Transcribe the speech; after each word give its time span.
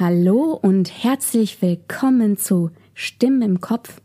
Hallo 0.00 0.58
und 0.62 1.04
herzlich 1.04 1.60
willkommen 1.60 2.38
zu 2.38 2.70
Stimmen 2.94 3.42
im 3.42 3.60
Kopf. 3.60 4.00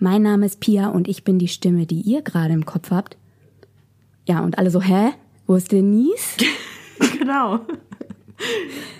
Mein 0.00 0.22
Name 0.22 0.46
ist 0.46 0.58
Pia 0.58 0.88
und 0.88 1.06
ich 1.06 1.22
bin 1.22 1.38
die 1.38 1.46
Stimme, 1.46 1.86
die 1.86 2.00
ihr 2.00 2.22
gerade 2.22 2.52
im 2.52 2.66
Kopf 2.66 2.90
habt. 2.90 3.16
Ja, 4.26 4.40
und 4.40 4.58
alle 4.58 4.70
so, 4.70 4.82
hä? 4.82 5.12
Wo 5.46 5.54
ist 5.54 5.70
Denise? 5.70 6.38
genau. 7.18 7.60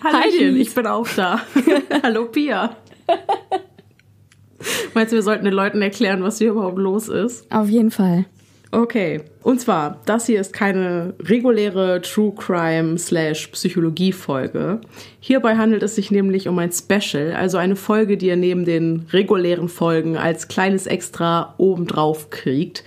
Hallöchen, 0.05 0.59
ich 0.59 0.73
bin 0.73 0.87
auch 0.87 1.09
da. 1.09 1.41
Hallo 2.05 2.27
Pia. 2.27 2.77
Meinst 4.95 5.11
du, 5.11 5.17
wir 5.17 5.25
sollten 5.25 5.45
den 5.45 5.55
Leuten 5.55 5.83
erklären, 5.83 6.23
was 6.23 6.39
hier 6.39 6.53
überhaupt 6.53 6.79
los 6.79 7.09
ist? 7.09 7.51
Auf 7.51 7.69
jeden 7.69 7.91
Fall. 7.91 8.27
Okay. 8.73 9.21
Und 9.43 9.61
zwar, 9.61 10.01
das 10.07 10.27
hier 10.27 10.41
ist 10.41 10.55
keine 10.55 11.13
reguläre 11.21 12.01
True 12.01 12.33
Crime 12.35 12.97
slash 12.97 13.49
Psychologie 13.49 14.13
Folge. 14.13 14.81
Hierbei 15.21 15.57
handelt 15.57 15.83
es 15.83 15.95
sich 15.95 16.11
nämlich 16.11 16.49
um 16.49 16.59
ein 16.59 16.73
Special, 16.73 17.35
also 17.35 17.59
eine 17.59 17.77
Folge, 17.77 18.17
die 18.17 18.29
ihr 18.29 18.37
neben 18.37 18.65
den 18.65 19.07
regulären 19.13 19.69
Folgen 19.69 20.17
als 20.17 20.49
kleines 20.49 20.87
Extra 20.87 21.55
obendrauf 21.59 22.31
kriegt. 22.31 22.83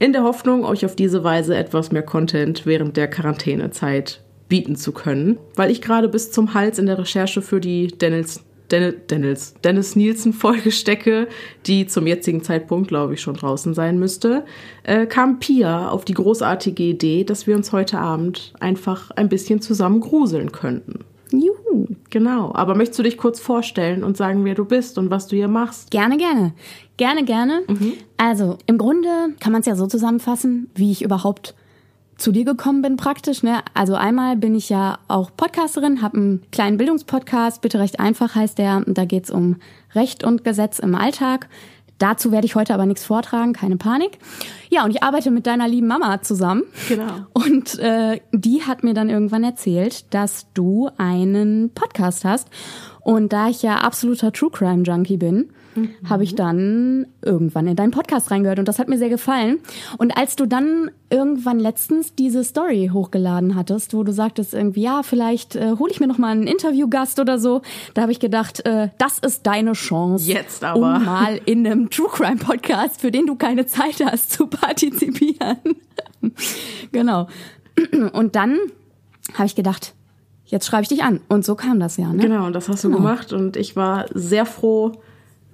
In 0.00 0.12
der 0.12 0.24
Hoffnung, 0.24 0.64
euch 0.64 0.84
auf 0.84 0.96
diese 0.96 1.22
Weise 1.22 1.56
etwas 1.56 1.92
mehr 1.92 2.02
Content 2.02 2.66
während 2.66 2.96
der 2.96 3.08
Quarantänezeit 3.08 4.22
bieten 4.48 4.74
zu 4.74 4.90
können, 4.90 5.38
weil 5.54 5.70
ich 5.70 5.80
gerade 5.80 6.08
bis 6.08 6.32
zum 6.32 6.54
Hals 6.54 6.80
in 6.80 6.86
der 6.86 6.98
Recherche 6.98 7.40
für 7.40 7.60
die 7.60 7.86
Daniels 7.86 8.42
Dennis, 8.70 9.54
Dennis 9.64 9.96
Nielsen 9.96 10.32
Folge 10.32 10.70
stecke, 10.70 11.28
die 11.66 11.86
zum 11.86 12.06
jetzigen 12.06 12.42
Zeitpunkt, 12.42 12.88
glaube 12.88 13.14
ich, 13.14 13.20
schon 13.20 13.34
draußen 13.34 13.74
sein 13.74 13.98
müsste, 13.98 14.44
äh, 14.84 15.06
kam 15.06 15.38
Pia 15.38 15.88
auf 15.88 16.04
die 16.04 16.14
großartige 16.14 16.82
Idee, 16.82 17.24
dass 17.24 17.46
wir 17.46 17.56
uns 17.56 17.72
heute 17.72 17.98
Abend 17.98 18.52
einfach 18.60 19.10
ein 19.12 19.28
bisschen 19.28 19.60
zusammen 19.60 20.00
gruseln 20.00 20.52
könnten. 20.52 21.04
Juhu. 21.32 21.86
Genau. 22.10 22.52
Aber 22.54 22.74
möchtest 22.74 22.98
du 22.98 23.02
dich 23.04 23.16
kurz 23.16 23.40
vorstellen 23.40 24.02
und 24.02 24.16
sagen, 24.16 24.44
wer 24.44 24.54
du 24.54 24.64
bist 24.64 24.98
und 24.98 25.10
was 25.10 25.28
du 25.28 25.36
hier 25.36 25.48
machst? 25.48 25.90
Gerne, 25.90 26.16
gerne. 26.16 26.54
Gerne, 26.96 27.24
gerne. 27.24 27.62
Mhm. 27.68 27.92
Also, 28.16 28.58
im 28.66 28.78
Grunde 28.78 29.08
kann 29.38 29.52
man 29.52 29.60
es 29.60 29.66
ja 29.66 29.76
so 29.76 29.86
zusammenfassen, 29.86 30.70
wie 30.74 30.90
ich 30.90 31.02
überhaupt 31.02 31.54
zu 32.20 32.32
dir 32.32 32.44
gekommen 32.44 32.82
bin 32.82 32.96
praktisch. 32.96 33.42
Ne? 33.42 33.62
Also 33.74 33.94
einmal 33.94 34.36
bin 34.36 34.54
ich 34.54 34.68
ja 34.68 34.98
auch 35.08 35.30
Podcasterin, 35.36 36.02
habe 36.02 36.18
einen 36.18 36.42
kleinen 36.52 36.76
Bildungspodcast, 36.76 37.62
bitte 37.62 37.78
recht 37.78 37.98
einfach 37.98 38.34
heißt 38.34 38.58
der. 38.58 38.82
Da 38.86 39.04
geht's 39.04 39.30
um 39.30 39.56
Recht 39.94 40.22
und 40.22 40.44
Gesetz 40.44 40.78
im 40.78 40.94
Alltag. 40.94 41.48
Dazu 41.98 42.32
werde 42.32 42.46
ich 42.46 42.54
heute 42.54 42.72
aber 42.72 42.86
nichts 42.86 43.04
vortragen, 43.04 43.52
keine 43.52 43.76
Panik. 43.76 44.18
Ja, 44.70 44.84
und 44.84 44.90
ich 44.90 45.02
arbeite 45.02 45.30
mit 45.30 45.46
deiner 45.46 45.68
lieben 45.68 45.86
Mama 45.86 46.22
zusammen. 46.22 46.62
Genau. 46.88 47.26
Und 47.34 47.78
äh, 47.78 48.20
die 48.32 48.62
hat 48.62 48.82
mir 48.82 48.94
dann 48.94 49.10
irgendwann 49.10 49.44
erzählt, 49.44 50.12
dass 50.14 50.46
du 50.54 50.88
einen 50.96 51.70
Podcast 51.74 52.24
hast. 52.24 52.48
Und 53.00 53.34
da 53.34 53.48
ich 53.48 53.62
ja 53.62 53.76
absoluter 53.76 54.32
True 54.32 54.50
Crime 54.50 54.82
Junkie 54.82 55.18
bin, 55.18 55.50
mhm. 55.74 55.90
habe 56.08 56.24
ich 56.24 56.34
dann 56.34 57.06
irgendwann 57.22 57.66
in 57.66 57.76
deinen 57.76 57.90
Podcast 57.90 58.30
reingehört 58.30 58.58
und 58.58 58.68
das 58.68 58.78
hat 58.78 58.88
mir 58.88 58.98
sehr 58.98 59.08
gefallen. 59.08 59.58
Und 59.98 60.16
als 60.16 60.36
du 60.36 60.46
dann 60.46 60.90
irgendwann 61.10 61.58
letztens 61.58 62.14
diese 62.14 62.44
Story 62.44 62.90
hochgeladen 62.92 63.54
hattest, 63.54 63.94
wo 63.94 64.02
du 64.02 64.12
sagtest 64.12 64.54
irgendwie, 64.54 64.82
ja, 64.82 65.02
vielleicht 65.02 65.56
äh, 65.56 65.76
hole 65.78 65.90
ich 65.90 66.00
mir 66.00 66.06
noch 66.06 66.18
mal 66.18 66.28
einen 66.28 66.46
Interviewgast 66.46 67.18
oder 67.18 67.38
so, 67.38 67.62
da 67.94 68.02
habe 68.02 68.12
ich 68.12 68.20
gedacht, 68.20 68.64
äh, 68.66 68.88
das 68.98 69.18
ist 69.18 69.46
deine 69.46 69.72
Chance, 69.72 70.30
jetzt 70.30 70.64
aber 70.64 70.96
um 70.98 71.04
mal 71.04 71.40
in 71.46 71.66
einem 71.66 71.90
True 71.90 72.08
Crime 72.10 72.36
Podcast, 72.36 73.00
für 73.00 73.10
den 73.10 73.26
du 73.26 73.36
keine 73.36 73.66
Zeit 73.66 74.02
hast, 74.04 74.32
zu 74.32 74.46
partizipieren. 74.46 75.58
genau. 76.92 77.28
Und 78.12 78.36
dann 78.36 78.58
habe 79.34 79.46
ich 79.46 79.54
gedacht, 79.54 79.94
jetzt 80.50 80.66
schreibe 80.66 80.82
ich 80.82 80.88
dich 80.88 81.02
an. 81.02 81.20
Und 81.28 81.44
so 81.44 81.54
kam 81.54 81.80
das 81.80 81.96
ja. 81.96 82.12
Ne? 82.12 82.22
Genau, 82.22 82.46
und 82.46 82.52
das 82.52 82.68
hast 82.68 82.84
du 82.84 82.88
genau. 82.88 82.98
gemacht. 82.98 83.32
Und 83.32 83.56
ich 83.56 83.76
war 83.76 84.06
sehr 84.12 84.46
froh, 84.46 84.92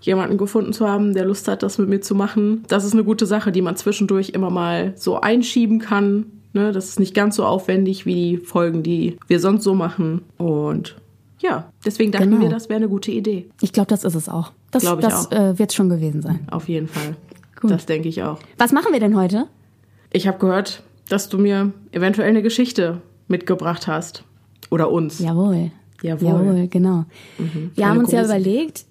jemanden 0.00 0.38
gefunden 0.38 0.72
zu 0.72 0.88
haben, 0.88 1.14
der 1.14 1.24
Lust 1.24 1.48
hat, 1.48 1.62
das 1.62 1.78
mit 1.78 1.88
mir 1.88 2.00
zu 2.00 2.14
machen. 2.14 2.64
Das 2.68 2.84
ist 2.84 2.92
eine 2.92 3.04
gute 3.04 3.26
Sache, 3.26 3.52
die 3.52 3.62
man 3.62 3.76
zwischendurch 3.76 4.30
immer 4.30 4.50
mal 4.50 4.92
so 4.96 5.20
einschieben 5.20 5.78
kann. 5.78 6.26
Ne? 6.52 6.72
Das 6.72 6.88
ist 6.88 7.00
nicht 7.00 7.14
ganz 7.14 7.36
so 7.36 7.44
aufwendig 7.44 8.06
wie 8.06 8.14
die 8.14 8.36
Folgen, 8.38 8.82
die 8.82 9.18
wir 9.26 9.40
sonst 9.40 9.64
so 9.64 9.74
machen. 9.74 10.22
Und 10.38 10.96
ja, 11.40 11.70
deswegen 11.84 12.12
dachten 12.12 12.30
genau. 12.30 12.42
wir, 12.42 12.48
das 12.48 12.68
wäre 12.68 12.78
eine 12.78 12.88
gute 12.88 13.10
Idee. 13.10 13.48
Ich 13.60 13.72
glaube, 13.72 13.88
das 13.88 14.04
ist 14.04 14.14
es 14.14 14.28
auch. 14.28 14.52
Das, 14.70 14.82
glaube 14.82 15.02
ich 15.02 15.08
das, 15.08 15.30
äh, 15.32 15.58
wird 15.58 15.72
schon 15.72 15.88
gewesen 15.88 16.22
sein. 16.22 16.46
Auf 16.50 16.68
jeden 16.68 16.88
Fall. 16.88 17.16
Gut. 17.60 17.70
Das 17.70 17.86
denke 17.86 18.08
ich 18.08 18.22
auch. 18.22 18.38
Was 18.58 18.72
machen 18.72 18.92
wir 18.92 19.00
denn 19.00 19.16
heute? 19.16 19.46
Ich 20.12 20.26
habe 20.26 20.38
gehört, 20.38 20.82
dass 21.08 21.28
du 21.28 21.38
mir 21.38 21.72
eventuell 21.92 22.28
eine 22.28 22.42
Geschichte 22.42 23.00
mitgebracht 23.28 23.86
hast. 23.86 24.24
Oder 24.70 24.90
uns. 24.90 25.20
Jawohl. 25.20 25.70
Jawohl. 26.02 26.28
Jawohl, 26.28 26.68
genau. 26.68 27.04
Mhm. 27.38 27.70
Wir 27.74 27.88
haben 27.88 27.98
uns 27.98 28.10
große. 28.10 28.16
ja 28.16 28.24
überlegt, 28.24 28.84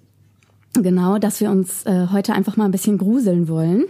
Genau, 0.82 1.18
dass 1.18 1.40
wir 1.40 1.50
uns 1.50 1.84
äh, 1.86 2.08
heute 2.12 2.34
einfach 2.34 2.56
mal 2.56 2.66
ein 2.66 2.70
bisschen 2.70 2.98
gruseln 2.98 3.48
wollen. 3.48 3.84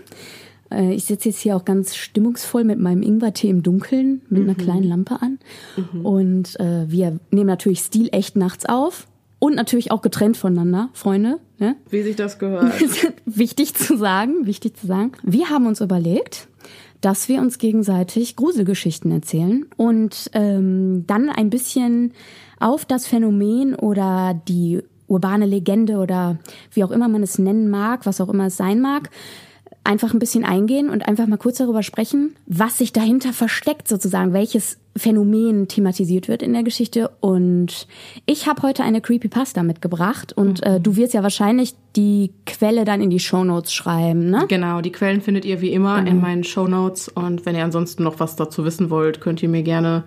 Äh, 0.70 0.94
ich 0.94 1.04
sitze 1.04 1.28
jetzt 1.28 1.40
hier 1.40 1.56
auch 1.56 1.64
ganz 1.64 1.94
stimmungsvoll 1.94 2.64
mit 2.64 2.78
meinem 2.78 3.02
Ingwertee 3.02 3.48
im 3.48 3.62
Dunkeln 3.62 4.22
mit 4.28 4.42
mhm. 4.42 4.48
einer 4.48 4.58
kleinen 4.58 4.84
Lampe 4.84 5.20
an. 5.20 5.38
Mhm. 5.76 6.06
Und 6.06 6.60
äh, 6.60 6.90
wir 6.90 7.18
nehmen 7.30 7.46
natürlich 7.46 7.80
Stil 7.80 8.08
echt 8.12 8.36
nachts 8.36 8.66
auf. 8.66 9.06
Und 9.38 9.54
natürlich 9.54 9.92
auch 9.92 10.00
getrennt 10.00 10.38
voneinander, 10.38 10.88
Freunde. 10.94 11.38
Ne? 11.58 11.76
Wie 11.90 12.02
sich 12.02 12.16
das 12.16 12.38
gehört. 12.38 12.72
wichtig 13.26 13.74
zu 13.74 13.98
sagen, 13.98 14.46
wichtig 14.46 14.78
zu 14.78 14.86
sagen. 14.86 15.12
Wir 15.22 15.50
haben 15.50 15.66
uns 15.66 15.82
überlegt, 15.82 16.48
dass 17.02 17.28
wir 17.28 17.40
uns 17.40 17.58
gegenseitig 17.58 18.36
Gruselgeschichten 18.36 19.12
erzählen 19.12 19.66
und 19.76 20.30
ähm, 20.32 21.04
dann 21.06 21.28
ein 21.28 21.50
bisschen 21.50 22.12
auf 22.58 22.86
das 22.86 23.06
Phänomen 23.06 23.74
oder 23.74 24.40
die 24.48 24.82
urbane 25.08 25.46
Legende 25.46 25.96
oder 25.98 26.38
wie 26.72 26.84
auch 26.84 26.90
immer 26.90 27.08
man 27.08 27.22
es 27.22 27.38
nennen 27.38 27.70
mag, 27.70 28.06
was 28.06 28.20
auch 28.20 28.28
immer 28.28 28.46
es 28.46 28.56
sein 28.56 28.80
mag, 28.80 29.10
einfach 29.86 30.12
ein 30.12 30.18
bisschen 30.18 30.44
eingehen 30.44 30.90
und 30.90 31.06
einfach 31.06 31.26
mal 31.26 31.38
kurz 31.38 31.58
darüber 31.58 31.82
sprechen, 31.82 32.34
was 32.46 32.78
sich 32.78 32.92
dahinter 32.92 33.32
versteckt 33.32 33.88
sozusagen, 33.88 34.32
welches 34.32 34.78
Phänomen 34.96 35.68
thematisiert 35.68 36.28
wird 36.28 36.42
in 36.42 36.52
der 36.52 36.62
Geschichte. 36.62 37.10
Und 37.20 37.86
ich 38.24 38.48
habe 38.48 38.62
heute 38.62 38.82
eine 38.82 39.00
Creepypasta 39.00 39.62
mitgebracht 39.62 40.32
und 40.32 40.62
äh, 40.64 40.80
du 40.80 40.96
wirst 40.96 41.14
ja 41.14 41.22
wahrscheinlich 41.22 41.74
die 41.94 42.32
Quelle 42.46 42.84
dann 42.84 43.00
in 43.00 43.10
die 43.10 43.20
Shownotes 43.20 43.72
schreiben, 43.72 44.30
ne? 44.30 44.44
Genau, 44.48 44.80
die 44.80 44.92
Quellen 44.92 45.20
findet 45.20 45.44
ihr 45.44 45.60
wie 45.60 45.72
immer 45.72 45.98
genau. 45.98 46.10
in 46.10 46.20
meinen 46.20 46.44
Shownotes 46.44 47.08
und 47.08 47.46
wenn 47.46 47.54
ihr 47.54 47.64
ansonsten 47.64 48.02
noch 48.02 48.20
was 48.20 48.36
dazu 48.36 48.64
wissen 48.64 48.90
wollt, 48.90 49.20
könnt 49.20 49.42
ihr 49.42 49.48
mir 49.48 49.62
gerne 49.62 50.04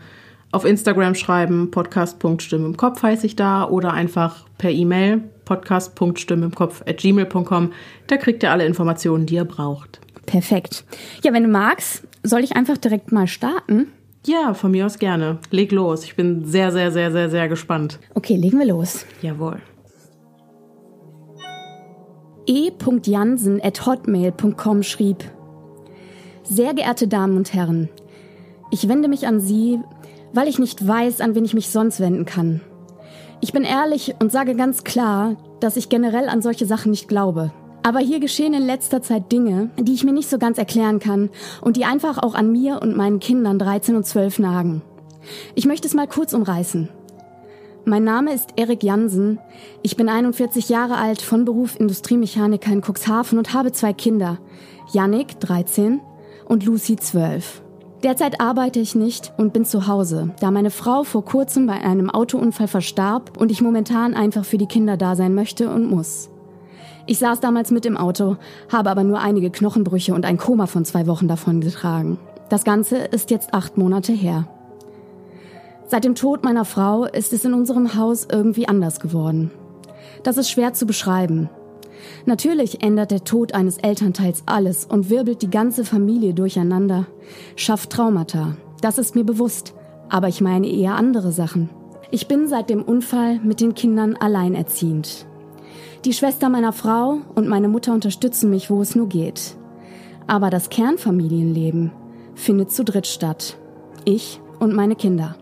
auf 0.52 0.66
Instagram 0.66 1.16
schreiben, 1.16 1.72
podcast.stimme 1.72 2.66
im 2.66 2.78
Kopf 2.78 3.04
heiße 3.04 3.26
ich 3.26 3.36
da 3.36 3.68
oder 3.68 3.94
einfach 3.94 4.46
per 4.58 4.72
E-Mail 4.72 5.24
podcast.stimme 5.46 6.46
im 6.46 6.54
Kopf 6.54 6.84
at 6.88 6.98
gmail.com. 6.98 7.74
Da 8.08 8.18
kriegt 8.18 8.44
ihr 8.44 8.52
alle 8.52 8.66
Informationen, 8.66 9.26
die 9.26 9.36
ihr 9.36 9.46
braucht. 9.46 10.00
Perfekt. 10.26 10.86
Ja, 11.24 11.34
wenn 11.34 11.44
du 11.44 11.50
magst, 11.50 12.08
soll 12.24 12.44
ich 12.44 12.56
einfach 12.56 12.78
direkt 12.78 13.12
mal 13.12 13.28
starten? 13.28 13.88
Ja, 14.26 14.54
von 14.54 14.72
mir 14.72 14.86
aus 14.86 15.00
gerne. 15.00 15.40
Leg 15.50 15.72
los. 15.72 16.04
Ich 16.04 16.16
bin 16.16 16.46
sehr, 16.46 16.72
sehr, 16.72 16.92
sehr, 16.92 17.12
sehr, 17.12 17.30
sehr 17.30 17.48
gespannt. 17.48 18.00
Okay, 18.14 18.36
legen 18.36 18.60
wir 18.60 18.68
los. 18.68 19.06
Jawohl. 19.22 19.60
e.jansen 22.46 23.62
at 23.64 23.86
hotmail.com 23.86 24.84
schrieb 24.84 25.24
Sehr 26.44 26.74
geehrte 26.74 27.08
Damen 27.08 27.38
und 27.38 27.54
Herren, 27.54 27.90
ich 28.72 28.88
wende 28.88 29.08
mich 29.08 29.26
an 29.26 29.40
Sie, 29.40 29.80
weil 30.34 30.48
ich 30.48 30.60
nicht 30.60 30.86
weiß, 30.88 31.22
an 31.22 31.36
wen 31.36 31.46
ich 31.46 31.54
mich 31.54 31.70
sonst 31.70 32.00
wenden 32.00 32.26
kann. 32.26 32.62
Ich 33.42 33.54
bin 33.54 33.64
ehrlich 33.64 34.16
und 34.20 34.32
sage 34.32 34.56
ganz 34.56 34.84
klar, 34.84 35.38
dass 35.60 35.78
ich 35.78 35.90
generell 35.90 36.28
an 36.28 36.42
solche 36.42 36.66
Sachen 36.66 36.92
nicht 36.92 37.08
glaube. 37.08 37.52
Aber 37.84 38.00
hier 38.00 38.20
geschehen 38.20 38.54
in 38.54 38.66
letzter 38.66 39.02
Zeit 39.02 39.32
Dinge, 39.32 39.70
die 39.80 39.94
ich 39.94 40.04
mir 40.04 40.12
nicht 40.12 40.30
so 40.30 40.38
ganz 40.38 40.58
erklären 40.58 41.00
kann 41.00 41.30
und 41.62 41.78
die 41.78 41.86
einfach 41.86 42.18
auch 42.18 42.36
an 42.36 42.52
mir 42.52 42.82
und 42.82 42.98
meinen 42.98 43.20
Kindern 43.20 43.58
13 43.58 43.96
und 43.96 44.06
12 44.06 44.40
nagen. 44.40 44.82
Ich 45.56 45.66
möchte 45.66 45.88
es 45.88 45.94
mal 45.94 46.08
kurz 46.08 46.34
umreißen. 46.34 46.90
Mein 47.86 48.04
Name 48.04 48.34
ist 48.34 48.50
Erik 48.58 48.84
Jansen. 48.84 49.40
Ich 49.82 49.96
bin 49.96 50.10
41 50.10 50.70
Jahre 50.70 50.98
alt, 50.98 51.22
von 51.22 51.46
Beruf 51.46 51.80
Industriemechaniker 51.80 52.72
in 52.72 52.84
Cuxhaven 52.84 53.38
und 53.38 53.54
habe 53.54 53.72
zwei 53.72 53.94
Kinder. 53.94 54.40
Yannick, 54.92 55.40
13 55.40 56.02
und 56.46 56.66
Lucy, 56.66 56.98
12. 56.98 57.62
Derzeit 58.04 58.40
arbeite 58.40 58.80
ich 58.80 58.96
nicht 58.96 59.34
und 59.36 59.52
bin 59.52 59.66
zu 59.66 59.88
Hause, 59.88 60.30
da 60.40 60.52
meine 60.52 60.72
Frau 60.72 61.04
vor 61.04 61.26
kurzem 61.26 61.68
bei 61.68 61.74
einem 61.74 62.10
Autounfall 62.10 62.70
verstarb 62.70 63.38
und 63.38 63.52
ich 63.52 63.62
momentan 63.62 64.14
einfach 64.14 64.46
für 64.46 64.58
die 64.58 64.68
Kinder 64.68 64.96
da 64.96 65.18
sein 65.18 65.36
möchte 65.36 65.70
und 65.70 65.90
muss. 65.90 66.30
Ich 67.08 67.20
saß 67.20 67.42
damals 67.42 67.72
mit 67.72 67.86
im 67.86 67.98
Auto, 67.98 68.38
habe 68.72 68.90
aber 68.90 69.04
nur 69.04 69.20
einige 69.20 69.50
Knochenbrüche 69.50 70.14
und 70.14 70.26
ein 70.26 70.38
Koma 70.38 70.66
von 70.66 70.86
zwei 70.86 71.08
Wochen 71.08 71.28
davon 71.28 71.60
getragen. 71.60 72.18
Das 72.48 72.64
Ganze 72.64 72.98
ist 73.00 73.32
jetzt 73.32 73.54
acht 73.54 73.78
Monate 73.78 74.14
her. 74.14 74.48
Seit 75.86 76.06
dem 76.06 76.16
Tod 76.16 76.44
meiner 76.44 76.66
Frau 76.66 77.04
ist 77.04 77.34
es 77.34 77.44
in 77.44 77.54
unserem 77.54 77.96
Haus 77.96 78.28
irgendwie 78.32 78.68
anders 78.68 79.02
geworden. 79.02 79.52
Das 80.24 80.38
ist 80.38 80.50
schwer 80.50 80.74
zu 80.74 80.86
beschreiben. 80.86 81.50
Natürlich 82.26 82.84
ändert 82.84 83.12
der 83.12 83.24
Tod 83.24 83.54
eines 83.54 83.78
Elternteils 83.78 84.44
alles 84.46 84.86
und 84.86 85.10
wirbelt 85.10 85.42
die 85.42 85.50
ganze 85.50 85.86
Familie 85.86 86.34
durcheinander, 86.34 87.08
schafft 87.56 87.92
Traumata. 87.92 88.56
Das 88.82 88.98
ist 88.98 89.16
mir 89.16 89.24
bewusst, 89.24 89.74
aber 90.10 90.28
ich 90.28 90.42
meine 90.42 90.68
eher 90.68 90.96
andere 90.96 91.32
Sachen. 91.32 91.70
Ich 92.12 92.28
bin 92.28 92.48
seit 92.48 92.70
dem 92.70 92.84
Unfall 92.84 93.40
mit 93.40 93.62
den 93.62 93.76
Kindern 93.76 94.16
alleinerziehend. 94.16 95.28
Die 96.06 96.14
Schwester 96.14 96.50
meiner 96.50 96.74
Frau 96.74 97.20
und 97.36 97.48
meine 97.48 97.68
Mutter 97.68 97.94
unterstützen 97.94 98.50
mich, 98.50 98.70
wo 98.70 98.82
es 98.82 98.96
nur 98.96 99.10
geht. 99.10 99.56
Aber 100.28 100.50
das 100.50 100.70
Kernfamilienleben 100.70 101.92
findet 102.36 102.72
zu 102.72 102.84
dritt 102.84 103.06
statt. 103.06 103.58
Ich 104.06 104.40
und 104.60 104.74
meine 104.74 104.96
Kinder. 104.96 105.36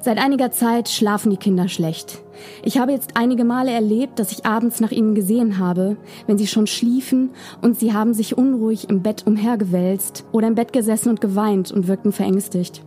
Seit 0.00 0.18
einiger 0.18 0.50
Zeit 0.50 0.88
schlafen 0.88 1.30
die 1.30 1.36
Kinder 1.36 1.68
schlecht. 1.68 2.22
Ich 2.62 2.78
habe 2.78 2.92
jetzt 2.92 3.16
einige 3.16 3.44
Male 3.44 3.70
erlebt, 3.70 4.18
dass 4.18 4.32
ich 4.32 4.46
abends 4.46 4.80
nach 4.80 4.90
ihnen 4.90 5.14
gesehen 5.14 5.58
habe, 5.58 5.96
wenn 6.26 6.38
sie 6.38 6.46
schon 6.46 6.66
schliefen 6.66 7.30
und 7.60 7.78
sie 7.78 7.92
haben 7.92 8.14
sich 8.14 8.36
unruhig 8.36 8.88
im 8.88 9.02
Bett 9.02 9.26
umhergewälzt 9.26 10.24
oder 10.32 10.48
im 10.48 10.54
Bett 10.54 10.72
gesessen 10.72 11.10
und 11.10 11.20
geweint 11.20 11.70
und 11.72 11.88
wirkten 11.88 12.12
verängstigt. 12.12 12.82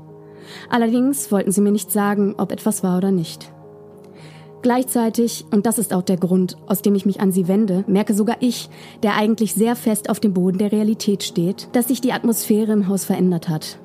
Allerdings 0.70 1.32
wollten 1.32 1.52
sie 1.52 1.62
mir 1.62 1.72
nicht 1.72 1.92
sagen, 1.92 2.36
ob 2.38 2.52
etwas 2.52 2.84
war 2.84 2.98
oder 2.98 3.12
nicht. 3.12 3.52
Gleichzeitig, 4.62 5.46
und 5.52 5.68
das 5.68 5.78
ist 5.78 5.94
auch 5.94 6.02
der 6.02 6.18
Grund, 6.18 6.58
aus 6.66 6.82
dem 6.82 6.96
ich 6.96 7.06
mich 7.06 7.22
an 7.22 7.32
sie 7.32 7.48
wende, 7.48 7.84
merke 7.88 8.16
sogar 8.16 8.38
ich, 8.40 8.68
der 9.04 9.16
eigentlich 9.16 9.54
sehr 9.54 9.76
fest 9.76 10.10
auf 10.10 10.20
dem 10.20 10.34
Boden 10.34 10.58
der 10.58 10.72
Realität 10.72 11.22
steht, 11.22 11.68
dass 11.74 11.90
sich 11.90 12.02
die 12.02 12.14
Atmosphäre 12.14 12.72
im 12.72 12.88
Haus 12.88 13.06
verändert 13.06 13.48
hat. 13.48 13.78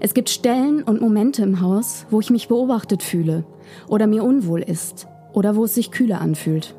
Es 0.00 0.14
gibt 0.14 0.30
Stellen 0.30 0.82
und 0.82 1.00
Momente 1.00 1.42
im 1.42 1.60
Haus, 1.60 2.06
wo 2.10 2.20
ich 2.20 2.30
mich 2.30 2.48
beobachtet 2.48 3.02
fühle 3.02 3.44
oder 3.88 4.06
mir 4.06 4.24
unwohl 4.24 4.60
ist 4.60 5.06
oder 5.32 5.56
wo 5.56 5.64
es 5.64 5.74
sich 5.74 5.90
kühler 5.90 6.20
anfühlt. 6.20 6.74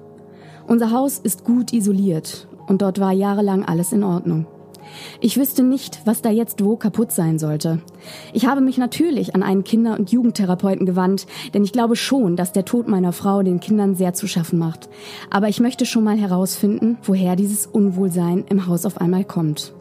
Unser 0.67 0.91
Haus 0.91 1.19
ist 1.19 1.43
gut 1.43 1.73
isoliert 1.73 2.47
und 2.67 2.81
dort 2.81 2.99
war 2.99 3.11
jahrelang 3.11 3.65
alles 3.65 3.91
in 3.91 4.03
Ordnung. 4.03 4.45
Ich 5.21 5.37
wüsste 5.37 5.63
nicht, 5.63 6.01
was 6.05 6.21
da 6.21 6.29
jetzt 6.29 6.63
wo 6.63 6.75
kaputt 6.75 7.11
sein 7.11 7.39
sollte. 7.39 7.79
Ich 8.33 8.45
habe 8.45 8.61
mich 8.61 8.77
natürlich 8.77 9.35
an 9.35 9.43
einen 9.43 9.63
Kinder- 9.63 9.97
und 9.97 10.11
Jugendtherapeuten 10.11 10.85
gewandt, 10.85 11.25
denn 11.53 11.63
ich 11.63 11.71
glaube 11.71 11.95
schon, 11.95 12.35
dass 12.35 12.51
der 12.51 12.65
Tod 12.65 12.87
meiner 12.87 13.13
Frau 13.13 13.43
den 13.43 13.59
Kindern 13.59 13.95
sehr 13.95 14.13
zu 14.13 14.27
schaffen 14.27 14.59
macht. 14.59 14.89
Aber 15.29 15.49
ich 15.49 15.59
möchte 15.59 15.85
schon 15.85 16.03
mal 16.03 16.17
herausfinden, 16.17 16.97
woher 17.03 17.35
dieses 17.35 17.65
Unwohlsein 17.65 18.45
im 18.49 18.67
Haus 18.67 18.85
auf 18.85 18.99
einmal 18.99 19.23
kommt. 19.23 19.73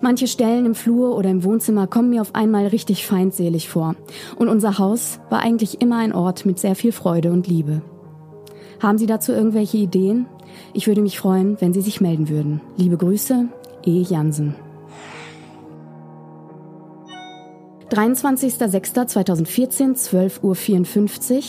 Manche 0.00 0.28
Stellen 0.28 0.64
im 0.64 0.76
Flur 0.76 1.16
oder 1.16 1.28
im 1.28 1.42
Wohnzimmer 1.42 1.88
kommen 1.88 2.10
mir 2.10 2.20
auf 2.20 2.34
einmal 2.34 2.68
richtig 2.68 3.04
feindselig 3.04 3.68
vor. 3.68 3.96
Und 4.36 4.48
unser 4.48 4.78
Haus 4.78 5.18
war 5.28 5.40
eigentlich 5.40 5.80
immer 5.80 5.96
ein 5.96 6.14
Ort 6.14 6.46
mit 6.46 6.60
sehr 6.60 6.76
viel 6.76 6.92
Freude 6.92 7.32
und 7.32 7.48
Liebe. 7.48 7.82
Haben 8.80 8.98
Sie 8.98 9.06
dazu 9.06 9.32
irgendwelche 9.32 9.78
Ideen? 9.78 10.26
Ich 10.72 10.86
würde 10.86 11.02
mich 11.02 11.18
freuen, 11.18 11.60
wenn 11.60 11.72
Sie 11.72 11.80
sich 11.80 12.00
melden 12.00 12.28
würden. 12.28 12.60
Liebe 12.76 12.96
Grüße, 12.96 13.48
E. 13.84 14.02
Jansen. 14.02 14.54
23.06.2014, 17.90 19.96
12.54 19.96 21.34
Uhr, 21.34 21.42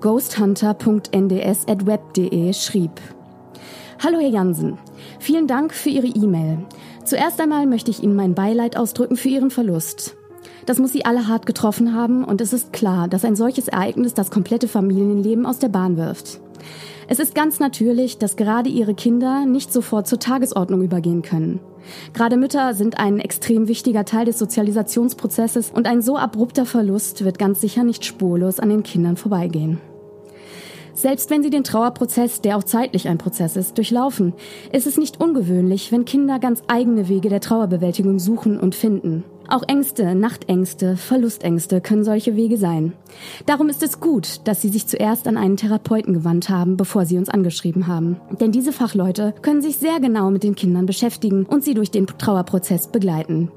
ghosthunter.nds.web.de 0.00 2.52
schrieb. 2.52 2.92
Hallo 4.04 4.20
Herr 4.20 4.28
Jansen, 4.28 4.78
vielen 5.18 5.48
Dank 5.48 5.74
für 5.74 5.88
Ihre 5.88 6.06
E-Mail. 6.06 6.58
Zuerst 7.08 7.40
einmal 7.40 7.64
möchte 7.64 7.90
ich 7.90 8.02
Ihnen 8.02 8.14
mein 8.14 8.34
Beileid 8.34 8.76
ausdrücken 8.76 9.16
für 9.16 9.30
Ihren 9.30 9.50
Verlust. 9.50 10.14
Das 10.66 10.78
muss 10.78 10.92
Sie 10.92 11.06
alle 11.06 11.26
hart 11.26 11.46
getroffen 11.46 11.94
haben 11.94 12.22
und 12.22 12.42
es 12.42 12.52
ist 12.52 12.74
klar, 12.74 13.08
dass 13.08 13.24
ein 13.24 13.34
solches 13.34 13.66
Ereignis 13.66 14.12
das 14.12 14.30
komplette 14.30 14.68
Familienleben 14.68 15.46
aus 15.46 15.58
der 15.58 15.70
Bahn 15.70 15.96
wirft. 15.96 16.38
Es 17.08 17.18
ist 17.18 17.34
ganz 17.34 17.60
natürlich, 17.60 18.18
dass 18.18 18.36
gerade 18.36 18.68
ihre 18.68 18.92
Kinder 18.92 19.46
nicht 19.46 19.72
sofort 19.72 20.06
zur 20.06 20.18
Tagesordnung 20.18 20.82
übergehen 20.82 21.22
können. 21.22 21.60
Gerade 22.12 22.36
Mütter 22.36 22.74
sind 22.74 22.98
ein 22.98 23.20
extrem 23.20 23.68
wichtiger 23.68 24.04
Teil 24.04 24.26
des 24.26 24.38
Sozialisationsprozesses 24.38 25.70
und 25.70 25.86
ein 25.86 26.02
so 26.02 26.18
abrupter 26.18 26.66
Verlust 26.66 27.24
wird 27.24 27.38
ganz 27.38 27.62
sicher 27.62 27.84
nicht 27.84 28.04
spurlos 28.04 28.60
an 28.60 28.68
den 28.68 28.82
Kindern 28.82 29.16
vorbeigehen. 29.16 29.80
Selbst 30.98 31.30
wenn 31.30 31.44
sie 31.44 31.50
den 31.50 31.62
Trauerprozess, 31.62 32.40
der 32.40 32.56
auch 32.56 32.64
zeitlich 32.64 33.06
ein 33.06 33.18
Prozess 33.18 33.54
ist, 33.54 33.78
durchlaufen, 33.78 34.32
ist 34.72 34.84
es 34.84 34.98
nicht 34.98 35.20
ungewöhnlich, 35.20 35.92
wenn 35.92 36.04
Kinder 36.04 36.40
ganz 36.40 36.60
eigene 36.66 37.08
Wege 37.08 37.28
der 37.28 37.38
Trauerbewältigung 37.38 38.18
suchen 38.18 38.58
und 38.58 38.74
finden. 38.74 39.22
Auch 39.46 39.62
Ängste, 39.68 40.16
Nachtängste, 40.16 40.96
Verlustängste 40.96 41.80
können 41.80 42.02
solche 42.02 42.34
Wege 42.34 42.56
sein. 42.56 42.94
Darum 43.46 43.68
ist 43.68 43.84
es 43.84 44.00
gut, 44.00 44.40
dass 44.48 44.60
Sie 44.60 44.70
sich 44.70 44.88
zuerst 44.88 45.28
an 45.28 45.36
einen 45.36 45.56
Therapeuten 45.56 46.14
gewandt 46.14 46.48
haben, 46.48 46.76
bevor 46.76 47.06
Sie 47.06 47.16
uns 47.16 47.28
angeschrieben 47.28 47.86
haben. 47.86 48.16
Denn 48.40 48.50
diese 48.50 48.72
Fachleute 48.72 49.34
können 49.40 49.62
sich 49.62 49.76
sehr 49.76 50.00
genau 50.00 50.32
mit 50.32 50.42
den 50.42 50.56
Kindern 50.56 50.86
beschäftigen 50.86 51.46
und 51.46 51.62
sie 51.62 51.74
durch 51.74 51.92
den 51.92 52.08
Trauerprozess 52.08 52.88
begleiten. 52.88 53.52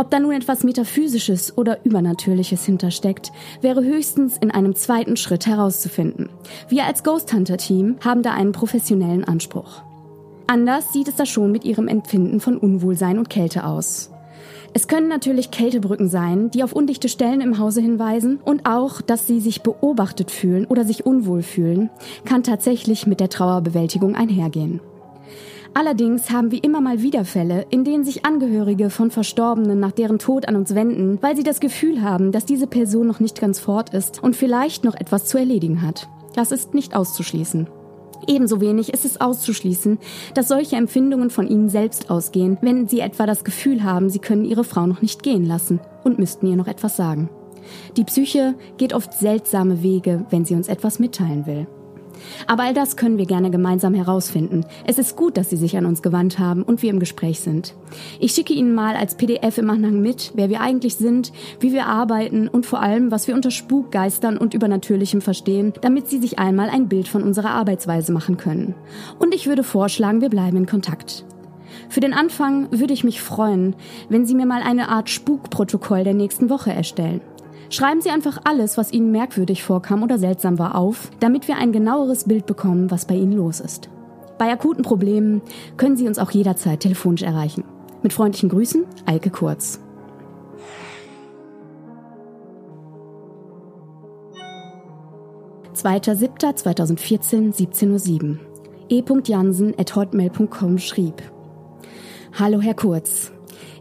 Ob 0.00 0.10
da 0.10 0.18
nun 0.18 0.32
etwas 0.32 0.64
Metaphysisches 0.64 1.58
oder 1.58 1.84
Übernatürliches 1.84 2.64
hintersteckt, 2.64 3.32
wäre 3.60 3.84
höchstens 3.84 4.38
in 4.38 4.50
einem 4.50 4.74
zweiten 4.74 5.18
Schritt 5.18 5.46
herauszufinden. 5.46 6.30
Wir 6.70 6.86
als 6.86 7.04
Ghost 7.04 7.30
Hunter 7.34 7.58
Team 7.58 7.96
haben 8.02 8.22
da 8.22 8.32
einen 8.32 8.52
professionellen 8.52 9.24
Anspruch. 9.24 9.82
Anders 10.46 10.90
sieht 10.94 11.08
es 11.08 11.16
da 11.16 11.26
schon 11.26 11.52
mit 11.52 11.66
ihrem 11.66 11.86
Empfinden 11.86 12.40
von 12.40 12.56
Unwohlsein 12.56 13.18
und 13.18 13.28
Kälte 13.28 13.66
aus. 13.66 14.10
Es 14.72 14.88
können 14.88 15.08
natürlich 15.08 15.50
Kältebrücken 15.50 16.08
sein, 16.08 16.50
die 16.50 16.64
auf 16.64 16.72
undichte 16.72 17.10
Stellen 17.10 17.42
im 17.42 17.58
Hause 17.58 17.82
hinweisen 17.82 18.40
und 18.42 18.64
auch, 18.64 19.02
dass 19.02 19.26
sie 19.26 19.38
sich 19.38 19.60
beobachtet 19.60 20.30
fühlen 20.30 20.64
oder 20.64 20.86
sich 20.86 21.04
unwohl 21.04 21.42
fühlen, 21.42 21.90
kann 22.24 22.42
tatsächlich 22.42 23.06
mit 23.06 23.20
der 23.20 23.28
Trauerbewältigung 23.28 24.14
einhergehen. 24.14 24.80
Allerdings 25.72 26.30
haben 26.30 26.50
wir 26.50 26.64
immer 26.64 26.80
mal 26.80 27.00
wieder 27.00 27.24
Fälle, 27.24 27.64
in 27.70 27.84
denen 27.84 28.04
sich 28.04 28.24
Angehörige 28.24 28.90
von 28.90 29.10
Verstorbenen 29.10 29.78
nach 29.78 29.92
deren 29.92 30.18
Tod 30.18 30.48
an 30.48 30.56
uns 30.56 30.74
wenden, 30.74 31.18
weil 31.20 31.36
sie 31.36 31.44
das 31.44 31.60
Gefühl 31.60 32.02
haben, 32.02 32.32
dass 32.32 32.44
diese 32.44 32.66
Person 32.66 33.06
noch 33.06 33.20
nicht 33.20 33.40
ganz 33.40 33.60
fort 33.60 33.94
ist 33.94 34.22
und 34.22 34.34
vielleicht 34.34 34.82
noch 34.84 34.94
etwas 34.94 35.26
zu 35.26 35.38
erledigen 35.38 35.82
hat. 35.82 36.08
Das 36.34 36.50
ist 36.50 36.74
nicht 36.74 36.96
auszuschließen. 36.96 37.68
Ebenso 38.26 38.60
wenig 38.60 38.92
ist 38.92 39.04
es 39.04 39.20
auszuschließen, 39.20 39.98
dass 40.34 40.48
solche 40.48 40.76
Empfindungen 40.76 41.30
von 41.30 41.46
ihnen 41.46 41.68
selbst 41.68 42.10
ausgehen, 42.10 42.58
wenn 42.60 42.88
sie 42.88 43.00
etwa 43.00 43.24
das 43.24 43.44
Gefühl 43.44 43.84
haben, 43.84 44.10
sie 44.10 44.18
können 44.18 44.44
ihre 44.44 44.64
Frau 44.64 44.86
noch 44.86 45.02
nicht 45.02 45.22
gehen 45.22 45.46
lassen 45.46 45.80
und 46.04 46.18
müssten 46.18 46.46
ihr 46.46 46.56
noch 46.56 46.68
etwas 46.68 46.96
sagen. 46.96 47.30
Die 47.96 48.04
Psyche 48.04 48.56
geht 48.76 48.92
oft 48.92 49.12
seltsame 49.14 49.82
Wege, 49.82 50.26
wenn 50.30 50.44
sie 50.44 50.54
uns 50.54 50.68
etwas 50.68 50.98
mitteilen 50.98 51.46
will. 51.46 51.66
Aber 52.46 52.64
all 52.64 52.74
das 52.74 52.96
können 52.96 53.18
wir 53.18 53.26
gerne 53.26 53.50
gemeinsam 53.50 53.94
herausfinden. 53.94 54.64
Es 54.86 54.98
ist 54.98 55.16
gut, 55.16 55.36
dass 55.36 55.50
Sie 55.50 55.56
sich 55.56 55.76
an 55.76 55.86
uns 55.86 56.02
gewandt 56.02 56.38
haben 56.38 56.62
und 56.62 56.82
wir 56.82 56.90
im 56.90 57.00
Gespräch 57.00 57.40
sind. 57.40 57.74
Ich 58.18 58.32
schicke 58.32 58.54
Ihnen 58.54 58.74
mal 58.74 58.96
als 58.96 59.16
PDF 59.16 59.58
im 59.58 59.70
Anhang 59.70 60.00
mit, 60.00 60.32
wer 60.34 60.48
wir 60.48 60.60
eigentlich 60.60 60.96
sind, 60.96 61.32
wie 61.60 61.72
wir 61.72 61.86
arbeiten 61.86 62.48
und 62.48 62.66
vor 62.66 62.80
allem, 62.80 63.10
was 63.10 63.26
wir 63.26 63.34
unter 63.34 63.50
Spukgeistern 63.50 64.36
und 64.36 64.54
Übernatürlichem 64.54 65.20
verstehen, 65.20 65.72
damit 65.80 66.08
Sie 66.08 66.18
sich 66.18 66.38
einmal 66.38 66.70
ein 66.70 66.88
Bild 66.88 67.08
von 67.08 67.22
unserer 67.22 67.50
Arbeitsweise 67.50 68.12
machen 68.12 68.36
können. 68.36 68.74
Und 69.18 69.34
ich 69.34 69.46
würde 69.46 69.62
vorschlagen, 69.62 70.20
wir 70.20 70.30
bleiben 70.30 70.56
in 70.56 70.66
Kontakt. 70.66 71.24
Für 71.88 72.00
den 72.00 72.12
Anfang 72.12 72.68
würde 72.70 72.94
ich 72.94 73.04
mich 73.04 73.20
freuen, 73.20 73.74
wenn 74.08 74.26
Sie 74.26 74.34
mir 74.34 74.46
mal 74.46 74.62
eine 74.62 74.88
Art 74.88 75.10
Spukprotokoll 75.10 76.04
der 76.04 76.14
nächsten 76.14 76.50
Woche 76.50 76.72
erstellen. 76.72 77.20
Schreiben 77.70 78.00
Sie 78.00 78.10
einfach 78.10 78.38
alles, 78.42 78.76
was 78.76 78.92
Ihnen 78.92 79.12
merkwürdig 79.12 79.62
vorkam 79.62 80.02
oder 80.02 80.18
seltsam 80.18 80.58
war, 80.58 80.74
auf, 80.74 81.10
damit 81.20 81.46
wir 81.46 81.56
ein 81.56 81.70
genaueres 81.70 82.24
Bild 82.24 82.44
bekommen, 82.44 82.90
was 82.90 83.04
bei 83.04 83.14
Ihnen 83.14 83.32
los 83.32 83.60
ist. 83.60 83.88
Bei 84.38 84.50
akuten 84.50 84.82
Problemen 84.82 85.40
können 85.76 85.96
Sie 85.96 86.08
uns 86.08 86.18
auch 86.18 86.32
jederzeit 86.32 86.80
telefonisch 86.80 87.22
erreichen. 87.22 87.62
Mit 88.02 88.12
freundlichen 88.12 88.48
Grüßen, 88.48 88.86
Eike 89.06 89.30
Kurz. 89.30 89.80
Zweiter 95.72 96.16
2014, 96.16 97.52
17.07 97.52 98.30
Uhr. 98.30 98.38
e.jansen.hotmail.com 98.88 100.78
schrieb. 100.78 101.22
Hallo 102.36 102.60
Herr 102.60 102.74
Kurz. 102.74 103.30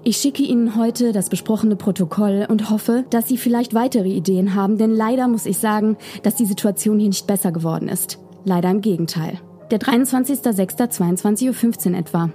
Ich 0.09 0.17
schicke 0.17 0.41
Ihnen 0.41 0.75
heute 0.75 1.11
das 1.11 1.29
besprochene 1.29 1.75
Protokoll 1.75 2.47
und 2.49 2.71
hoffe, 2.71 3.05
dass 3.11 3.27
Sie 3.27 3.37
vielleicht 3.37 3.75
weitere 3.75 4.09
Ideen 4.09 4.55
haben, 4.55 4.79
denn 4.79 4.89
leider 4.89 5.27
muss 5.27 5.45
ich 5.45 5.59
sagen, 5.59 5.97
dass 6.23 6.33
die 6.33 6.47
Situation 6.47 6.97
hier 6.97 7.09
nicht 7.09 7.27
besser 7.27 7.51
geworden 7.51 7.87
ist. 7.87 8.17
Leider 8.43 8.71
im 8.71 8.81
Gegenteil. 8.81 9.39
Der 9.69 9.77
23.06.22.15 9.77 11.91
Uhr 11.91 11.97
etwa. 11.99 12.31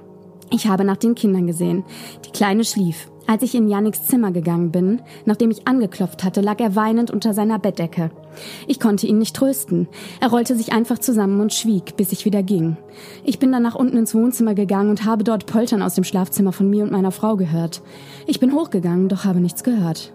Ich 0.52 0.68
habe 0.68 0.84
nach 0.84 0.98
den 0.98 1.16
Kindern 1.16 1.48
gesehen. 1.48 1.82
Die 2.24 2.30
Kleine 2.30 2.62
schlief. 2.62 3.10
Als 3.26 3.42
ich 3.42 3.54
in 3.54 3.68
Yannicks 3.68 4.06
Zimmer 4.06 4.32
gegangen 4.32 4.70
bin, 4.70 5.00
nachdem 5.24 5.50
ich 5.50 5.66
angeklopft 5.66 6.24
hatte, 6.24 6.42
lag 6.42 6.60
er 6.60 6.76
weinend 6.76 7.10
unter 7.10 7.32
seiner 7.32 7.58
Bettdecke. 7.58 8.10
Ich 8.66 8.78
konnte 8.78 9.06
ihn 9.06 9.18
nicht 9.18 9.34
trösten. 9.34 9.88
Er 10.20 10.28
rollte 10.28 10.56
sich 10.56 10.72
einfach 10.72 10.98
zusammen 10.98 11.40
und 11.40 11.54
schwieg, 11.54 11.96
bis 11.96 12.12
ich 12.12 12.26
wieder 12.26 12.42
ging. 12.42 12.76
Ich 13.24 13.38
bin 13.38 13.50
dann 13.50 13.62
nach 13.62 13.76
unten 13.76 13.96
ins 13.96 14.14
Wohnzimmer 14.14 14.54
gegangen 14.54 14.90
und 14.90 15.06
habe 15.06 15.24
dort 15.24 15.46
Poltern 15.46 15.80
aus 15.80 15.94
dem 15.94 16.04
Schlafzimmer 16.04 16.52
von 16.52 16.68
mir 16.68 16.84
und 16.84 16.92
meiner 16.92 17.12
Frau 17.12 17.36
gehört. 17.36 17.82
Ich 18.26 18.40
bin 18.40 18.52
hochgegangen, 18.52 19.08
doch 19.08 19.24
habe 19.24 19.40
nichts 19.40 19.64
gehört. 19.64 20.12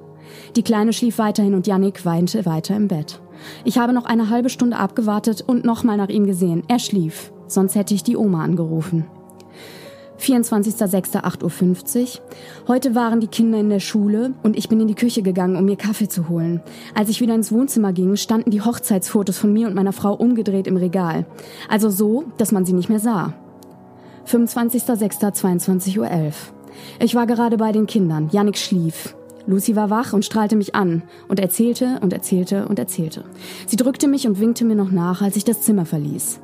Die 0.56 0.64
Kleine 0.64 0.94
schlief 0.94 1.18
weiterhin 1.18 1.56
und 1.56 1.66
Yannick 1.66 2.06
weinte 2.06 2.46
weiter 2.46 2.76
im 2.76 2.88
Bett. 2.88 3.22
Ich 3.64 3.80
habe 3.80 3.94
noch 3.94 4.06
eine 4.06 4.30
halbe 4.30 4.50
Stunde 4.50 4.78
abgewartet 4.78 5.44
und 5.46 5.66
nochmal 5.66 5.98
nach 5.98 6.10
ihm 6.10 6.28
gesehen. 6.28 6.64
Er 6.68 6.80
schlief. 6.80 7.32
Sonst 7.48 7.74
hätte 7.74 7.96
ich 7.96 8.04
die 8.04 8.18
Oma 8.18 8.44
angerufen. 8.44 9.06
24.06.8.50 10.20 12.02
Uhr. 12.02 12.08
Heute 12.68 12.94
waren 12.96 13.22
die 13.22 13.28
Kinder 13.28 13.60
in 13.60 13.70
der 13.70 13.80
Schule 13.80 14.34
und 14.44 14.58
ich 14.58 14.70
bin 14.70 14.80
in 14.82 14.88
die 14.88 14.96
Küche 14.96 15.22
gegangen, 15.22 15.56
um 15.56 15.66
mir 15.66 15.78
Kaffee 15.78 16.10
zu 16.10 16.30
holen. 16.30 16.62
Als 16.94 17.10
ich 17.10 17.22
wieder 17.22 17.36
ins 17.36 17.52
Wohnzimmer 17.52 17.94
ging, 17.94 18.16
standen 18.18 18.52
die 18.52 18.62
Hochzeitsfotos 18.62 19.38
von 19.38 19.54
mir 19.54 19.68
und 19.68 19.76
meiner 19.76 19.94
Frau 19.94 20.14
umgedreht 20.14 20.68
im 20.68 20.78
Regal. 20.78 21.26
Also 21.70 21.90
so, 21.90 22.26
dass 22.38 22.52
man 22.52 22.66
sie 22.66 22.74
nicht 22.74 22.90
mehr 22.90 23.00
sah. 23.00 23.34
25.06.22.11 24.28 25.98
Uhr. 25.98 26.32
Ich 27.00 27.16
war 27.16 27.26
gerade 27.26 27.58
bei 27.58 27.72
den 27.72 27.88
Kindern. 27.88 28.30
Yannick 28.32 28.58
schlief. 28.58 29.16
Lucy 29.48 29.76
war 29.76 29.90
wach 29.90 30.14
und 30.14 30.26
strahlte 30.26 30.56
mich 30.56 30.76
an 30.76 31.02
und 31.28 31.40
erzählte 31.40 31.98
und 32.02 32.14
erzählte 32.14 32.68
und 32.68 32.78
erzählte. 32.78 33.24
Sie 33.66 33.78
drückte 33.78 34.08
mich 34.08 34.28
und 34.28 34.40
winkte 34.40 34.66
mir 34.66 34.76
noch 34.76 34.92
nach, 34.92 35.22
als 35.22 35.36
ich 35.38 35.44
das 35.44 35.62
Zimmer 35.62 35.86
verließ. 35.86 36.40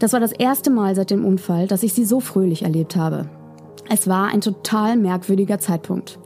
Das 0.00 0.12
war 0.14 0.18
das 0.18 0.32
erste 0.32 0.70
Mal 0.70 0.96
seit 0.96 1.10
dem 1.10 1.24
Unfall, 1.24 1.68
dass 1.68 1.82
ich 1.82 1.92
sie 1.92 2.04
so 2.04 2.20
fröhlich 2.20 2.62
erlebt 2.62 2.96
habe. 2.96 3.28
Es 3.88 4.08
war 4.08 4.28
ein 4.28 4.40
total 4.40 4.96
merkwürdiger 4.96 5.58
Zeitpunkt. 5.58 6.18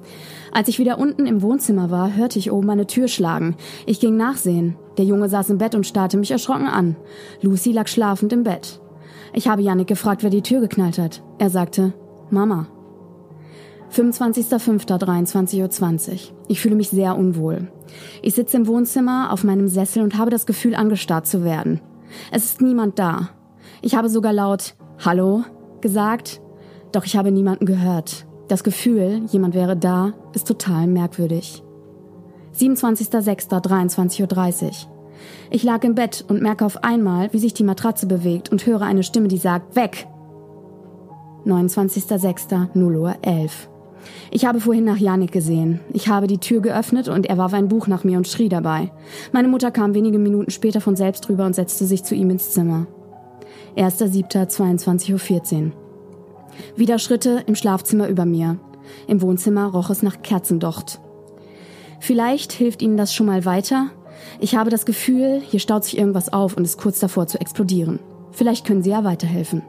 Als 0.53 0.69
ich 0.69 0.79
wieder 0.79 0.99
unten 0.99 1.27
im 1.27 1.43
Wohnzimmer 1.43 1.91
war, 1.91 2.15
hörte 2.15 2.39
ich 2.39 2.53
oben 2.53 2.71
eine 2.71 2.87
Tür 2.87 3.09
schlagen. 3.09 3.57
Ich 3.87 3.99
ging 3.99 4.17
nachsehen. 4.17 4.77
Der 4.97 5.05
Junge 5.05 5.29
saß 5.29 5.51
im 5.51 5.59
Bett 5.59 5.75
und 5.75 5.87
starrte 5.87 6.17
mich 6.17 6.31
erschrocken 6.31 6.69
an. 6.69 6.95
Lucy 7.43 7.73
lag 7.73 7.89
schlafend 7.89 8.33
im 8.33 8.45
Bett. 8.45 8.81
Ich 9.33 9.49
habe 9.49 9.63
Janik 9.63 9.89
gefragt, 9.89 10.23
wer 10.23 10.31
die 10.31 10.43
Tür 10.43 10.61
geknallt 10.61 10.99
hat. 10.99 11.25
Er 11.39 11.51
sagte, 11.51 11.95
Mama. 12.31 12.69
25.05.23.20 13.93 16.13
Uhr. 16.13 16.19
Ich 16.47 16.61
fühle 16.61 16.77
mich 16.77 16.91
sehr 16.91 17.19
unwohl. 17.19 17.73
Ich 18.23 18.35
sitze 18.35 18.57
im 18.57 18.69
Wohnzimmer 18.69 19.33
auf 19.33 19.43
meinem 19.43 19.67
Sessel 19.67 20.05
und 20.05 20.17
habe 20.17 20.31
das 20.31 20.47
Gefühl, 20.47 20.77
angestarrt 20.77 21.27
zu 21.27 21.43
werden. 21.43 21.81
Es 22.31 22.45
ist 22.45 22.61
niemand 22.61 23.01
da. 23.01 23.31
Ich 23.85 23.95
habe 23.95 24.09
sogar 24.09 24.33
laut 24.33 24.75
Hallo 25.05 25.45
gesagt, 25.83 26.41
doch 26.93 27.05
ich 27.05 27.19
habe 27.19 27.31
niemanden 27.31 27.67
gehört. 27.67 28.25
Das 28.49 28.65
Gefühl, 28.65 29.21
jemand 29.31 29.55
wäre 29.55 29.77
da, 29.77 30.15
ist 30.33 30.49
total 30.49 30.87
merkwürdig. 30.87 31.63
27.06.23.30 32.57 34.63
Uhr. 34.63 34.71
Ich 35.51 35.65
lag 35.65 35.85
im 35.85 35.95
Bett 35.95 36.25
und 36.27 36.41
merke 36.41 36.65
auf 36.65 36.83
einmal, 36.83 37.31
wie 37.35 37.39
sich 37.39 37.53
die 37.53 37.63
Matratze 37.63 38.07
bewegt 38.07 38.51
und 38.51 38.65
höre 38.65 38.81
eine 38.81 39.03
Stimme, 39.03 39.29
die 39.29 39.37
sagt, 39.37 39.77
weg! 39.77 40.09
29.06.0 41.45 42.99
Uhr 42.99 43.17
11. 43.21 43.69
Ich 44.31 44.47
habe 44.47 44.61
vorhin 44.61 44.85
nach 44.85 44.97
Janik 44.97 45.33
gesehen. 45.33 45.81
Ich 45.93 46.09
habe 46.09 46.27
die 46.27 46.39
Tür 46.39 46.63
geöffnet 46.63 47.09
und 47.09 47.27
er 47.27 47.37
warf 47.37 47.53
ein 47.53 47.69
Buch 47.69 47.87
nach 47.87 48.03
mir 48.03 48.17
und 48.17 48.29
schrie 48.29 48.49
dabei. 48.49 48.93
Meine 49.33 49.49
Mutter 49.49 49.71
kam 49.71 49.93
wenige 49.93 50.19
Minuten 50.19 50.51
später 50.51 50.81
von 50.81 50.97
selbst 50.97 51.29
rüber 51.29 51.45
und 51.45 51.55
setzte 51.55 51.85
sich 51.85 52.03
zu 52.03 52.15
ihm 52.15 52.31
ins 52.31 52.53
Zimmer. 52.53 52.87
1.7.22.14 53.77 55.67
Uhr. 55.67 55.73
Wieder 56.77 56.99
Schritte 56.99 57.43
im 57.47 57.55
Schlafzimmer 57.55 58.09
über 58.09 58.25
mir. 58.25 58.59
Im 59.07 59.23
Wohnzimmer 59.23 59.67
roch 59.67 59.91
es 59.91 60.03
nach 60.03 60.23
Kerzendocht. 60.23 61.01
Vielleicht 62.01 62.53
hilft 62.53 62.83
Ihnen 62.83 62.97
das 62.97 63.15
schon 63.15 63.27
mal 63.27 63.45
weiter. 63.45 63.91
Ich 64.39 64.55
habe 64.57 64.71
das 64.71 64.87
Gefühl, 64.87 65.41
hier 65.41 65.61
staut 65.61 65.85
sich 65.85 65.99
irgendwas 65.99 66.33
auf 66.33 66.57
und 66.57 66.65
ist 66.65 66.79
kurz 66.79 67.01
davor 67.01 67.27
zu 67.27 67.41
explodieren. 67.41 67.99
Vielleicht 68.31 68.67
können 68.67 68.83
Sie 68.83 68.91
ja 68.91 69.05
weiterhelfen. 69.05 69.63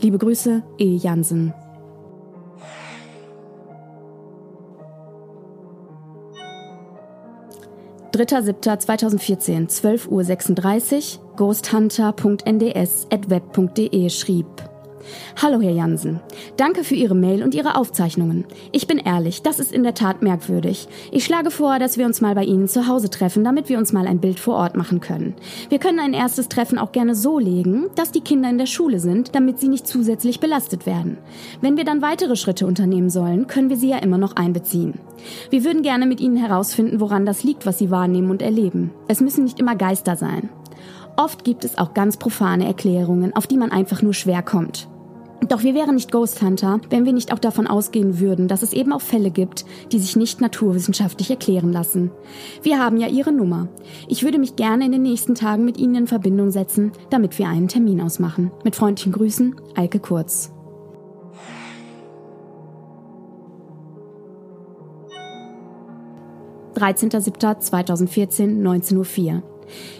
Liebe 0.00 0.18
Grüße, 0.18 0.62
E. 0.78 0.96
Jansen. 0.96 1.54
3.7.2014, 8.18 9.68
12.36 9.68 10.08
Uhr, 10.08 10.24
ghosthunter.nds.web.de 11.36 14.10
schrieb. 14.10 14.67
Hallo, 15.40 15.60
Herr 15.60 15.72
Jansen. 15.72 16.20
Danke 16.56 16.84
für 16.84 16.94
Ihre 16.94 17.14
Mail 17.14 17.42
und 17.42 17.54
Ihre 17.54 17.76
Aufzeichnungen. 17.76 18.44
Ich 18.72 18.86
bin 18.86 18.98
ehrlich, 18.98 19.42
das 19.42 19.58
ist 19.58 19.72
in 19.72 19.82
der 19.82 19.94
Tat 19.94 20.22
merkwürdig. 20.22 20.88
Ich 21.12 21.24
schlage 21.24 21.50
vor, 21.50 21.78
dass 21.78 21.98
wir 21.98 22.06
uns 22.06 22.20
mal 22.20 22.34
bei 22.34 22.44
Ihnen 22.44 22.68
zu 22.68 22.86
Hause 22.86 23.10
treffen, 23.10 23.44
damit 23.44 23.68
wir 23.68 23.78
uns 23.78 23.92
mal 23.92 24.06
ein 24.06 24.20
Bild 24.20 24.40
vor 24.40 24.56
Ort 24.56 24.76
machen 24.76 25.00
können. 25.00 25.34
Wir 25.68 25.78
können 25.78 26.00
ein 26.00 26.14
erstes 26.14 26.48
Treffen 26.48 26.78
auch 26.78 26.92
gerne 26.92 27.14
so 27.14 27.38
legen, 27.38 27.86
dass 27.94 28.12
die 28.12 28.20
Kinder 28.20 28.50
in 28.50 28.58
der 28.58 28.66
Schule 28.66 29.00
sind, 29.00 29.34
damit 29.34 29.58
sie 29.58 29.68
nicht 29.68 29.86
zusätzlich 29.86 30.40
belastet 30.40 30.86
werden. 30.86 31.18
Wenn 31.60 31.76
wir 31.76 31.84
dann 31.84 32.02
weitere 32.02 32.36
Schritte 32.36 32.66
unternehmen 32.66 33.10
sollen, 33.10 33.46
können 33.46 33.70
wir 33.70 33.76
sie 33.76 33.90
ja 33.90 33.98
immer 33.98 34.18
noch 34.18 34.36
einbeziehen. 34.36 34.94
Wir 35.50 35.64
würden 35.64 35.82
gerne 35.82 36.06
mit 36.06 36.20
Ihnen 36.20 36.36
herausfinden, 36.36 37.00
woran 37.00 37.26
das 37.26 37.42
liegt, 37.42 37.66
was 37.66 37.78
Sie 37.78 37.90
wahrnehmen 37.90 38.30
und 38.30 38.42
erleben. 38.42 38.90
Es 39.08 39.20
müssen 39.20 39.44
nicht 39.44 39.58
immer 39.58 39.76
Geister 39.76 40.16
sein. 40.16 40.48
Oft 41.16 41.42
gibt 41.42 41.64
es 41.64 41.78
auch 41.78 41.94
ganz 41.94 42.16
profane 42.16 42.66
Erklärungen, 42.66 43.34
auf 43.34 43.46
die 43.46 43.56
man 43.56 43.72
einfach 43.72 44.02
nur 44.02 44.14
schwer 44.14 44.42
kommt. 44.42 44.88
Doch 45.46 45.62
wir 45.62 45.74
wären 45.74 45.94
nicht 45.94 46.10
Ghost 46.10 46.42
Hunter, 46.42 46.80
wenn 46.90 47.04
wir 47.04 47.12
nicht 47.12 47.32
auch 47.32 47.38
davon 47.38 47.68
ausgehen 47.68 48.18
würden, 48.18 48.48
dass 48.48 48.62
es 48.62 48.72
eben 48.72 48.92
auch 48.92 49.00
Fälle 49.00 49.30
gibt, 49.30 49.64
die 49.92 49.98
sich 49.98 50.16
nicht 50.16 50.40
naturwissenschaftlich 50.40 51.30
erklären 51.30 51.72
lassen. 51.72 52.10
Wir 52.62 52.80
haben 52.80 52.96
ja 52.96 53.06
Ihre 53.06 53.30
Nummer. 53.32 53.68
Ich 54.08 54.24
würde 54.24 54.38
mich 54.38 54.56
gerne 54.56 54.84
in 54.84 54.92
den 54.92 55.02
nächsten 55.02 55.36
Tagen 55.36 55.64
mit 55.64 55.78
Ihnen 55.78 55.94
in 55.94 56.06
Verbindung 56.08 56.50
setzen, 56.50 56.92
damit 57.10 57.38
wir 57.38 57.48
einen 57.48 57.68
Termin 57.68 58.00
ausmachen. 58.00 58.50
Mit 58.64 58.74
freundlichen 58.74 59.12
Grüßen, 59.12 59.54
Eike 59.74 60.00
Kurz. 60.00 60.52
(13.07.2014, 66.74 68.62
19.04 68.62 69.34
Uhr). 69.34 69.42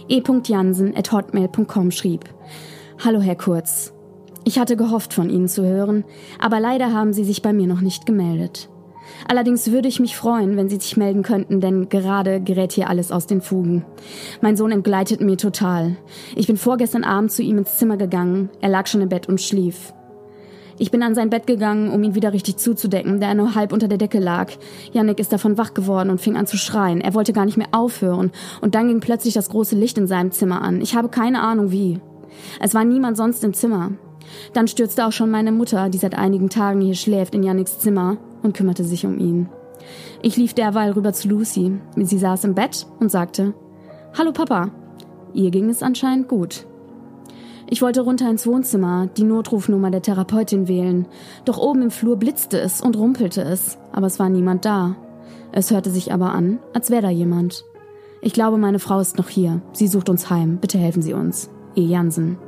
E. 0.09 0.23
Jansen 0.45 0.97
at 0.97 1.11
hotmail.com 1.11 1.91
schrieb: 1.91 2.25
Hallo 3.05 3.21
Herr 3.21 3.37
Kurz. 3.37 3.93
Ich 4.49 4.59
hatte 4.59 4.79
gehofft, 4.79 5.13
von 5.13 5.29
Ihnen 5.29 5.47
zu 5.47 5.63
hören, 5.63 6.05
aber 6.39 6.59
leider 6.59 6.91
haben 6.91 7.13
Sie 7.13 7.23
sich 7.23 7.43
bei 7.43 7.53
mir 7.53 7.67
noch 7.67 7.83
nicht 7.83 8.07
gemeldet. 8.07 8.71
Allerdings 9.29 9.71
würde 9.71 9.89
ich 9.89 10.01
mich 10.01 10.17
freuen, 10.17 10.57
wenn 10.57 10.71
Sie 10.71 10.77
sich 10.77 10.97
melden 10.97 11.23
könnten, 11.23 11.61
denn 11.61 11.91
gerade 11.91 12.41
gerät 12.41 12.73
hier 12.73 12.89
alles 12.89 13.13
aus 13.13 13.27
den 13.27 13.43
Fugen. 13.43 13.85
Mein 14.41 14.57
Sohn 14.57 14.73
entgleitet 14.73 15.21
mir 15.21 15.37
total. 15.37 15.99
Ich 16.35 16.47
bin 16.47 16.57
vorgestern 16.57 17.05
Abend 17.05 17.31
zu 17.31 17.43
ihm 17.43 17.59
ins 17.59 17.77
Zimmer 17.77 17.99
gegangen. 17.99 18.49
Er 18.63 18.71
lag 18.71 18.87
schon 18.87 19.03
im 19.03 19.11
Bett 19.11 19.29
und 19.29 19.39
schlief. 19.39 19.93
Ich 20.79 20.91
bin 20.91 21.03
an 21.03 21.15
sein 21.15 21.29
Bett 21.29 21.47
gegangen, 21.47 21.91
um 21.91 22.03
ihn 22.03 22.15
wieder 22.15 22.33
richtig 22.33 22.57
zuzudecken, 22.57 23.21
da 23.21 23.29
er 23.29 23.35
nur 23.35 23.55
halb 23.55 23.71
unter 23.71 23.87
der 23.87 23.99
Decke 23.99 24.19
lag. 24.19 24.51
Yannick 24.95 25.21
ist 25.21 25.31
davon 25.31 25.59
wach 25.59 25.75
geworden 25.75 26.09
und 26.09 26.23
fing 26.23 26.39
an 26.39 26.47
zu 26.47 26.57
schreien. 26.57 27.03
Er 27.03 27.13
wollte 27.13 27.35
gar 27.35 27.45
nicht 27.45 27.59
mehr 27.59 27.69
aufhören. 27.73 28.31
Und 28.63 28.75
dann 28.75 28.89
ging 28.89 29.01
plötzlich 29.01 29.35
das 29.35 29.51
große 29.51 29.77
Licht 29.77 29.99
in 29.99 30.07
seinem 30.07 30.31
Zimmer 30.31 30.63
an. 30.63 30.81
Ich 30.81 30.95
habe 30.95 31.11
keine 31.11 31.43
Ahnung 31.43 31.71
wie. 31.71 32.01
Es 32.61 32.73
war 32.73 32.87
niemand 32.87 33.19
sonst 33.19 33.45
im 33.45 33.53
Zimmer. 33.53 33.93
Dann 34.53 34.69
stürzte 34.69 35.07
auch 35.07 35.13
schon 35.13 35.31
meine 35.31 35.53
Mutter, 35.53 35.89
die 35.89 35.99
seit 35.99 36.17
einigen 36.17 36.49
Tagen 36.49 36.81
hier 36.81 36.95
schläft, 36.95 37.35
in 37.35 37.43
Yannicks 37.43 37.79
Zimmer 37.79 38.17
und 38.43 38.55
kümmerte 38.55 38.85
sich 38.85 39.07
um 39.07 39.19
ihn. 39.19 39.49
Ich 40.23 40.37
lief 40.37 40.55
derweil 40.55 40.93
rüber 40.93 41.13
zu 41.13 41.29
Lucy. 41.29 41.79
Sie 41.97 42.19
saß 42.19 42.45
im 42.45 42.55
Bett 42.55 42.87
und 43.01 43.11
sagte, 43.11 43.55
Hallo 44.17 44.33
Papa. 44.33 44.71
Ihr 45.35 45.51
ging 45.51 45.69
es 45.69 45.83
anscheinend 45.83 46.29
gut. 46.29 46.67
Ich 47.71 47.83
wollte 47.83 48.01
runter 48.01 48.31
ins 48.31 48.47
Wohnzimmer, 48.47 49.09
die 49.17 49.25
Notrufnummer 49.25 49.91
der 49.91 50.01
Therapeutin 50.01 50.69
wählen, 50.69 51.07
doch 51.45 51.59
oben 51.59 51.83
im 51.83 51.91
Flur 51.91 52.17
blitzte 52.17 52.59
es 52.59 52.81
und 52.81 52.97
rumpelte 52.97 53.43
es, 53.43 53.77
aber 53.93 54.07
es 54.07 54.19
war 54.19 54.31
niemand 54.31 54.65
da. 54.65 54.97
Es 55.53 55.71
hörte 55.71 55.91
sich 55.91 56.13
aber 56.13 56.33
an, 56.33 56.61
als 56.73 56.91
wäre 56.91 57.03
da 57.03 57.11
jemand. 57.11 57.65
Ich 58.23 58.33
glaube, 58.33 58.57
meine 58.57 58.79
Frau 58.79 59.01
ist 59.01 59.19
noch 59.19 59.29
hier. 59.29 59.61
Sie 59.73 59.87
sucht 59.87 60.09
uns 60.09 60.31
heim. 60.31 60.59
Bitte 60.61 60.79
helfen 60.79 61.03
Sie 61.03 61.13
uns. 61.13 61.51
E. 61.77 61.83
Jansen. 61.83 62.39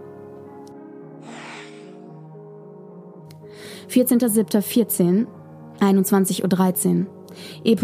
14.07.14, 3.90 5.26
21.13 5.80 7.00
Uhr. 7.00 7.06
E. 7.64 7.76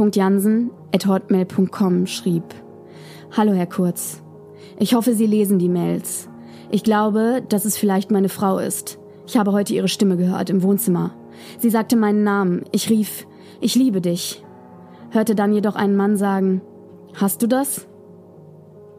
Schrieb 2.06 2.44
Hallo 3.36 3.52
Herr 3.52 3.66
Kurz. 3.66 4.22
Ich 4.78 4.94
hoffe, 4.94 5.14
Sie 5.14 5.26
lesen 5.26 5.58
die 5.58 5.68
Mails. 5.68 6.28
Ich 6.70 6.84
glaube, 6.84 7.42
dass 7.48 7.64
es 7.64 7.76
vielleicht 7.76 8.12
meine 8.12 8.28
Frau 8.28 8.58
ist. 8.58 9.00
Ich 9.26 9.36
habe 9.36 9.50
heute 9.50 9.74
ihre 9.74 9.88
Stimme 9.88 10.16
gehört 10.16 10.48
im 10.48 10.62
Wohnzimmer. 10.62 11.12
Sie 11.58 11.70
sagte 11.70 11.96
meinen 11.96 12.22
Namen. 12.22 12.62
Ich 12.70 12.88
rief, 12.88 13.26
ich 13.60 13.74
liebe 13.74 14.00
dich. 14.00 14.44
Hörte 15.10 15.34
dann 15.34 15.52
jedoch 15.52 15.74
einen 15.74 15.96
Mann 15.96 16.16
sagen, 16.16 16.60
hast 17.14 17.42
du 17.42 17.48
das? 17.48 17.88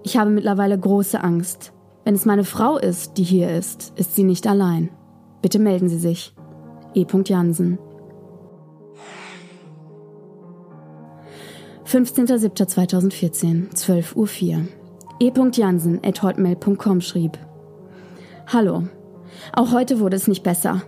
Ich 0.03 0.17
habe 0.17 0.29
mittlerweile 0.29 0.77
große 0.77 1.23
Angst. 1.23 1.71
Wenn 2.03 2.15
es 2.15 2.25
meine 2.25 2.43
Frau 2.43 2.77
ist, 2.77 3.17
die 3.17 3.23
hier 3.23 3.49
ist, 3.49 3.93
ist 3.95 4.17
sie 4.17 4.23
nicht 4.23 4.45
allein. 4.45 4.89
Bitte 5.41 5.59
melden 5.59 5.87
Sie 5.87 5.99
sich. 5.99 6.33
E. 6.93 7.05
Jansen. 7.25 7.77
15.07.2014, 11.85 13.73
12.04 13.73 14.15
Uhr. 14.15 14.29
E. 15.19 15.31
Jansen 15.53 15.99
at 16.03 16.21
hotmail.com 16.21 17.01
schrieb. 17.01 17.37
Hallo. 18.47 18.83
Auch 19.53 19.71
heute 19.71 19.99
wurde 19.99 20.15
es 20.15 20.27
nicht 20.27 20.43
besser. 20.43 20.81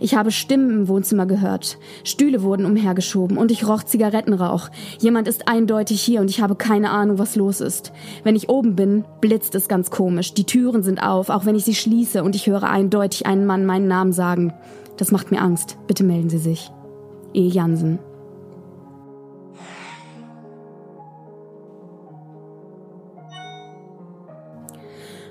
Ich 0.00 0.14
habe 0.14 0.30
Stimmen 0.30 0.70
im 0.70 0.88
Wohnzimmer 0.88 1.26
gehört. 1.26 1.78
Stühle 2.04 2.42
wurden 2.42 2.66
umhergeschoben 2.66 3.38
und 3.38 3.50
ich 3.50 3.66
roch 3.66 3.82
Zigarettenrauch. 3.82 4.68
Jemand 5.00 5.28
ist 5.28 5.48
eindeutig 5.48 6.00
hier 6.00 6.20
und 6.20 6.30
ich 6.30 6.40
habe 6.40 6.54
keine 6.54 6.90
Ahnung, 6.90 7.18
was 7.18 7.36
los 7.36 7.60
ist. 7.60 7.92
Wenn 8.22 8.36
ich 8.36 8.48
oben 8.48 8.76
bin, 8.76 9.04
blitzt 9.20 9.54
es 9.54 9.68
ganz 9.68 9.90
komisch. 9.90 10.34
Die 10.34 10.44
Türen 10.44 10.82
sind 10.82 11.02
auf, 11.02 11.30
auch 11.30 11.46
wenn 11.46 11.56
ich 11.56 11.64
sie 11.64 11.74
schließe 11.74 12.22
und 12.22 12.36
ich 12.36 12.46
höre 12.46 12.64
eindeutig 12.64 13.26
einen 13.26 13.46
Mann 13.46 13.66
meinen 13.66 13.88
Namen 13.88 14.12
sagen. 14.12 14.52
Das 15.02 15.10
macht 15.10 15.32
mir 15.32 15.42
Angst. 15.42 15.78
Bitte 15.88 16.04
melden 16.04 16.30
Sie 16.30 16.38
sich. 16.38 16.70
E. 17.34 17.48
Jansen. 17.48 17.98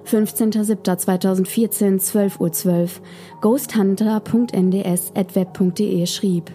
(15.07.2014, 0.04 2.02
12.12 2.02 2.42
Uhr, 2.42 2.52
12, 2.52 3.02
ghosthunter.nds.web.de 3.40 6.06
schrieb. 6.06 6.52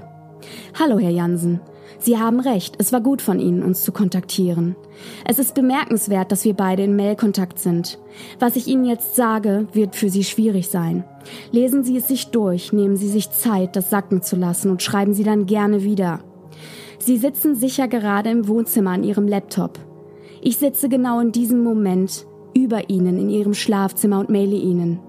Hallo, 0.78 0.98
Herr 0.98 1.08
Jansen. 1.08 1.62
Sie 1.98 2.18
haben 2.18 2.40
recht, 2.40 2.74
es 2.76 2.92
war 2.92 3.00
gut 3.00 3.22
von 3.22 3.40
Ihnen, 3.40 3.62
uns 3.62 3.80
zu 3.80 3.92
kontaktieren. 3.92 4.76
Es 5.24 5.38
ist 5.38 5.54
bemerkenswert, 5.54 6.30
dass 6.30 6.44
wir 6.44 6.52
beide 6.52 6.82
in 6.82 6.96
Mailkontakt 6.96 7.58
sind. 7.58 7.98
Was 8.38 8.56
ich 8.56 8.66
Ihnen 8.66 8.84
jetzt 8.84 9.14
sage, 9.14 9.68
wird 9.72 9.96
für 9.96 10.10
Sie 10.10 10.24
schwierig 10.24 10.68
sein. 10.68 11.04
Lesen 11.50 11.84
Sie 11.84 11.96
es 11.96 12.08
sich 12.08 12.28
durch, 12.28 12.72
nehmen 12.72 12.96
Sie 12.96 13.08
sich 13.08 13.30
Zeit, 13.30 13.76
das 13.76 13.90
sacken 13.90 14.22
zu 14.22 14.36
lassen 14.36 14.70
und 14.70 14.82
schreiben 14.82 15.14
Sie 15.14 15.24
dann 15.24 15.46
gerne 15.46 15.82
wieder. 15.82 16.20
Sie 16.98 17.16
sitzen 17.16 17.54
sicher 17.54 17.88
gerade 17.88 18.30
im 18.30 18.48
Wohnzimmer 18.48 18.90
an 18.90 19.04
Ihrem 19.04 19.28
Laptop. 19.28 19.78
Ich 20.40 20.58
sitze 20.58 20.88
genau 20.88 21.20
in 21.20 21.32
diesem 21.32 21.62
Moment 21.62 22.26
über 22.54 22.88
Ihnen 22.90 23.18
in 23.18 23.30
Ihrem 23.30 23.54
Schlafzimmer 23.54 24.20
und 24.20 24.30
maile 24.30 24.56
Ihnen. 24.56 25.00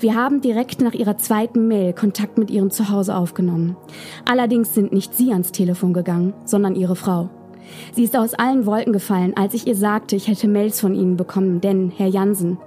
Wir 0.00 0.14
haben 0.14 0.40
direkt 0.40 0.80
nach 0.80 0.92
ihrer 0.92 1.16
zweiten 1.16 1.68
Mail 1.68 1.92
Kontakt 1.92 2.38
mit 2.38 2.50
ihrem 2.50 2.70
Zuhause 2.70 3.16
aufgenommen. 3.16 3.76
Allerdings 4.24 4.74
sind 4.74 4.92
nicht 4.92 5.14
sie 5.14 5.32
ans 5.32 5.52
Telefon 5.52 5.92
gegangen, 5.92 6.34
sondern 6.44 6.74
ihre 6.74 6.96
Frau. 6.96 7.30
Sie 7.92 8.04
ist 8.04 8.16
aus 8.16 8.34
allen 8.34 8.66
Wolken 8.66 8.92
gefallen, 8.92 9.34
als 9.36 9.54
ich 9.54 9.66
ihr 9.66 9.76
sagte, 9.76 10.16
ich 10.16 10.28
hätte 10.28 10.48
Mails 10.48 10.80
von 10.80 10.94
Ihnen 10.94 11.16
bekommen, 11.16 11.60
denn, 11.60 11.90
Herr 11.90 12.08
Jansen, 12.08 12.58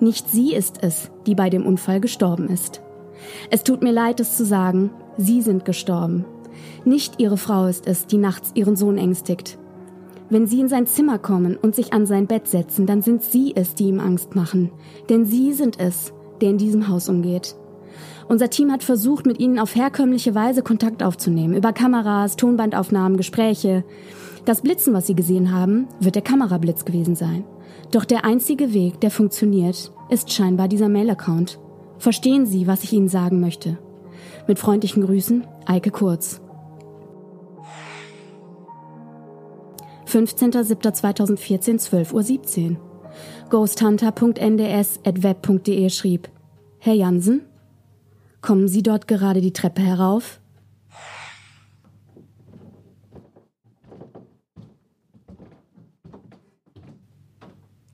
nicht 0.00 0.30
sie 0.30 0.54
ist 0.54 0.82
es, 0.82 1.10
die 1.26 1.34
bei 1.34 1.50
dem 1.50 1.66
Unfall 1.66 2.00
gestorben 2.00 2.48
ist. 2.48 2.82
Es 3.50 3.64
tut 3.64 3.82
mir 3.82 3.92
leid, 3.92 4.20
es 4.20 4.36
zu 4.36 4.44
sagen, 4.44 4.90
Sie 5.16 5.40
sind 5.40 5.64
gestorben. 5.64 6.24
Nicht 6.84 7.20
Ihre 7.20 7.38
Frau 7.38 7.66
ist 7.66 7.86
es, 7.86 8.06
die 8.06 8.18
nachts 8.18 8.52
ihren 8.54 8.76
Sohn 8.76 8.98
ängstigt. 8.98 9.58
Wenn 10.28 10.46
Sie 10.46 10.60
in 10.60 10.68
sein 10.68 10.86
Zimmer 10.86 11.18
kommen 11.18 11.56
und 11.56 11.74
sich 11.74 11.92
an 11.92 12.04
sein 12.04 12.26
Bett 12.26 12.48
setzen, 12.48 12.86
dann 12.86 13.00
sind 13.00 13.22
Sie 13.22 13.52
es, 13.54 13.74
die 13.74 13.84
ihm 13.84 14.00
Angst 14.00 14.34
machen. 14.34 14.70
Denn 15.08 15.24
Sie 15.24 15.52
sind 15.52 15.78
es, 15.78 16.12
der 16.40 16.50
in 16.50 16.58
diesem 16.58 16.88
Haus 16.88 17.08
umgeht. 17.08 17.54
Unser 18.28 18.50
Team 18.50 18.72
hat 18.72 18.82
versucht, 18.82 19.24
mit 19.24 19.38
ihnen 19.38 19.58
auf 19.58 19.76
herkömmliche 19.76 20.34
Weise 20.34 20.62
Kontakt 20.62 21.02
aufzunehmen, 21.02 21.54
über 21.54 21.72
Kameras, 21.72 22.36
Tonbandaufnahmen, 22.36 23.16
Gespräche. 23.16 23.84
Das 24.44 24.62
Blitzen, 24.62 24.92
was 24.94 25.06
Sie 25.06 25.14
gesehen 25.14 25.52
haben, 25.52 25.86
wird 26.00 26.16
der 26.16 26.22
Kamerablitz 26.22 26.84
gewesen 26.84 27.14
sein. 27.14 27.44
Doch 27.90 28.04
der 28.04 28.24
einzige 28.24 28.74
Weg, 28.74 29.00
der 29.00 29.10
funktioniert, 29.10 29.92
ist 30.10 30.32
scheinbar 30.32 30.68
dieser 30.68 30.88
Mail-Account. 30.88 31.58
Verstehen 31.98 32.46
Sie, 32.46 32.66
was 32.66 32.84
ich 32.84 32.92
Ihnen 32.92 33.08
sagen 33.08 33.40
möchte. 33.40 33.78
Mit 34.46 34.58
freundlichen 34.58 35.04
Grüßen, 35.04 35.46
Eike 35.66 35.90
Kurz. 35.90 36.40
15.07.2014, 40.06 41.88
12.17 41.88 42.70
Uhr 42.70 42.76
ghosthunter.nds.web.de 43.50 45.90
schrieb, 45.90 46.30
Herr 46.78 46.94
Jansen, 46.94 47.42
kommen 48.40 48.68
Sie 48.68 48.82
dort 48.82 49.06
gerade 49.08 49.40
die 49.40 49.52
Treppe 49.52 49.82
herauf? 49.82 50.40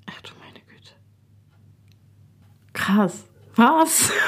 Ach 0.07 0.21
du 0.23 0.33
meine 0.39 0.61
Güte. 0.67 0.93
Krass. 2.95 3.25
Was? 3.57 4.11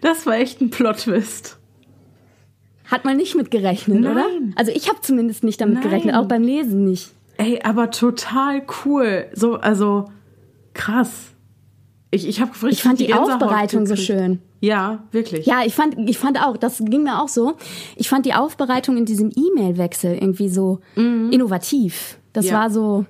Das 0.00 0.24
war 0.24 0.36
echt 0.36 0.60
ein 0.62 0.70
Plot-Twist. 0.70 1.58
Hat 2.86 3.04
man 3.04 3.16
nicht 3.18 3.34
mit 3.34 3.50
gerechnet, 3.50 4.00
Nein. 4.00 4.12
oder? 4.12 4.24
Also 4.54 4.72
ich 4.74 4.88
habe 4.88 5.00
zumindest 5.02 5.44
nicht 5.44 5.60
damit 5.60 5.74
Nein. 5.74 5.82
gerechnet, 5.82 6.14
auch 6.14 6.24
beim 6.26 6.42
Lesen 6.42 6.84
nicht. 6.84 7.10
Ey, 7.36 7.60
aber 7.62 7.90
total 7.90 8.62
cool. 8.84 9.26
So, 9.34 9.56
also 9.56 10.06
krass. 10.72 11.32
Ich, 12.10 12.26
ich, 12.26 12.40
hab 12.40 12.50
Ich 12.62 12.82
fand 12.82 13.00
die 13.00 13.06
Gänsehaut 13.06 13.32
Aufbereitung 13.42 13.86
so 13.86 13.96
schön. 13.96 14.40
Ja, 14.60 15.04
wirklich. 15.12 15.44
Ja, 15.44 15.62
ich 15.66 15.74
fand, 15.74 15.96
ich 16.08 16.16
fand 16.16 16.40
auch, 16.42 16.56
das 16.56 16.78
ging 16.78 17.02
mir 17.02 17.20
auch 17.20 17.28
so. 17.28 17.54
Ich 17.96 18.08
fand 18.08 18.24
die 18.24 18.32
Aufbereitung 18.32 18.96
in 18.96 19.04
diesem 19.04 19.30
E-Mail-Wechsel 19.34 20.14
irgendwie 20.14 20.48
so 20.48 20.80
innovativ. 20.94 22.16
Das 22.32 22.46
Mhm. 22.46 22.50
Ja. 22.50 22.60
war 22.60 22.70
so 22.70 23.04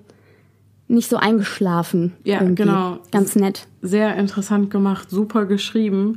nicht 0.89 1.09
so 1.09 1.17
eingeschlafen. 1.17 2.13
Ja, 2.25 2.41
irgendwie. 2.41 2.63
genau. 2.65 2.99
Ganz 3.11 3.35
nett. 3.37 3.67
Sehr 3.83 4.15
interessant 4.17 4.71
gemacht, 4.71 5.11
super 5.11 5.47
geschrieben, 5.47 6.17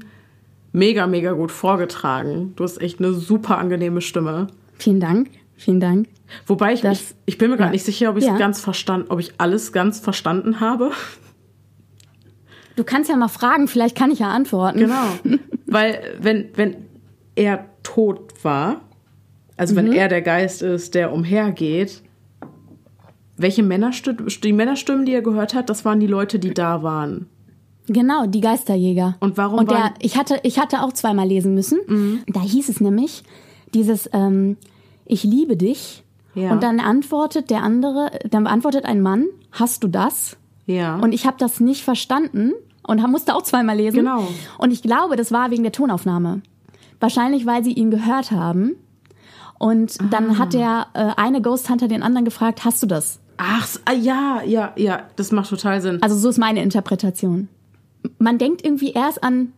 mega, 0.72 1.08
mega 1.08 1.32
gut 1.32 1.52
vorgetragen. 1.52 2.54
Du 2.56 2.64
hast 2.64 2.80
echt 2.82 3.00
eine 3.00 3.14
super 3.14 3.58
angenehme 3.58 4.02
Stimme. 4.02 4.48
Vielen 4.78 5.00
Dank. 5.00 5.30
Vielen 5.56 5.80
Dank. 5.80 6.08
Wobei 6.48 6.74
ich, 6.74 6.82
Das- 6.82 7.00
ich, 7.02 7.16
ich 7.26 7.38
bin 7.38 7.50
mir 7.50 7.58
gerade 7.58 7.70
ja. 7.70 7.74
nicht 7.74 7.84
sicher, 7.86 8.12
ob 8.12 8.18
ich 8.18 8.24
es 8.24 8.30
Ja. 8.30 8.38
ganz 8.38 8.62
verstanden, 8.62 9.08
ob 9.10 9.20
ich 9.20 9.34
alles 9.40 9.72
ganz 9.74 10.00
verstanden 10.00 10.60
habe. 10.60 10.92
Du 12.76 12.84
kannst 12.84 13.10
ja 13.10 13.16
mal 13.18 13.28
fragen, 13.28 13.68
vielleicht 13.68 13.98
kann 13.98 14.12
ich 14.12 14.20
ja 14.20 14.30
antworten. 14.30 14.80
Genau. 14.80 15.08
Weil 15.66 16.00
wenn, 16.22 16.50
wenn 16.56 16.76
er 17.36 17.66
tot 17.84 18.34
war, 18.44 18.82
also 19.58 19.74
Mhm. 19.74 19.78
wenn 19.78 19.94
er 19.94 20.08
der 20.08 20.22
Geist 20.22 20.62
ist, 20.62 20.96
der 20.96 21.12
umhergeht, 21.12 22.02
welche 23.42 23.64
Männerstimmen, 23.64 24.28
die 24.44 24.54
Männerstimmen, 24.54 25.06
die 25.06 25.14
er 25.14 25.22
gehört 25.22 25.54
hat, 25.54 25.70
das 25.70 25.86
waren 25.86 26.00
die 26.00 26.08
Leute, 26.08 26.40
die 26.40 26.54
da 26.54 26.84
waren. 26.84 27.28
Genau, 27.88 28.28
die 28.28 28.42
Geisterjäger. 28.42 29.16
Und 29.20 29.38
warum 29.38 29.60
Und 29.60 29.72
der, 29.72 29.94
ich 30.00 30.16
hatte, 30.18 30.40
ich 30.44 30.60
hatte 30.60 30.84
auch 30.84 30.94
zweimal 30.94 31.28
lesen 31.28 31.56
müssen. 31.56 31.80
Mhm. 31.88 32.24
Da 32.28 32.42
hieß 32.42 32.70
es 32.70 32.80
nämlich 32.82 33.24
dieses 33.74 34.10
ähm, 34.14 34.58
Ich 35.06 35.24
liebe 35.24 35.58
dich. 35.58 36.04
Ja. 36.36 36.52
Und 36.52 36.62
dann 36.62 36.80
antwortet 36.80 37.50
der 37.50 37.64
andere, 37.64 38.12
dann 38.30 38.46
antwortet 38.46 38.86
ein 38.86 39.02
Mann, 39.02 39.26
hast 39.52 39.84
du 39.84 39.88
das? 39.88 40.38
Ja. 40.68 40.98
Und 40.98 41.14
ich 41.14 41.26
habe 41.26 41.38
das 41.40 41.60
nicht 41.60 41.84
verstanden 41.84 42.54
und 42.86 43.02
musste 43.10 43.36
auch 43.36 43.42
zweimal 43.42 43.76
lesen. 43.78 43.98
Genau. 43.98 44.28
Und 44.60 44.72
ich 44.72 44.84
glaube, 44.84 45.16
das 45.16 45.32
war 45.32 45.50
wegen 45.50 45.64
der 45.64 45.72
Tonaufnahme. 45.72 46.42
Wahrscheinlich, 47.00 47.46
weil 47.48 47.64
sie 47.64 47.74
ihn 47.74 47.90
gehört 47.90 48.30
haben. 48.32 48.76
Und 49.58 49.98
dann 50.12 50.32
Ah. 50.32 50.38
hat 50.38 50.54
der 50.54 50.88
äh, 50.94 51.12
eine 51.18 51.42
Ghost 51.42 51.70
Hunter 51.70 51.88
den 51.88 52.04
anderen 52.04 52.26
gefragt, 52.26 52.64
hast 52.66 52.84
du 52.84 52.88
das? 52.88 53.20
Ach, 53.42 53.68
ah, 53.86 53.94
ja, 53.94 54.42
ja, 54.46 54.74
ja, 54.76 55.04
das 55.16 55.32
macht 55.32 55.50
total 55.50 55.80
Sinn. 55.82 56.00
Also 56.04 56.16
so 56.18 56.28
ist 56.28 56.38
meine 56.38 56.62
Interpretation. 56.62 57.48
Man 58.18 58.38
denkt 58.38 58.66
irgendwie 58.66 58.92
erst 58.92 59.24
an 59.24 59.54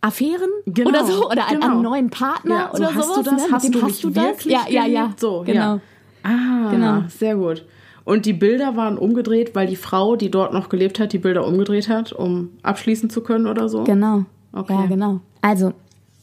Affären 0.00 0.48
Genau, 0.64 0.88
oder 0.88 1.04
so 1.04 1.26
oder 1.26 1.46
an, 1.46 1.54
genau. 1.56 1.66
an 1.66 1.72
einen 1.72 1.82
neuen 1.82 2.10
Partner 2.10 2.54
ja, 2.54 2.70
so 2.72 2.82
oder 2.82 2.94
hast 2.94 3.04
sowas. 3.08 3.16
du 3.16 3.22
das? 3.30 3.32
ne? 3.32 3.52
Hast 3.52 3.74
du 3.74 3.82
hast 3.82 4.04
du 4.04 4.10
das? 4.10 4.44
Ja, 4.44 4.60
ja, 4.68 4.86
ja. 4.86 5.12
So, 5.18 5.42
genau. 5.44 5.74
ja. 5.74 5.80
Ah, 6.22 6.70
Genau. 6.70 7.02
sehr 7.08 7.36
gut. 7.36 7.66
Und 8.04 8.24
die 8.24 8.32
Bilder 8.32 8.76
waren 8.76 8.96
umgedreht, 8.96 9.54
weil 9.54 9.66
die 9.66 9.76
Frau, 9.76 10.16
die 10.16 10.30
dort 10.30 10.54
noch 10.54 10.70
gelebt 10.70 10.98
hat, 10.98 11.12
die 11.12 11.18
Bilder 11.18 11.46
umgedreht 11.46 11.90
hat, 11.90 12.12
um 12.14 12.48
abschließen 12.62 13.10
zu 13.10 13.20
können 13.20 13.46
oder 13.46 13.68
so? 13.68 13.84
Genau. 13.84 14.24
Okay. 14.54 14.72
Ja, 14.72 14.86
genau. 14.86 15.20
Also, 15.42 15.74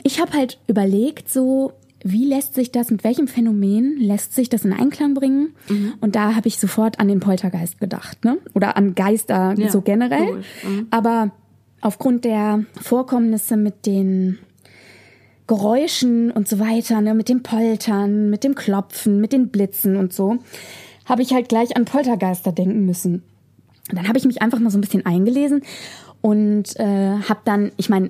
ich 0.02 0.20
habe 0.20 0.34
halt 0.34 0.58
überlegt, 0.68 1.30
so, 1.32 1.72
wie 2.12 2.26
lässt 2.26 2.56
sich 2.56 2.72
das, 2.72 2.92
mit 2.92 3.04
welchem 3.04 3.28
Phänomen 3.28 3.98
lässt 4.00 4.34
sich 4.34 4.50
das 4.50 4.66
in 4.66 4.74
Einklang 4.74 5.14
bringen? 5.14 5.56
Mhm. 5.70 5.94
Und 6.02 6.16
da 6.16 6.36
habe 6.36 6.48
ich 6.48 6.58
sofort 6.58 7.00
an 7.00 7.08
den 7.08 7.20
Poltergeist 7.20 7.80
gedacht, 7.80 8.24
ne? 8.26 8.38
Oder 8.54 8.78
an 8.78 8.96
Geister 8.96 9.56
Ja, 9.58 9.70
so 9.70 9.82
generell. 9.82 10.44
Mhm. 10.64 10.88
Aber 10.92 11.32
aufgrund 11.82 12.26
der 12.26 12.64
Vorkommnisse 12.82 13.58
mit 13.58 13.86
den 13.86 14.40
Geräuschen 15.48 16.32
und 16.32 16.48
so 16.48 16.60
weiter, 16.60 17.00
ne, 17.02 17.14
mit 17.14 17.30
dem 17.30 17.42
Poltern, 17.42 18.30
mit 18.30 18.44
dem 18.44 18.56
Klopfen, 18.56 19.22
mit 19.22 19.32
den 19.32 19.50
Blitzen 19.50 19.96
und 19.96 20.12
so, 20.12 20.40
habe 21.06 21.22
ich 21.22 21.34
halt 21.34 21.48
gleich 21.48 21.76
an 21.78 21.86
Poltergeister 21.86 22.52
denken 22.52 22.86
müssen. 22.86 23.24
Und 23.90 23.98
dann 23.98 24.08
habe 24.08 24.18
ich 24.18 24.26
mich 24.26 24.42
einfach 24.42 24.60
mal 24.60 24.70
so 24.70 24.78
ein 24.78 24.82
bisschen 24.82 25.06
eingelesen 25.06 25.62
und 26.22 26.78
äh, 26.78 27.20
habe 27.30 27.40
dann, 27.46 27.72
ich 27.78 27.88
meine, 27.88 28.10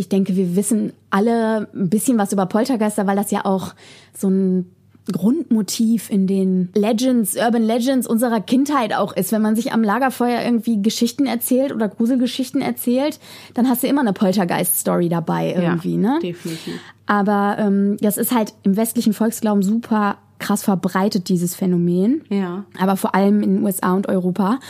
ich 0.00 0.08
denke, 0.08 0.34
wir 0.34 0.56
wissen 0.56 0.94
alle 1.10 1.68
ein 1.74 1.90
bisschen 1.90 2.16
was 2.16 2.32
über 2.32 2.46
Poltergeister, 2.46 3.06
weil 3.06 3.16
das 3.16 3.30
ja 3.30 3.44
auch 3.44 3.74
so 4.16 4.30
ein 4.30 4.64
Grundmotiv 5.12 6.08
in 6.08 6.26
den 6.26 6.70
Legends, 6.74 7.36
Urban 7.36 7.62
Legends 7.62 8.06
unserer 8.06 8.40
Kindheit 8.40 8.94
auch 8.94 9.14
ist. 9.14 9.30
Wenn 9.30 9.42
man 9.42 9.56
sich 9.56 9.72
am 9.72 9.82
Lagerfeuer 9.82 10.42
irgendwie 10.42 10.80
Geschichten 10.80 11.26
erzählt 11.26 11.72
oder 11.72 11.88
Gruselgeschichten 11.88 12.62
erzählt, 12.62 13.20
dann 13.52 13.68
hast 13.68 13.82
du 13.82 13.88
immer 13.88 14.00
eine 14.00 14.14
Poltergeist-Story 14.14 15.10
dabei 15.10 15.52
irgendwie, 15.54 15.96
ja, 15.96 16.12
ne? 16.14 16.18
definitiv. 16.22 16.80
Aber 17.04 17.56
ähm, 17.58 17.98
das 18.00 18.16
ist 18.16 18.34
halt 18.34 18.54
im 18.62 18.76
westlichen 18.78 19.12
Volksglauben 19.12 19.62
super 19.62 20.16
krass 20.38 20.62
verbreitet, 20.62 21.28
dieses 21.28 21.54
Phänomen 21.54 22.22
Ja. 22.30 22.64
aber 22.78 22.96
vor 22.96 23.14
allem 23.14 23.42
in 23.42 23.56
den 23.56 23.64
USA 23.64 23.92
und 23.92 24.08
Europa. 24.08 24.60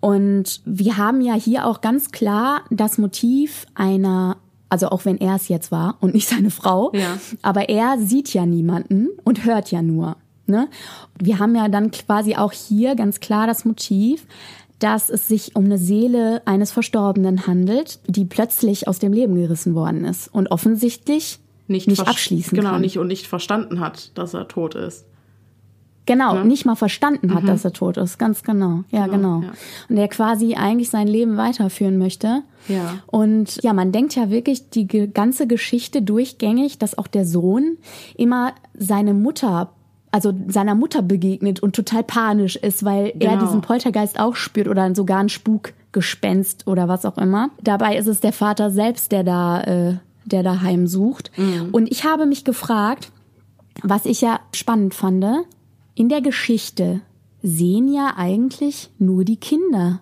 Und 0.00 0.60
wir 0.66 0.98
haben 0.98 1.22
ja 1.22 1.32
hier 1.32 1.66
auch 1.66 1.80
ganz 1.80 2.10
klar 2.10 2.60
das 2.70 2.98
Motiv 2.98 3.64
einer, 3.74 4.36
also 4.74 4.88
auch 4.88 5.04
wenn 5.04 5.18
er 5.18 5.36
es 5.36 5.46
jetzt 5.46 5.70
war 5.70 5.98
und 6.00 6.14
nicht 6.14 6.26
seine 6.28 6.50
Frau, 6.50 6.90
Ja. 6.94 7.16
aber 7.42 7.68
er 7.68 7.96
sieht 8.00 8.34
ja 8.34 8.44
niemanden 8.44 9.06
und 9.22 9.44
hört 9.44 9.70
ja 9.70 9.82
nur. 9.82 10.16
Ne? 10.46 10.66
Wir 11.16 11.38
haben 11.38 11.54
ja 11.54 11.68
dann 11.68 11.92
quasi 11.92 12.34
auch 12.34 12.50
hier 12.50 12.96
ganz 12.96 13.20
klar 13.20 13.46
das 13.46 13.64
Motiv, 13.64 14.26
dass 14.80 15.10
es 15.10 15.28
sich 15.28 15.54
um 15.54 15.66
eine 15.66 15.78
Seele 15.78 16.42
eines 16.44 16.72
Verstorbenen 16.72 17.46
handelt, 17.46 18.00
die 18.08 18.24
plötzlich 18.24 18.88
aus 18.88 18.98
dem 18.98 19.12
Leben 19.12 19.36
gerissen 19.36 19.76
worden 19.76 20.04
ist 20.04 20.26
und 20.34 20.50
offensichtlich 20.50 21.38
nicht, 21.68 21.86
nicht 21.86 22.00
abschließen 22.06 22.56
genau, 22.58 22.72
kann. 22.72 22.80
nicht 22.80 22.98
und 22.98 23.06
nicht 23.06 23.28
verstanden 23.28 23.78
hat, 23.78 24.10
dass 24.18 24.34
er 24.34 24.48
tot 24.48 24.74
ist. 24.74 25.04
Genau, 26.06 26.34
ne? 26.34 26.44
nicht 26.44 26.66
mal 26.66 26.74
verstanden 26.74 27.34
hat, 27.34 27.44
mhm. 27.44 27.46
dass 27.46 27.64
er 27.64 27.72
tot 27.72 27.96
ist. 27.96 28.18
Ganz 28.18 28.42
genau. 28.42 28.84
Ja, 28.90 29.06
genau. 29.06 29.40
genau. 29.40 29.42
Ja. 29.42 29.52
Und 29.88 29.96
der 29.96 30.08
quasi 30.08 30.54
eigentlich 30.54 30.90
sein 30.90 31.06
Leben 31.06 31.36
weiterführen 31.36 31.98
möchte. 31.98 32.42
Ja. 32.68 32.98
Und 33.06 33.62
ja, 33.62 33.72
man 33.72 33.92
denkt 33.92 34.14
ja 34.14 34.30
wirklich 34.30 34.70
die 34.70 34.86
ganze 34.86 35.46
Geschichte 35.46 36.02
durchgängig, 36.02 36.78
dass 36.78 36.98
auch 36.98 37.06
der 37.06 37.24
Sohn 37.24 37.78
immer 38.16 38.52
seine 38.74 39.14
Mutter 39.14 39.70
also 40.10 40.32
seiner 40.46 40.76
Mutter 40.76 41.02
begegnet 41.02 41.58
und 41.58 41.74
total 41.74 42.04
panisch 42.04 42.54
ist, 42.54 42.84
weil 42.84 43.10
genau. 43.16 43.32
er 43.32 43.38
diesen 43.38 43.62
Poltergeist 43.62 44.20
auch 44.20 44.36
spürt 44.36 44.68
oder 44.68 44.94
sogar 44.94 45.18
ein 45.18 45.28
Spukgespenst 45.28 46.68
oder 46.68 46.86
was 46.86 47.04
auch 47.04 47.18
immer. 47.18 47.50
Dabei 47.60 47.96
ist 47.96 48.06
es 48.06 48.20
der 48.20 48.32
Vater 48.32 48.70
selbst, 48.70 49.10
der 49.10 49.24
da, 49.24 49.62
äh, 49.62 49.96
der 50.24 50.44
da 50.44 50.60
heimsucht. 50.60 51.32
Mhm. 51.36 51.70
Und 51.72 51.90
ich 51.90 52.04
habe 52.04 52.26
mich 52.26 52.44
gefragt, 52.44 53.10
was 53.82 54.06
ich 54.06 54.20
ja 54.20 54.38
spannend 54.52 54.94
fand, 54.94 55.24
in 55.94 56.08
der 56.08 56.20
Geschichte 56.20 57.00
sehen 57.42 57.92
ja 57.92 58.14
eigentlich 58.16 58.90
nur 58.98 59.24
die 59.24 59.36
Kinder 59.36 60.00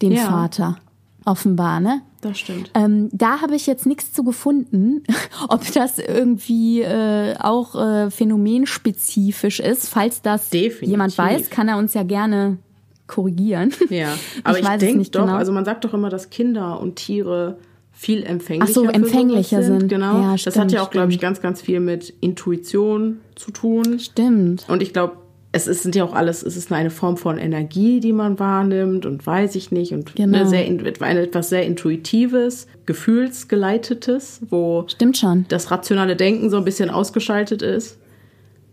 den 0.00 0.12
ja. 0.12 0.28
Vater 0.28 0.78
offenbar, 1.24 1.80
ne? 1.80 2.02
Das 2.20 2.38
stimmt. 2.38 2.70
Ähm, 2.74 3.10
da 3.12 3.40
habe 3.42 3.54
ich 3.54 3.66
jetzt 3.66 3.86
nichts 3.86 4.12
zu 4.12 4.24
gefunden, 4.24 5.02
ob 5.48 5.70
das 5.72 5.98
irgendwie 5.98 6.82
äh, 6.82 7.36
auch 7.38 7.74
äh, 7.74 8.10
phänomenspezifisch 8.10 9.60
ist. 9.60 9.88
Falls 9.88 10.22
das 10.22 10.50
Definitiv. 10.50 10.88
jemand 10.88 11.16
weiß, 11.16 11.50
kann 11.50 11.68
er 11.68 11.78
uns 11.78 11.94
ja 11.94 12.02
gerne 12.02 12.58
korrigieren. 13.06 13.72
Ja, 13.90 14.14
aber 14.44 14.58
ich, 14.58 14.68
ich 14.68 14.78
denke 14.78 15.10
doch, 15.10 15.26
genau. 15.26 15.36
also 15.36 15.52
man 15.52 15.64
sagt 15.64 15.84
doch 15.84 15.94
immer, 15.94 16.08
dass 16.08 16.30
Kinder 16.30 16.80
und 16.80 16.96
Tiere 16.96 17.58
viel 17.98 18.22
empfänglicher, 18.22 18.72
so, 18.72 18.84
empfänglicher 18.84 19.62
sind. 19.64 19.80
sind. 19.80 19.88
Genau. 19.88 20.20
Ja, 20.20 20.36
das 20.36 20.56
hat 20.56 20.70
ja 20.70 20.82
auch, 20.82 20.90
glaube 20.90 21.10
ich, 21.10 21.18
ganz, 21.18 21.42
ganz 21.42 21.60
viel 21.60 21.80
mit 21.80 22.14
Intuition 22.20 23.18
zu 23.34 23.50
tun. 23.50 23.98
Stimmt. 23.98 24.64
Und 24.68 24.82
ich 24.84 24.92
glaube, 24.92 25.16
es 25.50 25.66
ist, 25.66 25.82
sind 25.82 25.96
ja 25.96 26.04
auch 26.04 26.14
alles, 26.14 26.44
es 26.44 26.56
ist 26.56 26.70
eine 26.70 26.90
Form 26.90 27.16
von 27.16 27.38
Energie, 27.38 27.98
die 27.98 28.12
man 28.12 28.38
wahrnimmt 28.38 29.04
und 29.04 29.26
weiß 29.26 29.56
ich 29.56 29.72
nicht 29.72 29.92
und 29.94 30.14
genau. 30.14 30.38
eine 30.38 30.48
sehr, 30.48 30.64
eine, 30.64 31.20
etwas 31.22 31.48
sehr 31.48 31.66
Intuitives, 31.66 32.68
Gefühlsgeleitetes, 32.86 34.42
wo 34.48 34.84
Stimmt 34.86 35.18
schon. 35.18 35.46
das 35.48 35.72
rationale 35.72 36.14
Denken 36.14 36.50
so 36.50 36.56
ein 36.56 36.64
bisschen 36.64 36.90
ausgeschaltet 36.90 37.62
ist. 37.62 37.98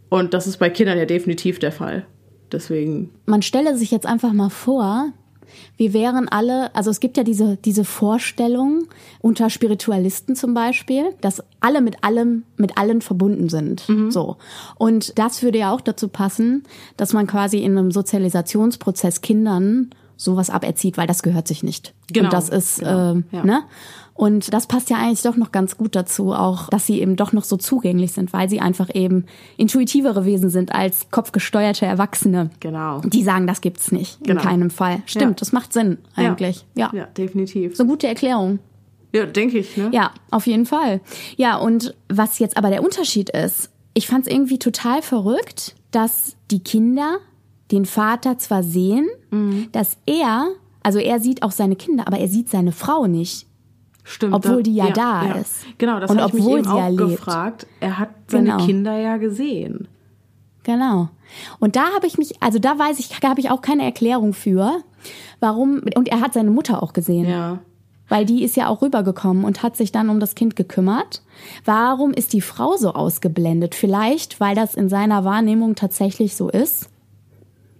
Und 0.10 0.36
das 0.36 0.46
ist 0.46 0.58
bei 0.58 0.70
Kindern 0.70 1.00
ja 1.00 1.06
definitiv 1.06 1.58
der 1.58 1.72
Fall. 1.72 2.06
Deswegen. 2.52 3.10
Man 3.26 3.42
stelle 3.42 3.76
sich 3.76 3.90
jetzt 3.90 4.06
einfach 4.06 4.34
mal 4.34 4.52
vor, 4.52 5.14
wir 5.78 5.94
wären 5.94 6.28
alle, 6.30 6.74
also 6.76 6.90
es 6.90 7.00
gibt 7.00 7.18
ja 7.18 7.24
diese, 7.24 7.58
diese 7.58 7.86
Vorstellung 7.86 8.88
unter 9.20 9.50
Spiritualisten 9.50 10.36
zum 10.36 10.54
Beispiel, 10.54 11.14
dass 11.22 11.44
alle 11.60 11.82
mit 11.82 12.04
allem, 12.04 12.44
mit 12.58 12.78
allen 12.78 13.02
verbunden 13.02 13.50
sind. 13.50 13.88
Mhm. 13.90 14.12
So. 14.12 14.38
Und 14.78 15.18
das 15.18 15.44
würde 15.44 15.60
ja 15.60 15.74
auch 15.74 15.82
dazu 15.82 16.08
passen, 16.08 16.64
dass 16.98 17.14
man 17.14 17.28
quasi 17.28 17.60
in 17.60 17.78
einem 17.78 17.92
Sozialisationsprozess 17.92 19.22
Kindern 19.22 19.90
sowas 20.18 20.50
aberzieht, 20.50 20.98
weil 20.98 21.08
das 21.08 21.24
gehört 21.24 21.48
sich 21.48 21.64
nicht. 21.64 21.94
Genau. 22.12 22.26
Und 22.26 22.34
das 22.34 22.50
ist, 22.50 22.80
genau. 22.80 23.16
äh, 23.16 23.24
ja. 23.32 23.44
ne? 23.44 23.64
Und 24.16 24.54
das 24.54 24.66
passt 24.66 24.90
ja 24.90 24.96
eigentlich 24.96 25.24
doch 25.24 25.36
noch 25.36 25.52
ganz 25.52 25.78
gut 25.78 25.94
dazu, 25.94 26.32
auch, 26.32 26.70
dass 26.70 26.88
sie 26.88 27.02
eben 27.02 27.18
doch 27.18 27.34
noch 27.34 27.44
so 27.44 27.58
zugänglich 27.58 28.14
sind, 28.14 28.32
weil 28.32 28.50
sie 28.50 28.62
einfach 28.62 28.90
eben 28.96 29.26
intuitivere 29.58 30.24
Wesen 30.24 30.50
sind 30.50 30.74
als 30.74 31.10
kopfgesteuerte 31.12 31.86
Erwachsene. 31.86 32.50
Genau. 32.62 33.02
Die 33.02 33.24
sagen, 33.24 33.46
das 33.46 33.60
gibt's 33.60 33.92
nicht. 33.92 34.24
Genau. 34.24 34.42
In 34.42 34.48
keinem 34.48 34.70
Fall. 34.70 35.04
Stimmt, 35.06 35.32
ja. 35.32 35.36
das 35.40 35.52
macht 35.52 35.74
Sinn 35.74 35.98
eigentlich. 36.16 36.66
Ja. 36.76 36.92
ja. 36.94 37.00
Ja, 37.00 37.06
definitiv. 37.08 37.76
So 37.76 37.84
eine 37.84 37.92
gute 37.92 38.08
Erklärung. 38.08 38.60
Ja, 39.12 39.26
denke 39.26 39.58
ich, 39.60 39.76
ne? 39.76 39.90
Ja, 39.92 40.12
auf 40.32 40.48
jeden 40.48 40.66
Fall. 40.66 41.02
Ja, 41.36 41.58
und 41.58 41.94
was 42.08 42.40
jetzt 42.40 42.56
aber 42.56 42.70
der 42.70 42.84
Unterschied 42.84 43.30
ist, 43.30 43.70
ich 43.94 44.08
fand 44.08 44.28
es 44.28 44.34
irgendwie 44.34 44.60
total 44.60 45.02
verrückt, 45.02 45.76
dass 45.92 46.38
die 46.52 46.60
Kinder 46.60 47.20
den 47.72 47.86
Vater 47.86 48.38
zwar 48.38 48.64
sehen, 48.64 49.08
mhm. 49.32 49.68
dass 49.72 49.98
er, 50.06 50.48
also 50.84 51.00
er 51.00 51.20
sieht 51.20 51.44
auch 51.44 51.52
seine 51.52 51.76
Kinder, 51.76 52.08
aber 52.08 52.20
er 52.20 52.28
sieht 52.28 52.50
seine 52.50 52.72
Frau 52.72 53.08
nicht. 53.08 53.48
Stimmt. 54.04 54.36
Obwohl 54.36 54.62
die 54.62 54.76
ja, 54.76 54.88
ja 54.88 54.94
da 54.94 55.26
ja. 55.26 55.34
ist. 55.34 55.66
Genau, 55.80 56.00
das 56.00 56.16
habe 56.16 56.38
ich 56.38 56.44
mich 56.44 56.54
eben 56.54 56.68
auch 56.68 56.78
ja 56.78 56.90
gefragt. 56.92 57.66
Er 57.80 57.98
hat 57.98 58.10
seine 58.28 58.52
genau. 58.52 58.66
Kinder 58.66 58.96
ja 58.98 59.18
gesehen. 59.18 59.88
Genau. 60.64 61.10
Und 61.60 61.76
da 61.76 61.94
habe 61.94 62.06
ich 62.06 62.18
mich, 62.18 62.42
also 62.42 62.60
da 62.60 62.78
weiß 62.78 63.00
ich, 63.00 63.10
da 63.20 63.30
habe 63.30 63.40
ich 63.40 63.50
auch 63.50 63.62
keine 63.62 63.84
Erklärung 63.84 64.34
für, 64.34 64.84
warum, 65.40 65.82
und 65.96 66.08
er 66.08 66.22
hat 66.22 66.34
seine 66.34 66.52
Mutter 66.52 66.84
auch 66.84 66.94
gesehen. 66.94 67.28
Ja. 67.28 67.60
Weil 68.08 68.26
die 68.26 68.44
ist 68.44 68.56
ja 68.56 68.68
auch 68.68 68.84
rübergekommen 68.84 69.44
und 69.44 69.64
hat 69.64 69.76
sich 69.76 69.92
dann 69.92 70.10
um 70.10 70.20
das 70.20 70.36
Kind 70.36 70.56
gekümmert. 70.56 71.24
Warum 71.66 72.14
ist 72.14 72.34
die 72.34 72.42
Frau 72.42 72.78
so 72.78 72.94
ausgeblendet? 72.94 73.74
Vielleicht, 73.74 74.40
weil 74.40 74.56
das 74.56 74.76
in 74.76 74.90
seiner 74.90 75.24
Wahrnehmung 75.24 75.74
tatsächlich 75.74 76.36
so 76.36 76.50
ist. 76.50 76.90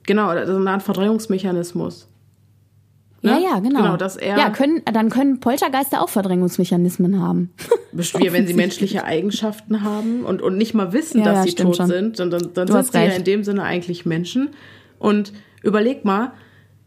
Genau, 0.06 0.34
das 0.34 0.50
ist 0.50 0.56
eine 0.56 0.70
Art 0.70 0.84
Verdrängungsmechanismus. 0.84 2.08
Ne? 3.22 3.32
Ja, 3.32 3.38
ja, 3.40 3.60
genau. 3.60 3.82
genau 3.82 3.98
dass 3.98 4.18
er 4.18 4.38
ja, 4.38 4.50
können, 4.52 4.84
dann 4.86 5.10
können 5.10 5.40
Poltergeister 5.40 6.02
auch 6.02 6.10
Verdrängungsmechanismen 6.10 7.20
haben. 7.20 7.52
Wie, 7.92 8.32
wenn 8.32 8.46
sie 8.46 8.54
menschliche 8.56 9.04
Eigenschaften 9.04 9.82
haben 9.82 10.24
und, 10.24 10.42
und 10.42 10.58
nicht 10.58 10.76
mal 10.76 10.94
wissen, 10.94 11.20
ja, 11.20 11.26
dass 11.26 11.38
ja, 11.38 11.44
sie 11.44 11.56
tot 11.56 11.78
schon. 11.78 11.88
sind, 11.88 12.20
dann, 12.20 12.30
dann, 12.30 12.54
dann 12.54 12.68
sind 12.68 12.92
sie 12.92 12.98
recht. 12.98 13.12
ja 13.12 13.18
in 13.18 13.24
dem 13.24 13.44
Sinne 13.44 13.64
eigentlich 13.64 14.06
Menschen. 14.06 14.50
Und 15.00 15.34
überleg 15.64 16.06
mal, 16.06 16.34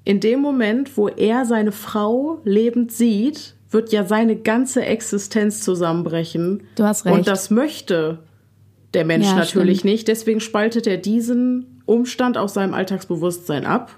in 0.04 0.20
dem 0.20 0.40
Moment, 0.40 0.96
wo 0.96 1.09
er 1.09 1.44
seine 1.44 1.72
Frau 1.72 2.40
lebend 2.44 2.92
sieht, 2.92 3.54
wird 3.70 3.92
ja 3.92 4.04
seine 4.04 4.37
ganze 4.37 4.85
Existenz 4.85 5.62
zusammenbrechen. 5.62 6.62
Du 6.76 6.85
hast 6.85 7.04
recht. 7.04 7.16
Und 7.16 7.26
das 7.26 7.50
möchte 7.50 8.20
der 8.94 9.05
Mensch 9.05 9.27
ja, 9.27 9.35
natürlich 9.35 9.81
stimmt. 9.81 9.92
nicht. 9.92 10.09
Deswegen 10.09 10.40
spaltet 10.40 10.87
er 10.87 10.96
diesen 10.96 11.83
Umstand 11.87 12.37
aus 12.37 12.55
seinem 12.55 12.74
Alltagsbewusstsein 12.74 13.64
ab 13.64 13.94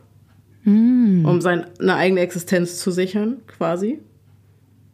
mm. 0.65 1.25
um 1.25 1.41
seine 1.41 1.67
eigene 1.89 2.21
Existenz 2.21 2.79
zu 2.79 2.91
sichern, 2.91 3.43
quasi. 3.47 4.01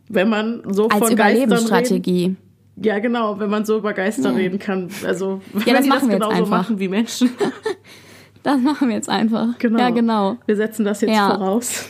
Wenn 0.08 0.28
man 0.28 0.62
so 0.68 0.88
Als 0.88 0.98
von 0.98 1.12
Überlebensstrategie. 1.12 2.24
Reden, 2.24 2.36
ja, 2.76 2.98
genau, 2.98 3.40
wenn 3.40 3.50
man 3.50 3.64
so 3.64 3.78
über 3.78 3.92
Geister 3.92 4.30
ja. 4.30 4.36
reden 4.36 4.58
kann. 4.58 4.88
Also, 5.04 5.40
ja, 5.54 5.66
wenn 5.66 5.74
das 5.76 5.86
machen 5.86 6.08
das 6.08 6.18
genauso 6.18 6.34
einfach. 6.34 6.48
machen 6.48 6.78
wie 6.78 6.88
Menschen. 6.88 7.30
das 8.42 8.60
machen 8.60 8.88
wir 8.88 8.96
jetzt 8.96 9.08
einfach. 9.08 9.58
Genau. 9.58 9.78
Ja, 9.78 9.90
genau. 9.90 10.36
Wir 10.46 10.56
setzen 10.56 10.84
das 10.84 11.00
jetzt 11.00 11.14
ja. 11.14 11.30
voraus. 11.30 11.86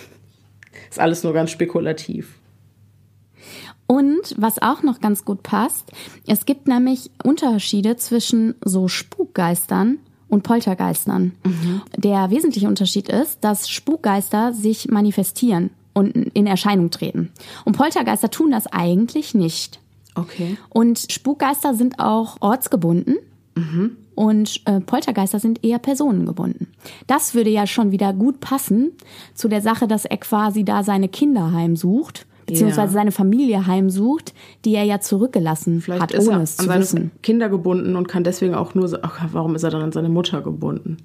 Ist 0.88 1.00
alles 1.00 1.24
nur 1.24 1.32
ganz 1.32 1.50
spekulativ. 1.50 2.38
Und 3.86 4.34
was 4.36 4.60
auch 4.60 4.82
noch 4.82 5.00
ganz 5.00 5.24
gut 5.24 5.42
passt, 5.42 5.92
es 6.26 6.44
gibt 6.44 6.66
nämlich 6.66 7.10
Unterschiede 7.22 7.96
zwischen 7.96 8.54
so 8.64 8.88
Spukgeistern 8.88 9.98
und 10.28 10.42
Poltergeistern. 10.42 11.32
Mhm. 11.44 11.82
Der 11.96 12.30
wesentliche 12.30 12.68
Unterschied 12.68 13.08
ist, 13.08 13.44
dass 13.44 13.68
Spukgeister 13.68 14.52
sich 14.52 14.88
manifestieren 14.88 15.70
und 15.94 16.14
in 16.34 16.46
Erscheinung 16.46 16.90
treten. 16.90 17.30
Und 17.64 17.76
Poltergeister 17.76 18.30
tun 18.30 18.50
das 18.50 18.66
eigentlich 18.66 19.34
nicht. 19.34 19.80
Okay. 20.14 20.56
Und 20.68 21.06
Spukgeister 21.10 21.74
sind 21.74 22.00
auch 22.00 22.36
ortsgebunden. 22.40 23.16
Mhm. 23.54 23.96
Und 24.14 24.62
äh, 24.64 24.80
Poltergeister 24.80 25.38
sind 25.38 25.62
eher 25.62 25.78
personengebunden. 25.78 26.68
Das 27.06 27.34
würde 27.34 27.50
ja 27.50 27.66
schon 27.66 27.92
wieder 27.92 28.12
gut 28.14 28.40
passen 28.40 28.92
zu 29.34 29.48
der 29.48 29.60
Sache, 29.60 29.86
dass 29.86 30.06
er 30.06 30.16
quasi 30.16 30.64
da 30.64 30.82
seine 30.82 31.08
Kinder 31.08 31.52
heimsucht 31.52 32.26
beziehungsweise 32.46 32.92
seine 32.92 33.12
Familie 33.12 33.66
heimsucht, 33.66 34.32
die 34.64 34.74
er 34.74 34.84
ja 34.84 35.00
zurückgelassen 35.00 35.80
Vielleicht 35.80 36.02
hat, 36.02 36.18
ohne 36.18 36.42
es 36.42 36.56
zu 36.56 36.68
wissen. 36.68 37.10
Kinder 37.22 37.48
gebunden 37.48 37.96
und 37.96 38.08
kann 38.08 38.24
deswegen 38.24 38.54
auch 38.54 38.74
nur, 38.74 38.98
ach, 39.02 39.20
warum 39.32 39.54
ist 39.54 39.64
er 39.64 39.70
dann 39.70 39.82
an 39.82 39.92
seine 39.92 40.08
Mutter 40.08 40.40
gebunden? 40.42 40.98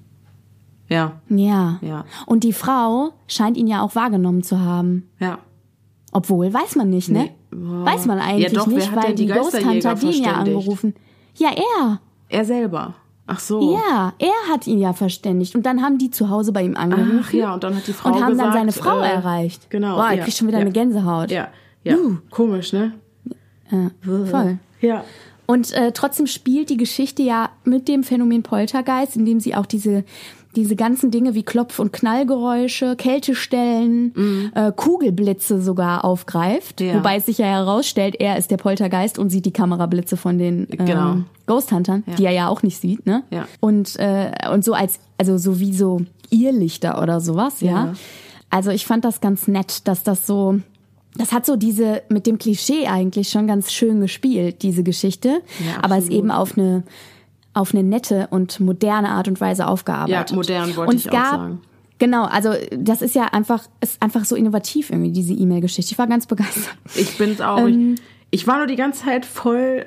Ja. 0.88 1.20
Ja. 1.28 1.78
Ja. 1.80 2.04
Und 2.26 2.44
die 2.44 2.52
Frau 2.52 3.12
scheint 3.26 3.56
ihn 3.56 3.66
ja 3.66 3.82
auch 3.82 3.94
wahrgenommen 3.94 4.42
zu 4.42 4.60
haben. 4.60 5.08
Ja. 5.18 5.38
Obwohl, 6.12 6.52
weiß 6.52 6.76
man 6.76 6.90
nicht, 6.90 7.08
ne? 7.08 7.30
Nee. 7.50 7.84
Weiß 7.84 8.06
man 8.06 8.18
eigentlich 8.18 8.52
ja, 8.52 8.58
doch, 8.58 8.66
nicht, 8.66 8.94
weil 8.94 9.14
die, 9.14 9.26
die 9.26 9.32
Ghost 9.32 9.64
Hunter 9.64 10.02
ihn 10.02 10.24
ja 10.24 10.32
angerufen. 10.32 10.94
Ja, 11.36 11.50
er. 11.50 12.00
Er 12.28 12.44
selber. 12.44 12.94
Ach 13.26 13.38
so. 13.38 13.74
Ja, 13.74 14.12
er 14.18 14.52
hat 14.52 14.66
ihn 14.66 14.78
ja 14.78 14.92
verständigt. 14.92 15.54
Und 15.54 15.64
dann 15.64 15.82
haben 15.82 15.98
die 15.98 16.10
zu 16.10 16.28
Hause 16.28 16.52
bei 16.52 16.62
ihm 16.62 16.76
angerufen. 16.76 17.20
Ach 17.22 17.32
ja, 17.32 17.54
und 17.54 17.62
dann 17.62 17.76
hat 17.76 17.86
die 17.86 17.92
Frau 17.92 18.10
Und 18.10 18.22
haben 18.22 18.30
gesagt, 18.32 18.48
dann 18.48 18.52
seine 18.52 18.72
Frau 18.72 19.00
äh, 19.00 19.08
erreicht. 19.08 19.70
Genau. 19.70 19.96
Boah, 19.96 20.10
ich 20.10 20.18
ja, 20.18 20.24
krieg 20.24 20.34
schon 20.34 20.48
wieder 20.48 20.58
ja. 20.58 20.62
eine 20.62 20.72
Gänsehaut. 20.72 21.30
Ja, 21.30 21.48
ja. 21.84 21.96
Uh. 21.96 22.18
Komisch, 22.30 22.72
ne? 22.72 22.92
Ja, 23.70 23.90
voll. 24.02 24.58
Ja. 24.80 25.04
Und 25.46 25.72
äh, 25.72 25.92
trotzdem 25.92 26.26
spielt 26.26 26.70
die 26.70 26.76
Geschichte 26.76 27.22
ja 27.22 27.50
mit 27.64 27.88
dem 27.88 28.04
Phänomen 28.04 28.42
Poltergeist, 28.42 29.16
indem 29.16 29.40
sie 29.40 29.54
auch 29.54 29.66
diese 29.66 30.04
diese 30.54 30.76
ganzen 30.76 31.10
Dinge 31.10 31.34
wie 31.34 31.42
Klopf- 31.42 31.78
und 31.78 31.92
Knallgeräusche, 31.92 32.96
Kältestellen, 32.96 34.12
mhm. 34.14 34.52
äh, 34.54 34.72
Kugelblitze 34.72 35.62
sogar 35.62 36.04
aufgreift. 36.04 36.80
Ja. 36.80 36.94
Wobei 36.94 37.16
es 37.16 37.26
sich 37.26 37.38
ja 37.38 37.46
herausstellt, 37.46 38.16
er 38.18 38.36
ist 38.36 38.50
der 38.50 38.58
Poltergeist 38.58 39.18
und 39.18 39.30
sieht 39.30 39.46
die 39.46 39.52
Kamerablitze 39.52 40.16
von 40.16 40.38
den 40.38 40.66
ähm, 40.70 40.86
genau. 40.86 41.16
Ghost 41.46 41.72
Huntern, 41.72 42.04
ja. 42.06 42.14
die 42.14 42.24
er 42.26 42.32
ja 42.32 42.48
auch 42.48 42.62
nicht 42.62 42.78
sieht, 42.78 43.06
ne? 43.06 43.24
Ja. 43.30 43.46
Und, 43.60 43.98
äh, 43.98 44.32
und 44.52 44.64
so 44.64 44.74
als, 44.74 44.98
also 45.16 45.38
so 45.38 45.58
wie 45.58 45.72
so 45.72 46.02
Irrlichter 46.30 47.02
oder 47.02 47.20
sowas, 47.20 47.60
ja. 47.60 47.70
ja. 47.70 47.94
Also 48.50 48.70
ich 48.70 48.86
fand 48.86 49.04
das 49.04 49.22
ganz 49.22 49.48
nett, 49.48 49.88
dass 49.88 50.02
das 50.02 50.26
so, 50.26 50.60
das 51.16 51.32
hat 51.32 51.46
so 51.46 51.56
diese, 51.56 52.02
mit 52.10 52.26
dem 52.26 52.38
Klischee 52.38 52.86
eigentlich 52.86 53.30
schon 53.30 53.46
ganz 53.46 53.72
schön 53.72 54.00
gespielt, 54.00 54.62
diese 54.62 54.82
Geschichte. 54.82 55.40
Ja, 55.66 55.82
aber 55.82 55.96
es 55.96 56.08
eben 56.08 56.30
auf 56.30 56.58
eine, 56.58 56.82
auf 57.54 57.74
eine 57.74 57.82
nette 57.82 58.28
und 58.30 58.60
moderne 58.60 59.10
Art 59.10 59.28
und 59.28 59.40
Weise 59.40 59.66
aufgearbeitet. 59.66 60.30
Ja, 60.30 60.36
modern 60.36 60.76
wollte 60.76 60.90
und 60.90 60.96
ich 60.96 61.06
es 61.06 61.08
auch 61.08 61.12
gab, 61.12 61.30
sagen. 61.30 61.60
Genau, 61.98 62.24
also 62.24 62.50
das 62.76 63.02
ist 63.02 63.14
ja 63.14 63.26
einfach, 63.26 63.64
ist 63.80 64.02
einfach 64.02 64.24
so 64.24 64.34
innovativ 64.34 64.90
irgendwie, 64.90 65.12
diese 65.12 65.34
E-Mail-Geschichte. 65.34 65.92
Ich 65.92 65.98
war 65.98 66.06
ganz 66.06 66.26
begeistert. 66.26 66.74
Ich 66.94 67.16
bin's 67.18 67.40
auch. 67.40 67.58
Ähm. 67.58 67.94
ich, 68.30 68.40
ich 68.42 68.46
war 68.46 68.58
nur 68.58 68.66
die 68.66 68.76
ganze 68.76 69.04
Zeit 69.04 69.26
voll. 69.26 69.86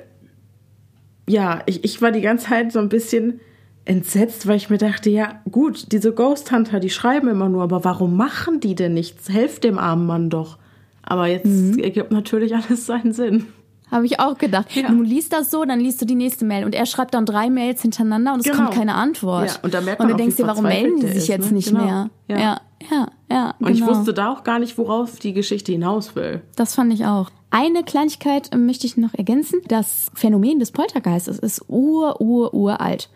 Ja, 1.28 1.62
ich, 1.66 1.84
ich 1.84 2.00
war 2.00 2.12
die 2.12 2.20
ganze 2.20 2.46
Zeit 2.46 2.72
so 2.72 2.78
ein 2.78 2.88
bisschen 2.88 3.40
entsetzt, 3.84 4.46
weil 4.46 4.56
ich 4.56 4.70
mir 4.70 4.78
dachte, 4.78 5.10
ja, 5.10 5.40
gut, 5.50 5.92
diese 5.92 6.12
Ghost 6.12 6.50
Hunter, 6.52 6.80
die 6.80 6.90
schreiben 6.90 7.28
immer 7.28 7.48
nur, 7.48 7.62
aber 7.62 7.84
warum 7.84 8.16
machen 8.16 8.60
die 8.60 8.74
denn 8.74 8.94
nichts? 8.94 9.28
Helft 9.28 9.64
dem 9.64 9.78
armen 9.78 10.06
Mann 10.06 10.30
doch. 10.30 10.58
Aber 11.02 11.26
jetzt 11.26 11.46
Mhm. 11.46 11.78
ergibt 11.78 12.12
natürlich 12.12 12.54
alles 12.56 12.86
seinen 12.86 13.12
Sinn. 13.12 13.46
Habe 13.90 14.04
ich 14.06 14.18
auch 14.18 14.36
gedacht. 14.36 14.74
Ja. 14.74 14.88
Du 14.88 15.00
liest 15.02 15.32
das 15.32 15.50
so, 15.50 15.64
dann 15.64 15.78
liest 15.78 16.00
du 16.02 16.06
die 16.06 16.16
nächste 16.16 16.44
Mail 16.44 16.64
und 16.64 16.74
er 16.74 16.86
schreibt 16.86 17.14
dann 17.14 17.24
drei 17.24 17.50
Mails 17.50 17.82
hintereinander 17.82 18.32
und 18.32 18.40
es 18.40 18.44
Genau. 18.46 18.64
kommt 18.64 18.74
keine 18.74 18.94
Antwort. 18.94 19.46
Ja, 19.46 19.56
und 19.62 19.72
da 19.74 19.80
merkt 19.80 20.00
und 20.00 20.06
man 20.06 20.08
du 20.08 20.14
auch, 20.14 20.18
denkst 20.24 20.36
dir, 20.36 20.46
warum 20.46 20.64
melden 20.64 21.00
die 21.00 21.06
sich 21.06 21.16
ist, 21.18 21.28
jetzt 21.28 21.50
ne? 21.50 21.56
nicht 21.56 21.68
Genau. 21.68 21.84
mehr? 21.84 22.10
Ja. 22.28 22.36
ja, 22.38 22.60
ja. 22.90 23.08
ja 23.30 23.54
Und 23.60 23.70
ich 23.70 23.80
genau. 23.80 23.92
wusste 23.94 24.12
da 24.12 24.32
auch 24.32 24.42
gar 24.42 24.58
nicht, 24.58 24.76
worauf 24.76 25.18
die 25.20 25.32
Geschichte 25.32 25.70
hinaus 25.70 26.16
will. 26.16 26.42
Das 26.56 26.74
fand 26.74 26.92
ich 26.92 27.06
auch. 27.06 27.30
Eine 27.50 27.84
Kleinigkeit 27.84 28.52
äh, 28.52 28.56
möchte 28.58 28.88
ich 28.88 28.96
noch 28.96 29.14
ergänzen. 29.14 29.60
Das 29.68 30.10
Phänomen 30.14 30.58
des 30.58 30.72
Poltergeistes 30.72 31.38
ist 31.38 31.62
ur, 31.68 32.20
ur, 32.20 32.52
uralt. 32.52 33.08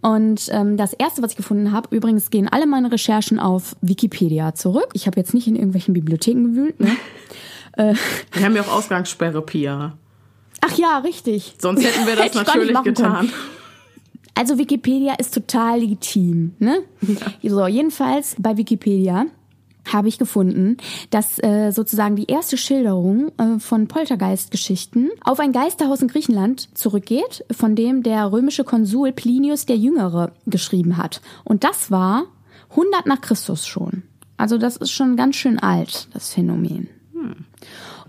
Und 0.00 0.48
ähm, 0.50 0.78
das 0.78 0.94
erste, 0.94 1.22
was 1.22 1.32
ich 1.32 1.36
gefunden 1.36 1.70
habe, 1.70 1.94
übrigens 1.94 2.30
gehen 2.30 2.48
alle 2.48 2.66
meine 2.66 2.90
Recherchen 2.90 3.38
auf 3.38 3.76
Wikipedia 3.82 4.54
zurück. 4.54 4.88
Ich 4.94 5.06
habe 5.06 5.20
jetzt 5.20 5.34
nicht 5.34 5.46
in 5.46 5.54
irgendwelchen 5.54 5.92
Bibliotheken 5.92 6.44
gewühlt. 6.44 6.80
Ne? 6.80 6.96
Wir 7.76 8.44
haben 8.44 8.56
ja 8.56 8.62
auch 8.62 8.72
Ausgangssperre, 8.72 9.42
Pia. 9.42 9.98
Ach 10.66 10.78
ja, 10.78 10.98
richtig. 10.98 11.54
Sonst 11.58 11.84
hätten 11.84 12.06
wir 12.06 12.16
das 12.16 12.34
nicht 12.34 12.46
natürlich 12.46 12.72
machen 12.72 12.94
können. 12.94 12.94
getan. 12.94 13.32
Also 14.34 14.58
Wikipedia 14.58 15.14
ist 15.14 15.32
total 15.32 15.78
legitim, 15.80 16.54
ne? 16.58 16.78
So, 17.42 17.66
jedenfalls 17.66 18.34
bei 18.38 18.56
Wikipedia 18.56 19.26
habe 19.92 20.08
ich 20.08 20.18
gefunden, 20.18 20.78
dass 21.10 21.38
äh, 21.42 21.70
sozusagen 21.70 22.16
die 22.16 22.24
erste 22.24 22.56
Schilderung 22.56 23.30
äh, 23.38 23.60
von 23.60 23.86
Poltergeistgeschichten 23.86 25.10
auf 25.22 25.38
ein 25.40 25.52
Geisterhaus 25.52 26.02
in 26.02 26.08
Griechenland 26.08 26.76
zurückgeht, 26.76 27.44
von 27.52 27.76
dem 27.76 28.02
der 28.02 28.32
römische 28.32 28.64
Konsul 28.64 29.12
Plinius 29.12 29.66
der 29.66 29.76
Jüngere 29.76 30.32
geschrieben 30.46 30.96
hat. 30.96 31.20
Und 31.44 31.62
das 31.64 31.90
war 31.90 32.24
100 32.70 33.06
nach 33.06 33.20
Christus 33.20 33.66
schon. 33.66 34.02
Also 34.36 34.58
das 34.58 34.76
ist 34.76 34.90
schon 34.90 35.16
ganz 35.16 35.36
schön 35.36 35.58
alt, 35.58 36.08
das 36.12 36.32
Phänomen. 36.32 36.88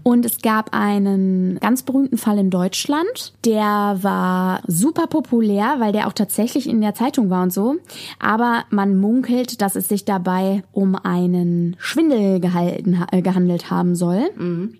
Und 0.07 0.23
es 0.23 0.37
gab 0.43 0.69
einen 0.71 1.57
ganz 1.59 1.81
berühmten 1.81 2.19
Fall 2.19 2.37
in 2.37 2.51
Deutschland. 2.51 3.33
Der 3.43 3.97
war 4.03 4.61
super 4.67 5.07
populär, 5.07 5.77
weil 5.79 5.93
der 5.93 6.05
auch 6.05 6.13
tatsächlich 6.13 6.69
in 6.69 6.79
der 6.79 6.93
Zeitung 6.93 7.31
war 7.31 7.41
und 7.41 7.51
so. 7.51 7.77
Aber 8.19 8.65
man 8.69 8.99
munkelt, 8.99 9.61
dass 9.61 9.75
es 9.75 9.87
sich 9.87 10.05
dabei 10.05 10.61
um 10.73 10.95
einen 10.95 11.75
Schwindel 11.79 12.39
gehalten, 12.39 13.03
äh, 13.11 13.23
gehandelt 13.23 13.71
haben 13.71 13.95
soll. 13.95 14.29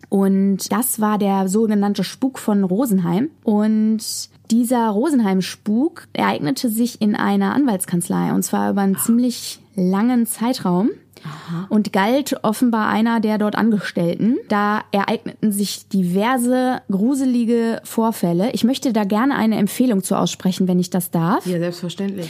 Und 0.10 0.72
das 0.72 1.02
war 1.02 1.18
der 1.18 1.48
sogenannte 1.48 2.04
Spuk 2.04 2.38
von 2.38 2.64
Rosenheim. 2.64 3.32
Und 3.44 4.04
dieser 4.52 4.90
Rosenheim-Spuk 4.90 6.08
ereignete 6.14 6.70
sich 6.70 7.02
in 7.02 7.16
einer 7.16 7.56
Anwaltskanzlei. 7.56 8.32
Und 8.32 8.44
zwar 8.44 8.70
über 8.70 8.82
einen 8.82 8.98
ziemlich 8.98 9.60
langen 9.76 10.28
Zeitraum 10.28 10.92
und 11.70 11.94
galt 11.94 12.38
offenbar 12.44 12.90
einer 12.90 13.20
der 13.20 13.38
dort 13.38 13.56
Angestellten. 13.56 14.38
Da 14.48 14.82
ereigneten 14.92 15.52
sich 15.52 15.88
diverse 15.88 16.82
gruselige 16.90 17.82
Vorfälle. 17.84 18.52
Ich 18.54 18.64
möchte 18.64 18.94
da 18.94 19.04
gerne 19.04 19.36
eine 19.36 19.58
Empfehlung 19.58 20.04
zu 20.04 20.16
aussprechen, 20.16 20.68
wenn 20.68 20.80
ich 20.80 20.90
das 20.90 21.12
darf. 21.12 21.46
Ja, 21.46 21.60
selbstverständlich. 21.60 22.30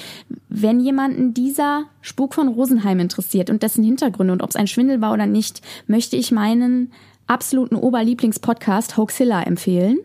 Wenn 0.50 0.80
jemanden 0.80 1.34
dieser 1.34 1.86
Spuk 2.02 2.34
von 2.34 2.48
Rosenheim 2.48 3.00
interessiert 3.00 3.50
und 3.50 3.64
dessen 3.64 3.84
Hintergründe 3.84 4.34
und 4.34 4.42
ob 4.42 4.50
es 4.50 4.56
ein 4.56 4.68
Schwindel 4.68 5.02
war 5.02 5.14
oder 5.14 5.26
nicht, 5.26 5.62
möchte 5.88 6.16
ich 6.16 6.32
meinen 6.32 6.92
absoluten 7.28 7.76
Oberlieblingspodcast 7.76 8.98
Hoaxilla 8.98 9.44
empfehlen. 9.44 9.98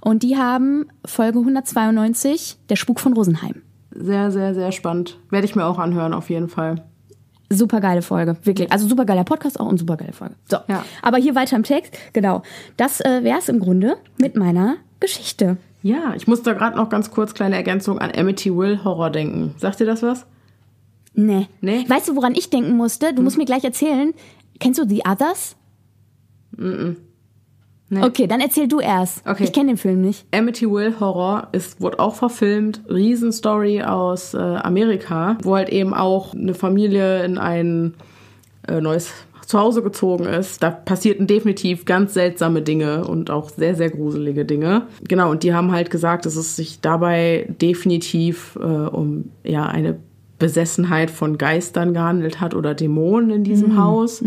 Und 0.00 0.22
die 0.22 0.36
haben 0.36 0.86
Folge 1.04 1.38
192, 1.38 2.56
der 2.68 2.76
Spuk 2.76 3.00
von 3.00 3.12
Rosenheim. 3.12 3.62
Sehr, 3.90 4.30
sehr, 4.30 4.54
sehr 4.54 4.72
spannend. 4.72 5.18
Werde 5.30 5.46
ich 5.46 5.56
mir 5.56 5.64
auch 5.64 5.78
anhören, 5.78 6.14
auf 6.14 6.30
jeden 6.30 6.48
Fall. 6.48 6.84
Super 7.48 7.80
geile 7.80 8.02
Folge, 8.02 8.36
wirklich. 8.42 8.72
Also 8.72 8.88
super 8.88 9.04
geiler 9.04 9.22
Podcast 9.24 9.60
auch 9.60 9.66
und 9.68 9.78
super 9.78 9.96
geile 9.96 10.12
Folge. 10.12 10.34
So, 10.50 10.56
Ja. 10.68 10.84
aber 11.02 11.18
hier 11.18 11.34
weiter 11.34 11.56
im 11.56 11.62
Text. 11.62 11.96
Genau, 12.12 12.42
das 12.76 13.00
äh, 13.00 13.22
wäre 13.22 13.38
es 13.38 13.48
im 13.48 13.60
Grunde 13.60 13.96
mit 14.18 14.34
meiner 14.36 14.76
Geschichte. 15.00 15.56
Ja, 15.82 16.14
ich 16.16 16.26
muss 16.26 16.42
da 16.42 16.52
gerade 16.54 16.76
noch 16.76 16.88
ganz 16.88 17.10
kurz 17.12 17.34
kleine 17.34 17.54
Ergänzung 17.54 17.98
an 18.00 18.10
Amityville 18.10 18.82
Horror 18.82 19.10
denken. 19.10 19.54
Sagt 19.58 19.78
dir 19.78 19.86
das 19.86 20.02
was? 20.02 20.26
Nee. 21.14 21.46
Nee? 21.60 21.84
Weißt 21.88 22.08
du, 22.08 22.16
woran 22.16 22.34
ich 22.34 22.50
denken 22.50 22.76
musste? 22.76 23.14
Du 23.14 23.22
musst 23.22 23.38
mir 23.38 23.44
gleich 23.44 23.62
erzählen. 23.64 24.12
Kennst 24.58 24.80
du 24.80 24.88
The 24.88 25.02
Others? 25.08 25.54
Nee. 27.88 28.02
Okay, 28.02 28.26
dann 28.26 28.40
erzähl 28.40 28.66
du 28.66 28.80
erst. 28.80 29.26
Okay. 29.26 29.44
Ich 29.44 29.52
kenne 29.52 29.68
den 29.68 29.76
Film 29.76 30.00
nicht. 30.00 30.26
Amityville 30.32 30.98
Horror 30.98 31.48
ist, 31.52 31.80
wurde 31.80 32.00
auch 32.00 32.16
verfilmt. 32.16 32.80
Riesenstory 32.88 33.82
aus 33.82 34.34
äh, 34.34 34.38
Amerika, 34.38 35.38
wo 35.42 35.54
halt 35.54 35.68
eben 35.68 35.94
auch 35.94 36.34
eine 36.34 36.54
Familie 36.54 37.24
in 37.24 37.38
ein 37.38 37.94
äh, 38.66 38.80
neues 38.80 39.12
Zuhause 39.46 39.82
gezogen 39.82 40.24
ist. 40.24 40.62
Da 40.64 40.70
passierten 40.70 41.28
definitiv 41.28 41.84
ganz 41.84 42.14
seltsame 42.14 42.62
Dinge 42.62 43.04
und 43.06 43.30
auch 43.30 43.50
sehr, 43.50 43.76
sehr 43.76 43.90
gruselige 43.90 44.44
Dinge. 44.44 44.88
Genau, 45.06 45.30
und 45.30 45.44
die 45.44 45.54
haben 45.54 45.70
halt 45.70 45.90
gesagt, 45.90 46.26
dass 46.26 46.34
es 46.34 46.56
sich 46.56 46.80
dabei 46.80 47.46
definitiv 47.60 48.58
äh, 48.60 48.64
um 48.64 49.30
ja 49.44 49.66
eine 49.66 49.96
Besessenheit 50.40 51.10
von 51.10 51.38
Geistern 51.38 51.94
gehandelt 51.94 52.40
hat 52.40 52.54
oder 52.54 52.74
Dämonen 52.74 53.30
in 53.30 53.44
diesem 53.44 53.82
Haus. 53.82 54.22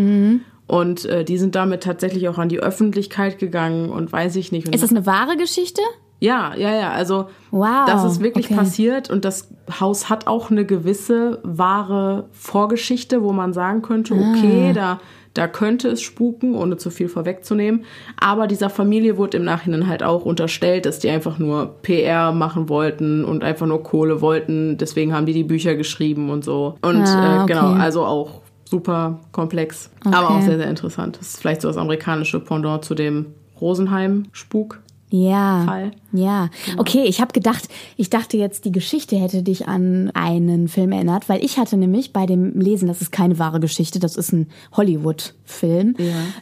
Und 0.70 1.04
äh, 1.06 1.24
die 1.26 1.38
sind 1.40 1.56
damit 1.56 1.82
tatsächlich 1.84 2.30
auch 2.30 2.38
an 2.38 2.48
die 2.48 2.60
Öffentlichkeit 2.60 3.40
gegangen 3.40 3.90
und 3.90 4.12
weiß 4.14 4.36
ich 4.36 4.52
nicht. 4.52 4.68
Und 4.68 4.76
Ist 4.76 4.84
das 4.84 4.92
eine 4.92 5.06
wahre 5.08 5.36
Geschichte? 5.36 5.82
ja, 6.22 6.54
ja, 6.56 6.76
ja. 6.76 6.92
Also 6.92 7.28
Wow, 7.50 7.86
das 7.88 8.04
ist 8.04 8.22
wirklich 8.22 8.46
okay. 8.48 8.56
passiert 8.56 9.10
und 9.10 9.26
das 9.26 9.50
Haus 9.80 10.10
hat 10.10 10.28
auch 10.28 10.52
eine 10.52 10.66
gewisse 10.66 11.40
wahre 11.44 12.26
Vorgeschichte, 12.34 13.24
wo 13.24 13.32
man 13.34 13.52
sagen 13.54 13.82
könnte, 13.82 14.14
Ah. 14.14 14.34
okay, 14.36 14.74
da 14.74 15.00
da 15.36 15.48
könnte 15.48 15.88
es 15.90 16.02
spuken, 16.02 16.56
ohne 16.56 16.76
zu 16.78 16.90
viel 16.90 17.08
vorwegzunehmen. 17.08 17.86
Aber 18.20 18.48
dieser 18.48 18.70
Familie 18.70 19.16
wurde 19.18 19.38
im 19.38 19.44
Nachhinein 19.46 19.88
halt 19.88 20.04
auch 20.04 20.26
unterstellt, 20.26 20.86
dass 20.86 21.00
die 21.00 21.10
einfach 21.10 21.38
nur 21.40 21.76
PR 21.84 22.32
machen 22.34 22.68
wollten 22.68 23.24
und 23.24 23.44
einfach 23.44 23.68
nur 23.68 23.82
Kohle 23.84 24.22
wollten. 24.22 24.78
Deswegen 24.78 25.14
haben 25.16 25.26
die 25.28 25.34
die 25.34 25.44
Bücher 25.44 25.76
geschrieben 25.76 26.30
und 26.32 26.44
so. 26.44 26.76
Und 26.82 27.04
Ah, 27.06 27.44
äh, 27.44 27.46
genau, 27.48 27.72
okay. 27.74 27.80
also 27.80 28.06
auch 28.06 28.42
super 28.70 29.20
komplex, 29.32 29.90
aber 30.06 30.30
auch 30.30 30.36
Okay. 30.38 30.46
sehr, 30.46 30.58
sehr 30.58 30.70
interessant. 30.70 31.18
Das 31.20 31.30
ist 31.30 31.38
vielleicht 31.40 31.62
so 31.62 31.68
das 31.68 31.78
amerikanische 31.78 32.40
Pendant 32.40 32.86
zu 32.86 32.96
dem 32.96 33.28
Rosenheim-Spuk. 33.60 34.82
Ja. 35.12 35.64
Fall. 35.66 35.92
Ja. 36.12 36.50
Okay, 36.78 37.06
ich 37.06 37.20
habe 37.20 37.34
gedacht, 37.34 37.68
ich 37.98 38.12
dachte 38.12 38.38
jetzt, 38.38 38.66
die 38.66 38.72
Geschichte 38.72 39.16
hätte 39.16 39.42
dich 39.42 39.68
an 39.68 40.12
einen 40.14 40.68
Film 40.68 40.92
erinnert, 40.92 41.28
weil 41.30 41.44
ich 41.44 41.58
hatte 41.58 41.78
nämlich 41.78 42.14
bei 42.14 42.28
dem 42.28 42.60
Lesen, 42.60 42.88
das 42.88 43.02
ist 43.02 43.12
keine 43.12 43.40
wahre 43.40 43.60
Geschichte, 43.60 43.98
das 43.98 44.16
ist 44.16 44.32
ein 44.34 44.50
Hollywood-Film, 44.78 45.96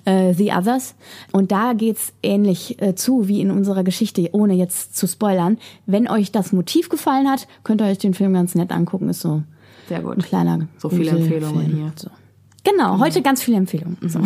äh, 0.04 0.34
The 0.34 0.52
Others. 0.52 0.96
Und 1.32 1.54
da 1.54 1.72
geht's 1.72 2.12
ähnlich 2.22 2.82
äh, 2.82 2.94
zu 2.94 3.30
wie 3.30 3.40
in 3.40 3.52
unserer 3.52 3.86
Geschichte, 3.86 4.28
ohne 4.34 4.54
jetzt 4.54 4.98
zu 4.98 5.08
spoilern. 5.08 5.58
Wenn 5.86 6.10
euch 6.10 6.34
das 6.34 6.52
Motiv 6.52 6.90
gefallen 6.90 7.30
hat, 7.30 7.48
könnt 7.64 7.80
ihr 7.82 7.88
euch 7.88 8.00
den 8.00 8.14
Film 8.14 8.34
ganz 8.34 8.54
nett 8.54 8.72
angucken. 8.72 9.08
Ist 9.08 9.22
so 9.22 9.44
Sehr 9.88 10.02
gut. 10.02 10.18
ein 10.18 10.22
kleiner 10.22 10.68
So 10.78 10.90
viele. 10.90 11.12
Empfehlungen 11.12 11.66
hier. 11.66 11.92
So. 11.96 12.10
Genau, 12.64 13.00
heute 13.00 13.22
ganz 13.22 13.42
viele 13.42 13.58
Empfehlungen. 13.58 13.98
So. 14.02 14.20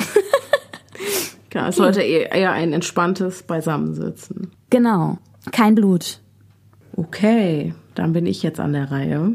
Ja, 1.53 1.67
es 1.67 1.75
sollte 1.75 2.01
eher 2.01 2.31
eher 2.31 2.51
ein 2.53 2.73
entspanntes 2.73 3.43
Beisammensitzen. 3.43 4.51
Genau. 4.69 5.17
Kein 5.51 5.75
Blut. 5.75 6.19
Okay, 6.95 7.73
dann 7.95 8.13
bin 8.13 8.25
ich 8.25 8.41
jetzt 8.41 8.59
an 8.59 8.73
der 8.73 8.91
Reihe. 8.91 9.33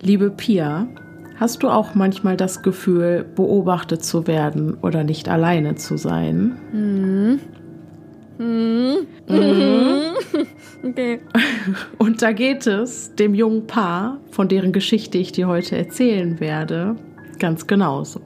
Liebe 0.00 0.30
Pia, 0.30 0.88
hast 1.36 1.62
du 1.62 1.68
auch 1.68 1.94
manchmal 1.94 2.36
das 2.36 2.62
Gefühl, 2.62 3.24
beobachtet 3.34 4.04
zu 4.04 4.26
werden 4.26 4.74
oder 4.74 5.04
nicht 5.04 5.28
alleine 5.28 5.76
zu 5.76 5.96
sein? 5.96 7.40
Okay. 10.82 11.20
Und 11.98 12.22
da 12.22 12.32
geht 12.32 12.66
es 12.66 13.14
dem 13.14 13.34
jungen 13.34 13.66
Paar, 13.66 14.20
von 14.30 14.48
deren 14.48 14.72
Geschichte 14.72 15.18
ich 15.18 15.32
dir 15.32 15.46
heute 15.48 15.76
erzählen 15.76 16.40
werde, 16.40 16.96
ganz 17.38 17.66
genauso. 17.66 18.20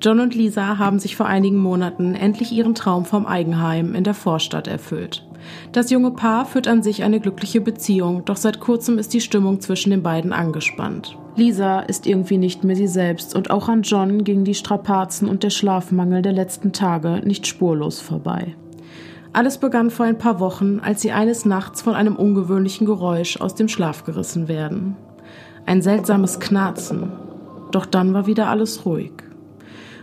John 0.00 0.18
und 0.18 0.34
Lisa 0.34 0.78
haben 0.78 0.98
sich 0.98 1.14
vor 1.14 1.26
einigen 1.26 1.58
Monaten 1.58 2.16
endlich 2.16 2.50
ihren 2.50 2.74
Traum 2.74 3.04
vom 3.04 3.24
Eigenheim 3.24 3.94
in 3.94 4.02
der 4.02 4.14
Vorstadt 4.14 4.66
erfüllt. 4.66 5.24
Das 5.70 5.90
junge 5.90 6.10
Paar 6.10 6.44
führt 6.44 6.66
an 6.66 6.82
sich 6.82 7.04
eine 7.04 7.20
glückliche 7.20 7.60
Beziehung, 7.60 8.24
doch 8.24 8.36
seit 8.36 8.58
kurzem 8.58 8.98
ist 8.98 9.14
die 9.14 9.20
Stimmung 9.20 9.60
zwischen 9.60 9.90
den 9.90 10.02
beiden 10.02 10.32
angespannt. 10.32 11.16
Lisa 11.36 11.80
ist 11.80 12.08
irgendwie 12.08 12.36
nicht 12.36 12.64
mehr 12.64 12.74
sie 12.74 12.88
selbst 12.88 13.36
und 13.36 13.50
auch 13.50 13.68
an 13.68 13.82
John 13.82 14.24
gingen 14.24 14.44
die 14.44 14.54
Strapazen 14.54 15.28
und 15.28 15.44
der 15.44 15.50
Schlafmangel 15.50 16.20
der 16.20 16.32
letzten 16.32 16.72
Tage 16.72 17.22
nicht 17.24 17.46
spurlos 17.46 18.00
vorbei. 18.00 18.56
Alles 19.34 19.56
begann 19.56 19.90
vor 19.90 20.04
ein 20.04 20.18
paar 20.18 20.40
Wochen, 20.40 20.80
als 20.80 21.00
sie 21.00 21.12
eines 21.12 21.46
Nachts 21.46 21.80
von 21.80 21.94
einem 21.94 22.16
ungewöhnlichen 22.16 22.86
Geräusch 22.86 23.40
aus 23.40 23.54
dem 23.54 23.68
Schlaf 23.68 24.04
gerissen 24.04 24.46
werden. 24.46 24.96
Ein 25.64 25.80
seltsames 25.80 26.38
Knarzen. 26.38 27.12
Doch 27.70 27.86
dann 27.86 28.12
war 28.12 28.26
wieder 28.26 28.48
alles 28.48 28.84
ruhig. 28.84 29.12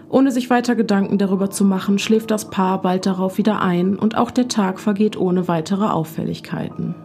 Ohne 0.09 0.31
sich 0.31 0.49
weiter 0.49 0.73
Gedanken 0.73 1.19
darüber 1.19 1.51
zu 1.51 1.63
machen, 1.63 1.99
schläft 1.99 2.31
das 2.31 2.49
Paar 2.49 2.81
bald 2.81 3.05
darauf 3.05 3.37
wieder 3.37 3.61
ein 3.61 3.95
und 3.95 4.17
auch 4.17 4.31
der 4.31 4.47
Tag 4.47 4.79
vergeht 4.79 5.15
ohne 5.15 5.47
weitere 5.47 5.85
Auffälligkeiten. 5.85 6.95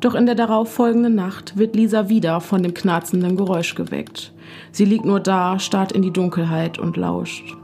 Doch 0.00 0.14
in 0.14 0.24
der 0.24 0.34
darauffolgenden 0.34 1.14
Nacht 1.14 1.58
wird 1.58 1.76
Lisa 1.76 2.08
wieder 2.08 2.40
von 2.40 2.62
dem 2.62 2.72
knarzenden 2.72 3.36
Geräusch 3.36 3.74
geweckt. 3.74 4.32
Sie 4.72 4.86
liegt 4.86 5.04
nur 5.04 5.20
da, 5.20 5.58
starrt 5.58 5.92
in 5.92 6.00
die 6.00 6.12
Dunkelheit 6.12 6.78
und 6.78 6.96
lauscht. 6.96 7.54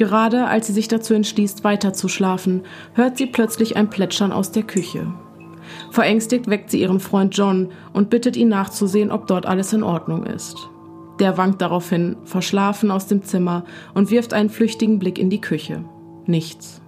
Gerade 0.00 0.46
als 0.46 0.66
sie 0.66 0.72
sich 0.72 0.88
dazu 0.88 1.12
entschließt, 1.12 1.62
weiter 1.62 1.92
zu 1.92 2.08
schlafen, 2.08 2.62
hört 2.94 3.18
sie 3.18 3.26
plötzlich 3.26 3.76
ein 3.76 3.90
Plätschern 3.90 4.32
aus 4.32 4.50
der 4.50 4.62
Küche. 4.62 5.12
Verängstigt 5.90 6.48
weckt 6.48 6.70
sie 6.70 6.80
ihren 6.80 7.00
Freund 7.00 7.36
John 7.36 7.68
und 7.92 8.08
bittet 8.08 8.34
ihn 8.34 8.48
nachzusehen, 8.48 9.10
ob 9.10 9.26
dort 9.26 9.44
alles 9.44 9.74
in 9.74 9.82
Ordnung 9.82 10.24
ist. 10.24 10.56
Der 11.18 11.36
wankt 11.36 11.60
daraufhin, 11.60 12.16
verschlafen 12.24 12.90
aus 12.90 13.08
dem 13.08 13.22
Zimmer 13.24 13.66
und 13.92 14.10
wirft 14.10 14.32
einen 14.32 14.48
flüchtigen 14.48 14.98
Blick 14.98 15.18
in 15.18 15.28
die 15.28 15.42
Küche. 15.42 15.84
Nichts. 16.24 16.80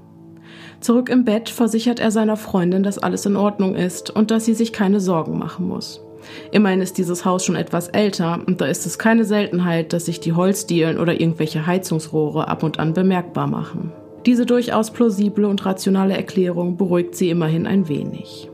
Zurück 0.80 1.10
im 1.10 1.26
Bett 1.26 1.50
versichert 1.50 2.00
er 2.00 2.12
seiner 2.12 2.38
Freundin, 2.38 2.82
dass 2.82 2.96
alles 2.96 3.26
in 3.26 3.36
Ordnung 3.36 3.74
ist 3.74 4.08
und 4.08 4.30
dass 4.30 4.46
sie 4.46 4.54
sich 4.54 4.72
keine 4.72 5.00
Sorgen 5.00 5.36
machen 5.36 5.68
muss. 5.68 6.01
Immerhin 6.50 6.80
ist 6.80 6.98
dieses 6.98 7.24
Haus 7.24 7.44
schon 7.44 7.56
etwas 7.56 7.88
älter 7.88 8.40
und 8.46 8.60
da 8.60 8.66
ist 8.66 8.86
es 8.86 8.98
keine 8.98 9.24
Seltenheit, 9.24 9.92
dass 9.92 10.06
sich 10.06 10.20
die 10.20 10.32
Holzdielen 10.32 10.98
oder 10.98 11.20
irgendwelche 11.20 11.66
Heizungsrohre 11.66 12.48
ab 12.48 12.62
und 12.62 12.78
an 12.78 12.92
bemerkbar 12.92 13.46
machen. 13.46 13.92
Diese 14.26 14.46
durchaus 14.46 14.90
plausible 14.92 15.46
und 15.46 15.66
rationale 15.66 16.16
Erklärung 16.16 16.76
beruhigt 16.76 17.16
sie 17.16 17.30
immerhin 17.30 17.66
ein 17.66 17.88
wenig. 17.88 18.48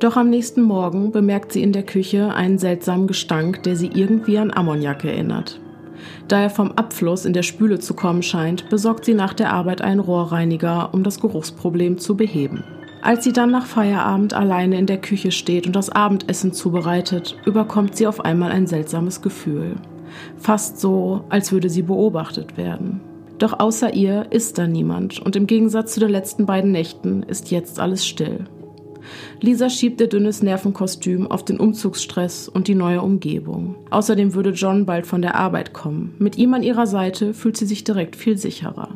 Doch 0.00 0.16
am 0.16 0.30
nächsten 0.30 0.62
Morgen 0.62 1.12
bemerkt 1.12 1.52
sie 1.52 1.62
in 1.62 1.72
der 1.72 1.84
Küche 1.84 2.34
einen 2.34 2.58
seltsamen 2.58 3.06
Gestank, 3.06 3.62
der 3.62 3.76
sie 3.76 3.90
irgendwie 3.94 4.38
an 4.38 4.50
Ammoniak 4.52 5.04
erinnert. 5.04 5.60
Da 6.26 6.42
er 6.42 6.50
vom 6.50 6.72
Abfluss 6.72 7.24
in 7.24 7.32
der 7.32 7.44
Spüle 7.44 7.78
zu 7.78 7.94
kommen 7.94 8.24
scheint, 8.24 8.68
besorgt 8.68 9.04
sie 9.04 9.14
nach 9.14 9.32
der 9.32 9.52
Arbeit 9.52 9.80
einen 9.80 10.00
Rohrreiniger, 10.00 10.92
um 10.92 11.04
das 11.04 11.20
Geruchsproblem 11.20 11.98
zu 11.98 12.16
beheben. 12.16 12.64
Als 13.02 13.24
sie 13.24 13.32
dann 13.32 13.50
nach 13.50 13.66
Feierabend 13.66 14.32
alleine 14.32 14.78
in 14.78 14.86
der 14.86 15.00
Küche 15.00 15.32
steht 15.32 15.66
und 15.66 15.74
das 15.74 15.90
Abendessen 15.90 16.52
zubereitet, 16.52 17.36
überkommt 17.44 17.96
sie 17.96 18.06
auf 18.06 18.24
einmal 18.24 18.52
ein 18.52 18.68
seltsames 18.68 19.22
Gefühl. 19.22 19.74
Fast 20.38 20.78
so, 20.78 21.24
als 21.28 21.50
würde 21.50 21.68
sie 21.68 21.82
beobachtet 21.82 22.56
werden. 22.56 23.00
Doch 23.38 23.58
außer 23.58 23.92
ihr 23.92 24.26
ist 24.30 24.56
da 24.56 24.68
niemand 24.68 25.18
und 25.18 25.34
im 25.34 25.48
Gegensatz 25.48 25.94
zu 25.94 26.00
den 26.00 26.10
letzten 26.10 26.46
beiden 26.46 26.70
Nächten 26.70 27.24
ist 27.24 27.50
jetzt 27.50 27.80
alles 27.80 28.06
still. 28.06 28.44
Lisa 29.40 29.68
schiebt 29.68 30.00
ihr 30.00 30.08
dünnes 30.08 30.40
Nervenkostüm 30.40 31.28
auf 31.28 31.44
den 31.44 31.58
Umzugsstress 31.58 32.48
und 32.48 32.68
die 32.68 32.76
neue 32.76 33.02
Umgebung. 33.02 33.74
Außerdem 33.90 34.34
würde 34.34 34.50
John 34.50 34.86
bald 34.86 35.08
von 35.08 35.22
der 35.22 35.34
Arbeit 35.34 35.72
kommen. 35.72 36.14
Mit 36.20 36.38
ihm 36.38 36.54
an 36.54 36.62
ihrer 36.62 36.86
Seite 36.86 37.34
fühlt 37.34 37.56
sie 37.56 37.66
sich 37.66 37.82
direkt 37.82 38.14
viel 38.14 38.38
sicherer. 38.38 38.90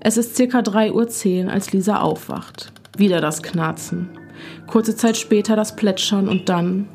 Es 0.00 0.16
ist 0.16 0.34
circa 0.34 0.58
3.10 0.58 1.44
Uhr, 1.44 1.52
als 1.52 1.72
Lisa 1.72 2.00
aufwacht. 2.00 2.72
Wieder 2.96 3.20
das 3.20 3.42
Knarzen. 3.42 4.10
Kurze 4.66 4.96
Zeit 4.96 5.16
später 5.16 5.56
das 5.56 5.76
Plätschern 5.76 6.28
und 6.28 6.48
dann. 6.48 6.88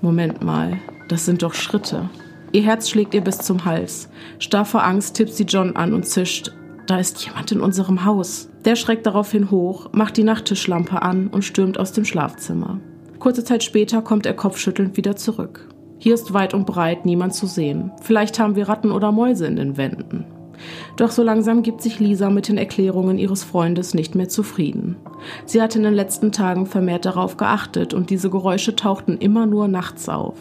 Moment 0.00 0.42
mal, 0.42 0.78
das 1.08 1.24
sind 1.24 1.42
doch 1.42 1.54
Schritte. 1.54 2.08
Ihr 2.52 2.62
Herz 2.62 2.88
schlägt 2.88 3.14
ihr 3.14 3.20
bis 3.20 3.38
zum 3.38 3.64
Hals. 3.64 4.08
Starr 4.38 4.64
vor 4.64 4.84
Angst 4.84 5.16
tippt 5.16 5.32
sie 5.32 5.44
John 5.44 5.76
an 5.76 5.92
und 5.92 6.06
zischt. 6.06 6.52
Da 6.86 6.98
ist 6.98 7.24
jemand 7.26 7.52
in 7.52 7.60
unserem 7.60 8.04
Haus. 8.04 8.48
Der 8.64 8.76
schreckt 8.76 9.06
daraufhin 9.06 9.50
hoch, 9.50 9.90
macht 9.92 10.16
die 10.16 10.24
Nachttischlampe 10.24 11.02
an 11.02 11.28
und 11.28 11.42
stürmt 11.42 11.78
aus 11.78 11.92
dem 11.92 12.04
Schlafzimmer. 12.04 12.80
Kurze 13.18 13.44
Zeit 13.44 13.64
später 13.64 14.00
kommt 14.00 14.24
er 14.24 14.34
kopfschüttelnd 14.34 14.96
wieder 14.96 15.16
zurück. 15.16 15.68
Hier 15.98 16.14
ist 16.14 16.32
weit 16.32 16.54
und 16.54 16.64
breit 16.64 17.04
niemand 17.04 17.34
zu 17.34 17.46
sehen. 17.46 17.90
Vielleicht 18.02 18.38
haben 18.38 18.54
wir 18.54 18.68
Ratten 18.68 18.92
oder 18.92 19.10
Mäuse 19.10 19.46
in 19.46 19.56
den 19.56 19.76
Wänden. 19.76 20.24
Doch 20.96 21.10
so 21.10 21.22
langsam 21.22 21.62
gibt 21.62 21.82
sich 21.82 22.00
Lisa 22.00 22.30
mit 22.30 22.48
den 22.48 22.58
Erklärungen 22.58 23.18
ihres 23.18 23.44
Freundes 23.44 23.94
nicht 23.94 24.14
mehr 24.14 24.28
zufrieden. 24.28 24.96
Sie 25.46 25.62
hatte 25.62 25.78
in 25.78 25.84
den 25.84 25.94
letzten 25.94 26.32
Tagen 26.32 26.66
vermehrt 26.66 27.04
darauf 27.04 27.36
geachtet 27.36 27.94
und 27.94 28.10
diese 28.10 28.30
Geräusche 28.30 28.76
tauchten 28.76 29.18
immer 29.18 29.46
nur 29.46 29.68
nachts 29.68 30.08
auf. 30.08 30.36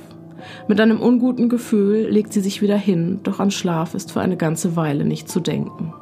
Mit 0.68 0.80
einem 0.80 1.02
unguten 1.02 1.50
Gefühl 1.50 2.08
legt 2.10 2.34
sie 2.34 2.42
sich 2.42 2.62
wieder 2.62 2.78
hin, 2.78 3.20
doch 3.24 3.40
an 3.40 3.52
Schlaf 3.52 3.94
ist 3.94 4.12
für 4.12 4.22
eine 4.22 4.38
ganze 4.38 4.76
Weile 4.76 5.06
nicht 5.06 5.30
zu 5.30 5.40
denken. 5.40 5.94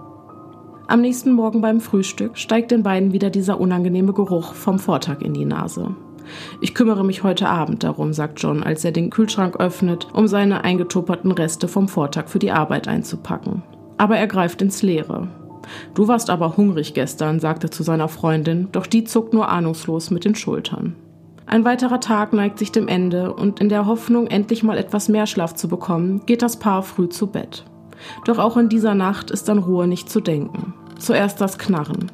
Am 0.87 1.01
nächsten 1.01 1.33
Morgen 1.33 1.61
beim 1.61 1.81
Frühstück 1.81 2.37
steigt 2.37 2.71
den 2.71 2.83
beiden 2.83 3.11
wieder 3.11 3.31
dieser 3.31 3.59
unangenehme 3.59 4.13
Geruch 4.13 4.53
vom 4.53 4.77
Vortag 4.77 5.21
in 5.21 5.33
die 5.33 5.45
Nase. 5.45 5.95
Ich 6.61 6.73
kümmere 6.75 7.03
mich 7.03 7.23
heute 7.23 7.47
Abend 7.49 7.83
darum, 7.83 8.13
sagt 8.13 8.41
John, 8.41 8.63
als 8.63 8.83
er 8.83 8.91
den 8.91 9.09
Kühlschrank 9.09 9.57
öffnet, 9.57 10.07
um 10.13 10.27
seine 10.27 10.63
eingetupperten 10.63 11.31
Reste 11.31 11.67
vom 11.67 11.87
Vortag 11.87 12.29
für 12.29 12.39
die 12.39 12.51
Arbeit 12.51 12.87
einzupacken 12.87 13.63
aber 13.97 14.17
er 14.17 14.27
greift 14.27 14.61
ins 14.61 14.81
Leere. 14.81 15.27
Du 15.93 16.07
warst 16.07 16.29
aber 16.29 16.57
hungrig 16.57 16.93
gestern, 16.93 17.39
sagte 17.39 17.69
zu 17.69 17.83
seiner 17.83 18.07
Freundin, 18.07 18.67
doch 18.71 18.85
die 18.85 19.03
zuckt 19.03 19.33
nur 19.33 19.49
ahnungslos 19.49 20.11
mit 20.11 20.25
den 20.25 20.35
Schultern. 20.35 20.95
Ein 21.47 21.63
weiterer 21.63 21.99
Tag 21.99 22.33
neigt 22.33 22.57
sich 22.57 22.71
dem 22.71 22.87
Ende 22.87 23.33
und 23.33 23.59
in 23.59 23.69
der 23.69 23.85
Hoffnung, 23.85 24.27
endlich 24.27 24.63
mal 24.63 24.77
etwas 24.77 25.09
mehr 25.09 25.27
Schlaf 25.27 25.53
zu 25.53 25.67
bekommen, 25.67 26.25
geht 26.25 26.41
das 26.41 26.57
Paar 26.57 26.81
früh 26.81 27.07
zu 27.07 27.27
Bett. 27.27 27.65
Doch 28.25 28.39
auch 28.39 28.57
in 28.57 28.69
dieser 28.69 28.95
Nacht 28.95 29.31
ist 29.31 29.49
an 29.49 29.59
Ruhe 29.59 29.87
nicht 29.87 30.09
zu 30.09 30.21
denken. 30.21 30.73
Zuerst 30.97 31.41
das 31.41 31.57
Knarren. 31.57 32.11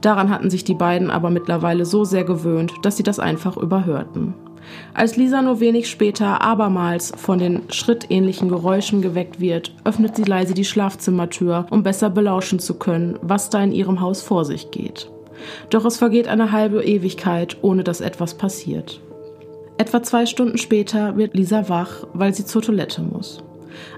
Daran 0.00 0.30
hatten 0.30 0.50
sich 0.50 0.64
die 0.64 0.74
beiden 0.74 1.10
aber 1.10 1.30
mittlerweile 1.30 1.86
so 1.86 2.04
sehr 2.04 2.24
gewöhnt, 2.24 2.72
dass 2.82 2.96
sie 2.96 3.02
das 3.02 3.18
einfach 3.18 3.56
überhörten. 3.56 4.34
Als 4.94 5.16
Lisa 5.16 5.42
nur 5.42 5.60
wenig 5.60 5.88
später 5.88 6.40
abermals 6.40 7.12
von 7.16 7.38
den 7.38 7.62
schrittähnlichen 7.70 8.48
Geräuschen 8.48 9.02
geweckt 9.02 9.40
wird, 9.40 9.74
öffnet 9.84 10.16
sie 10.16 10.24
leise 10.24 10.54
die 10.54 10.64
Schlafzimmertür, 10.64 11.66
um 11.70 11.82
besser 11.82 12.10
belauschen 12.10 12.58
zu 12.58 12.74
können, 12.74 13.18
was 13.22 13.50
da 13.50 13.62
in 13.62 13.72
ihrem 13.72 14.00
Haus 14.00 14.22
vor 14.22 14.44
sich 14.44 14.70
geht. 14.70 15.10
Doch 15.70 15.84
es 15.84 15.96
vergeht 15.96 16.28
eine 16.28 16.52
halbe 16.52 16.84
Ewigkeit, 16.84 17.56
ohne 17.62 17.84
dass 17.84 18.00
etwas 18.00 18.34
passiert. 18.34 19.00
Etwa 19.76 20.02
zwei 20.02 20.26
Stunden 20.26 20.58
später 20.58 21.16
wird 21.16 21.34
Lisa 21.34 21.68
wach, 21.68 22.06
weil 22.12 22.32
sie 22.32 22.44
zur 22.44 22.62
Toilette 22.62 23.02
muss. 23.02 23.42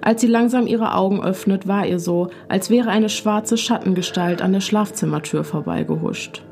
Als 0.00 0.22
sie 0.22 0.26
langsam 0.26 0.66
ihre 0.66 0.94
Augen 0.94 1.22
öffnet, 1.22 1.68
war 1.68 1.87
ihr 1.87 1.98
so, 1.98 2.31
als 2.48 2.70
wäre 2.70 2.88
eine 2.88 3.11
schwarze 3.11 3.59
Schattengestalt 3.59 4.40
an 4.40 4.55
der 4.55 4.61
Schlafzimmertür 4.61 5.44
vorbeigehuscht. 5.44 6.42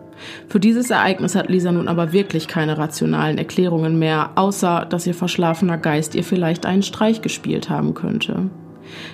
Für 0.48 0.60
dieses 0.60 0.90
Ereignis 0.90 1.34
hat 1.34 1.48
Lisa 1.48 1.72
nun 1.72 1.88
aber 1.88 2.12
wirklich 2.12 2.48
keine 2.48 2.78
rationalen 2.78 3.38
Erklärungen 3.38 3.98
mehr, 3.98 4.30
außer 4.36 4.86
dass 4.88 5.06
ihr 5.06 5.14
verschlafener 5.14 5.78
Geist 5.78 6.14
ihr 6.14 6.24
vielleicht 6.24 6.66
einen 6.66 6.82
Streich 6.82 7.22
gespielt 7.22 7.70
haben 7.70 7.94
könnte. 7.94 8.50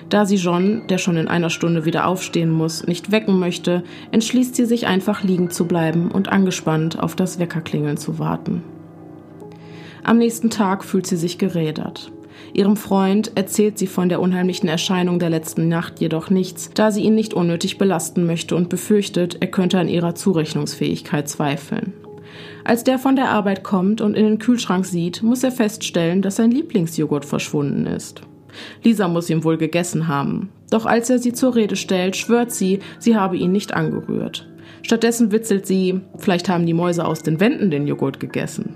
Da 0.09 0.25
sie 0.25 0.35
John, 0.35 0.83
der 0.89 0.97
schon 0.97 1.17
in 1.17 1.27
einer 1.27 1.49
Stunde 1.49 1.85
wieder 1.85 2.05
aufstehen 2.05 2.49
muss, 2.49 2.85
nicht 2.85 3.11
wecken 3.11 3.39
möchte, 3.39 3.83
entschließt 4.11 4.55
sie 4.55 4.65
sich 4.65 4.87
einfach 4.87 5.23
liegen 5.23 5.49
zu 5.49 5.65
bleiben 5.65 6.11
und 6.11 6.29
angespannt 6.29 6.99
auf 6.99 7.15
das 7.15 7.39
Weckerklingeln 7.39 7.97
zu 7.97 8.19
warten. 8.19 8.63
Am 10.03 10.17
nächsten 10.17 10.49
Tag 10.49 10.83
fühlt 10.83 11.07
sie 11.07 11.17
sich 11.17 11.37
gerädert. 11.37 12.11
Ihrem 12.53 12.75
Freund 12.75 13.31
erzählt 13.35 13.77
sie 13.77 13.87
von 13.87 14.09
der 14.09 14.19
unheimlichen 14.19 14.67
Erscheinung 14.67 15.19
der 15.19 15.29
letzten 15.29 15.69
Nacht 15.69 15.99
jedoch 15.99 16.29
nichts, 16.29 16.69
da 16.73 16.91
sie 16.91 17.03
ihn 17.03 17.15
nicht 17.15 17.33
unnötig 17.33 17.77
belasten 17.77 18.25
möchte 18.25 18.55
und 18.55 18.69
befürchtet, 18.69 19.37
er 19.39 19.47
könnte 19.47 19.79
an 19.79 19.87
ihrer 19.87 20.15
Zurechnungsfähigkeit 20.15 21.29
zweifeln. 21.29 21.93
Als 22.63 22.83
der 22.83 22.99
von 22.99 23.15
der 23.15 23.29
Arbeit 23.29 23.63
kommt 23.63 24.01
und 24.01 24.15
in 24.15 24.25
den 24.25 24.39
Kühlschrank 24.39 24.85
sieht, 24.85 25.23
muss 25.23 25.43
er 25.43 25.51
feststellen, 25.51 26.21
dass 26.21 26.35
sein 26.35 26.51
Lieblingsjoghurt 26.51 27.25
verschwunden 27.25 27.85
ist. 27.85 28.21
Lisa 28.83 29.07
muss 29.07 29.29
ihn 29.29 29.43
wohl 29.43 29.57
gegessen 29.57 30.07
haben. 30.07 30.49
Doch 30.69 30.85
als 30.85 31.09
er 31.09 31.19
sie 31.19 31.33
zur 31.33 31.55
Rede 31.55 31.75
stellt, 31.75 32.15
schwört 32.15 32.51
sie, 32.51 32.79
sie 32.99 33.15
habe 33.15 33.37
ihn 33.37 33.51
nicht 33.51 33.73
angerührt. 33.73 34.47
Stattdessen 34.83 35.31
witzelt 35.31 35.65
sie, 35.65 36.01
vielleicht 36.17 36.49
haben 36.49 36.65
die 36.65 36.73
Mäuse 36.73 37.05
aus 37.05 37.23
den 37.23 37.39
Wänden 37.39 37.71
den 37.71 37.87
Joghurt 37.87 38.19
gegessen. 38.19 38.75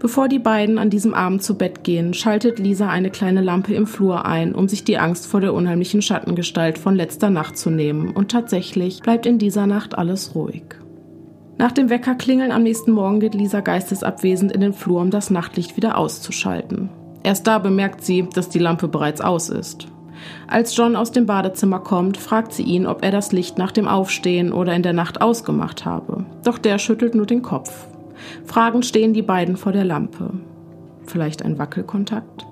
Bevor 0.00 0.28
die 0.28 0.38
beiden 0.38 0.78
an 0.78 0.90
diesem 0.90 1.12
Abend 1.12 1.42
zu 1.42 1.56
Bett 1.56 1.82
gehen, 1.82 2.14
schaltet 2.14 2.60
Lisa 2.60 2.88
eine 2.88 3.10
kleine 3.10 3.40
Lampe 3.40 3.74
im 3.74 3.86
Flur 3.86 4.24
ein, 4.26 4.54
um 4.54 4.68
sich 4.68 4.84
die 4.84 4.98
Angst 4.98 5.26
vor 5.26 5.40
der 5.40 5.52
unheimlichen 5.52 6.02
Schattengestalt 6.02 6.78
von 6.78 6.94
letzter 6.94 7.30
Nacht 7.30 7.58
zu 7.58 7.70
nehmen, 7.70 8.10
und 8.10 8.30
tatsächlich 8.30 9.02
bleibt 9.02 9.26
in 9.26 9.38
dieser 9.38 9.66
Nacht 9.66 9.98
alles 9.98 10.36
ruhig. 10.36 10.62
Nach 11.58 11.72
dem 11.72 11.90
Weckerklingeln 11.90 12.52
am 12.52 12.62
nächsten 12.62 12.92
Morgen 12.92 13.18
geht 13.18 13.34
Lisa 13.34 13.60
geistesabwesend 13.60 14.52
in 14.52 14.60
den 14.60 14.72
Flur, 14.72 15.00
um 15.00 15.10
das 15.10 15.30
Nachtlicht 15.30 15.76
wieder 15.76 15.98
auszuschalten. 15.98 16.90
Erst 17.24 17.48
da 17.48 17.58
bemerkt 17.58 18.04
sie, 18.04 18.28
dass 18.32 18.48
die 18.48 18.60
Lampe 18.60 18.86
bereits 18.86 19.20
aus 19.20 19.48
ist. 19.48 19.88
Als 20.46 20.76
John 20.76 20.94
aus 20.94 21.10
dem 21.10 21.26
Badezimmer 21.26 21.80
kommt, 21.80 22.16
fragt 22.16 22.52
sie 22.52 22.62
ihn, 22.62 22.86
ob 22.86 23.04
er 23.04 23.10
das 23.10 23.32
Licht 23.32 23.58
nach 23.58 23.72
dem 23.72 23.88
Aufstehen 23.88 24.52
oder 24.52 24.74
in 24.74 24.84
der 24.84 24.92
Nacht 24.92 25.20
ausgemacht 25.20 25.84
habe. 25.84 26.24
Doch 26.44 26.58
der 26.58 26.78
schüttelt 26.78 27.16
nur 27.16 27.26
den 27.26 27.42
Kopf. 27.42 27.88
Fragend 28.44 28.86
stehen 28.86 29.12
die 29.12 29.22
beiden 29.22 29.56
vor 29.56 29.72
der 29.72 29.84
Lampe. 29.84 30.30
Vielleicht 31.06 31.42
ein 31.42 31.58
Wackelkontakt? 31.58 32.46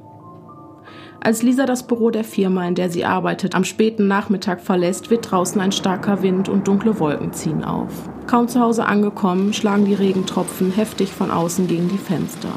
Als 1.20 1.42
Lisa 1.42 1.66
das 1.66 1.86
Büro 1.86 2.10
der 2.10 2.24
Firma, 2.24 2.66
in 2.68 2.74
der 2.74 2.90
sie 2.90 3.04
arbeitet, 3.04 3.54
am 3.54 3.64
späten 3.64 4.06
Nachmittag 4.06 4.60
verlässt, 4.60 5.10
wird 5.10 5.30
draußen 5.30 5.60
ein 5.60 5.72
starker 5.72 6.22
Wind 6.22 6.48
und 6.48 6.68
dunkle 6.68 7.00
Wolken 7.00 7.32
ziehen 7.32 7.64
auf. 7.64 8.08
Kaum 8.26 8.48
zu 8.48 8.60
Hause 8.60 8.86
angekommen, 8.86 9.52
schlagen 9.52 9.86
die 9.86 9.94
Regentropfen 9.94 10.70
heftig 10.70 11.10
von 11.10 11.30
außen 11.30 11.66
gegen 11.66 11.88
die 11.88 11.98
Fenster. 11.98 12.50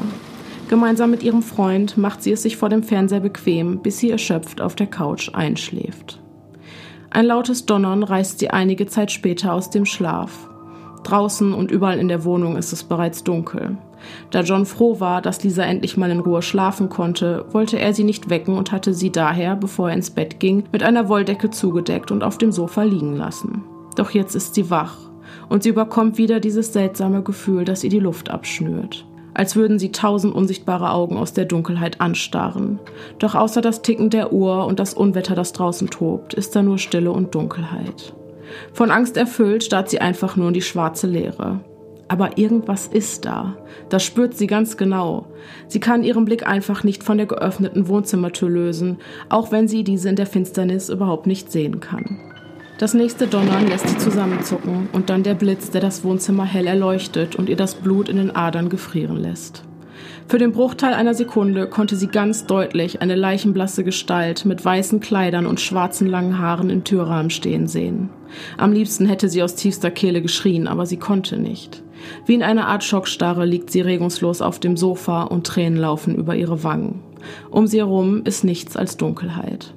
Gemeinsam 0.68 1.10
mit 1.10 1.24
ihrem 1.24 1.42
Freund 1.42 1.96
macht 1.96 2.22
sie 2.22 2.30
es 2.30 2.42
sich 2.42 2.56
vor 2.56 2.68
dem 2.68 2.84
Fernseher 2.84 3.20
bequem, 3.20 3.80
bis 3.80 3.98
sie 3.98 4.10
erschöpft 4.10 4.60
auf 4.60 4.76
der 4.76 4.86
Couch 4.86 5.34
einschläft. 5.34 6.20
Ein 7.10 7.26
lautes 7.26 7.66
Donnern 7.66 8.04
reißt 8.04 8.38
sie 8.38 8.50
einige 8.50 8.86
Zeit 8.86 9.10
später 9.10 9.52
aus 9.52 9.70
dem 9.70 9.84
Schlaf. 9.84 10.49
Draußen 11.02 11.52
und 11.54 11.70
überall 11.70 11.98
in 11.98 12.08
der 12.08 12.24
Wohnung 12.24 12.56
ist 12.56 12.72
es 12.72 12.84
bereits 12.84 13.24
dunkel. 13.24 13.78
Da 14.30 14.40
John 14.40 14.66
froh 14.66 15.00
war, 15.00 15.22
dass 15.22 15.42
Lisa 15.42 15.62
endlich 15.62 15.96
mal 15.96 16.10
in 16.10 16.20
Ruhe 16.20 16.42
schlafen 16.42 16.88
konnte, 16.88 17.44
wollte 17.50 17.78
er 17.78 17.92
sie 17.94 18.04
nicht 18.04 18.30
wecken 18.30 18.56
und 18.56 18.72
hatte 18.72 18.94
sie 18.94 19.10
daher, 19.10 19.56
bevor 19.56 19.90
er 19.90 19.96
ins 19.96 20.10
Bett 20.10 20.40
ging, 20.40 20.64
mit 20.72 20.82
einer 20.82 21.08
Wolldecke 21.08 21.50
zugedeckt 21.50 22.10
und 22.10 22.22
auf 22.22 22.38
dem 22.38 22.52
Sofa 22.52 22.82
liegen 22.82 23.16
lassen. 23.16 23.64
Doch 23.96 24.10
jetzt 24.10 24.34
ist 24.34 24.54
sie 24.54 24.70
wach 24.70 24.96
und 25.48 25.62
sie 25.62 25.70
überkommt 25.70 26.18
wieder 26.18 26.40
dieses 26.40 26.72
seltsame 26.72 27.22
Gefühl, 27.22 27.64
das 27.64 27.84
ihr 27.84 27.90
die 27.90 27.98
Luft 27.98 28.30
abschnürt. 28.30 29.06
Als 29.32 29.54
würden 29.54 29.78
sie 29.78 29.92
tausend 29.92 30.34
unsichtbare 30.34 30.90
Augen 30.90 31.16
aus 31.16 31.32
der 31.32 31.44
Dunkelheit 31.44 32.00
anstarren. 32.00 32.80
Doch 33.18 33.34
außer 33.34 33.60
das 33.60 33.82
Ticken 33.82 34.10
der 34.10 34.32
Uhr 34.32 34.66
und 34.66 34.80
das 34.80 34.92
Unwetter, 34.92 35.34
das 35.34 35.52
draußen 35.52 35.88
tobt, 35.88 36.34
ist 36.34 36.56
da 36.56 36.62
nur 36.62 36.78
Stille 36.78 37.12
und 37.12 37.34
Dunkelheit. 37.34 38.12
Von 38.72 38.90
Angst 38.90 39.16
erfüllt 39.16 39.64
starrt 39.64 39.90
sie 39.90 40.00
einfach 40.00 40.36
nur 40.36 40.48
in 40.48 40.54
die 40.54 40.62
schwarze 40.62 41.06
Leere. 41.06 41.60
Aber 42.08 42.38
irgendwas 42.38 42.88
ist 42.88 43.24
da. 43.24 43.56
Das 43.88 44.02
spürt 44.02 44.36
sie 44.36 44.48
ganz 44.48 44.76
genau. 44.76 45.26
Sie 45.68 45.78
kann 45.78 46.02
ihren 46.02 46.24
Blick 46.24 46.46
einfach 46.46 46.82
nicht 46.82 47.04
von 47.04 47.18
der 47.18 47.26
geöffneten 47.26 47.86
Wohnzimmertür 47.86 48.48
lösen, 48.48 48.98
auch 49.28 49.52
wenn 49.52 49.68
sie 49.68 49.84
diese 49.84 50.08
in 50.08 50.16
der 50.16 50.26
Finsternis 50.26 50.88
überhaupt 50.88 51.28
nicht 51.28 51.52
sehen 51.52 51.78
kann. 51.78 52.18
Das 52.78 52.94
nächste 52.94 53.26
Donnern 53.26 53.68
lässt 53.68 53.88
sie 53.88 53.98
zusammenzucken 53.98 54.88
und 54.92 55.10
dann 55.10 55.22
der 55.22 55.34
Blitz, 55.34 55.70
der 55.70 55.82
das 55.82 56.02
Wohnzimmer 56.02 56.44
hell 56.44 56.66
erleuchtet 56.66 57.36
und 57.36 57.48
ihr 57.48 57.56
das 57.56 57.74
Blut 57.74 58.08
in 58.08 58.16
den 58.16 58.34
Adern 58.34 58.70
gefrieren 58.70 59.18
lässt. 59.18 59.64
Für 60.30 60.38
den 60.38 60.52
Bruchteil 60.52 60.94
einer 60.94 61.14
Sekunde 61.14 61.66
konnte 61.66 61.96
sie 61.96 62.06
ganz 62.06 62.46
deutlich 62.46 63.02
eine 63.02 63.16
leichenblasse 63.16 63.82
Gestalt 63.82 64.44
mit 64.44 64.64
weißen 64.64 65.00
Kleidern 65.00 65.44
und 65.44 65.60
schwarzen 65.60 66.06
langen 66.06 66.38
Haaren 66.38 66.70
im 66.70 66.84
Türrahmen 66.84 67.30
stehen 67.30 67.66
sehen. 67.66 68.10
Am 68.56 68.70
liebsten 68.70 69.06
hätte 69.06 69.28
sie 69.28 69.42
aus 69.42 69.56
tiefster 69.56 69.90
Kehle 69.90 70.22
geschrien, 70.22 70.68
aber 70.68 70.86
sie 70.86 70.98
konnte 70.98 71.36
nicht. 71.36 71.82
Wie 72.26 72.34
in 72.34 72.44
einer 72.44 72.68
Art 72.68 72.84
Schockstarre 72.84 73.44
liegt 73.44 73.72
sie 73.72 73.80
regungslos 73.80 74.40
auf 74.40 74.60
dem 74.60 74.76
Sofa 74.76 75.24
und 75.24 75.48
Tränen 75.48 75.80
laufen 75.80 76.14
über 76.14 76.36
ihre 76.36 76.62
Wangen. 76.62 77.02
Um 77.50 77.66
sie 77.66 77.78
herum 77.78 78.22
ist 78.22 78.44
nichts 78.44 78.76
als 78.76 78.96
Dunkelheit. 78.96 79.74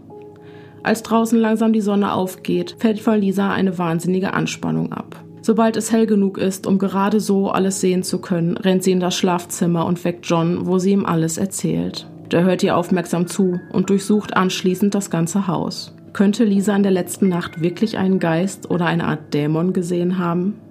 Als 0.84 1.02
draußen 1.02 1.40
langsam 1.40 1.74
die 1.74 1.82
Sonne 1.82 2.14
aufgeht, 2.14 2.76
fällt 2.78 3.00
von 3.00 3.20
Lisa 3.20 3.52
eine 3.52 3.80
wahnsinnige 3.80 4.36
Anspannung 4.36 4.94
ab. 4.94 5.23
Sobald 5.46 5.76
es 5.76 5.92
hell 5.92 6.06
genug 6.06 6.38
ist, 6.38 6.66
um 6.66 6.78
gerade 6.78 7.20
so 7.20 7.50
alles 7.50 7.82
sehen 7.82 8.02
zu 8.02 8.20
können, 8.20 8.56
rennt 8.56 8.82
sie 8.82 8.94
in 8.94 9.02
das 9.02 9.14
Schlafzimmer 9.18 9.86
und 9.86 10.02
weckt 10.06 10.26
John, 10.26 10.66
wo 10.66 10.80
sie 10.80 10.92
ihm 10.92 11.06
alles 11.06 11.38
erzählt. 11.38 12.08
Der 12.32 12.46
hört 12.46 12.64
ihr 12.64 12.78
aufmerksam 12.78 13.28
zu 13.28 13.60
und 13.74 13.90
durchsucht 13.90 14.38
anschließend 14.38 14.96
das 14.96 15.10
ganze 15.10 15.46
Haus. 15.48 15.94
Könnte 16.14 16.46
Lisa 16.46 16.74
in 16.74 16.84
der 16.84 16.94
letzten 16.94 17.28
Nacht 17.28 17.60
wirklich 17.60 17.98
einen 17.98 18.20
Geist 18.20 18.72
oder 18.72 18.86
eine 18.86 19.04
Art 19.04 19.34
Dämon 19.34 19.74
gesehen 19.74 20.18
haben? 20.18 20.62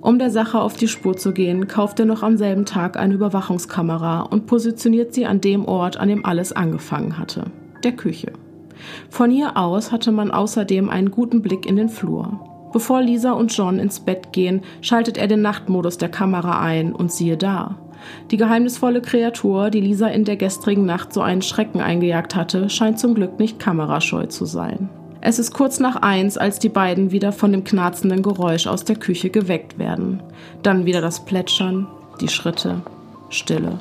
Um 0.00 0.18
der 0.18 0.30
Sache 0.30 0.62
auf 0.62 0.78
die 0.78 0.88
Spur 0.88 1.14
zu 1.14 1.32
gehen, 1.32 1.68
kauft 1.68 2.00
er 2.00 2.06
noch 2.06 2.22
am 2.22 2.38
selben 2.38 2.64
Tag 2.64 2.96
eine 2.96 3.12
Überwachungskamera 3.12 4.22
und 4.22 4.46
positioniert 4.46 5.12
sie 5.12 5.26
an 5.26 5.42
dem 5.42 5.66
Ort, 5.66 5.98
an 5.98 6.08
dem 6.08 6.24
alles 6.24 6.54
angefangen 6.54 7.18
hatte, 7.18 7.44
der 7.84 7.92
Küche. 7.92 8.32
Von 9.10 9.30
hier 9.30 9.58
aus 9.58 9.92
hatte 9.92 10.10
man 10.10 10.30
außerdem 10.30 10.88
einen 10.88 11.10
guten 11.10 11.42
Blick 11.42 11.66
in 11.66 11.76
den 11.76 11.90
Flur. 11.90 12.40
Bevor 12.72 13.02
Lisa 13.02 13.32
und 13.32 13.56
John 13.56 13.78
ins 13.78 14.00
Bett 14.00 14.32
gehen, 14.32 14.62
schaltet 14.80 15.18
er 15.18 15.26
den 15.26 15.42
Nachtmodus 15.42 15.98
der 15.98 16.08
Kamera 16.08 16.60
ein 16.60 16.94
und 16.94 17.12
siehe 17.12 17.36
da. 17.36 17.76
Die 18.30 18.36
geheimnisvolle 18.36 19.00
Kreatur, 19.00 19.70
die 19.70 19.80
Lisa 19.80 20.08
in 20.08 20.24
der 20.24 20.36
gestrigen 20.36 20.86
Nacht 20.86 21.12
so 21.12 21.20
einen 21.20 21.42
Schrecken 21.42 21.80
eingejagt 21.80 22.34
hatte, 22.34 22.68
scheint 22.68 22.98
zum 22.98 23.14
Glück 23.14 23.38
nicht 23.38 23.58
kamerascheu 23.58 24.26
zu 24.26 24.44
sein. 24.44 24.88
Es 25.20 25.38
ist 25.38 25.52
kurz 25.54 25.78
nach 25.78 25.96
eins, 25.96 26.36
als 26.36 26.58
die 26.58 26.68
beiden 26.68 27.12
wieder 27.12 27.30
von 27.30 27.52
dem 27.52 27.62
knarzenden 27.62 28.22
Geräusch 28.22 28.66
aus 28.66 28.84
der 28.84 28.96
Küche 28.96 29.30
geweckt 29.30 29.78
werden. 29.78 30.20
Dann 30.64 30.84
wieder 30.84 31.00
das 31.00 31.24
Plätschern, 31.24 31.86
die 32.20 32.28
Schritte, 32.28 32.82
Stille. 33.28 33.78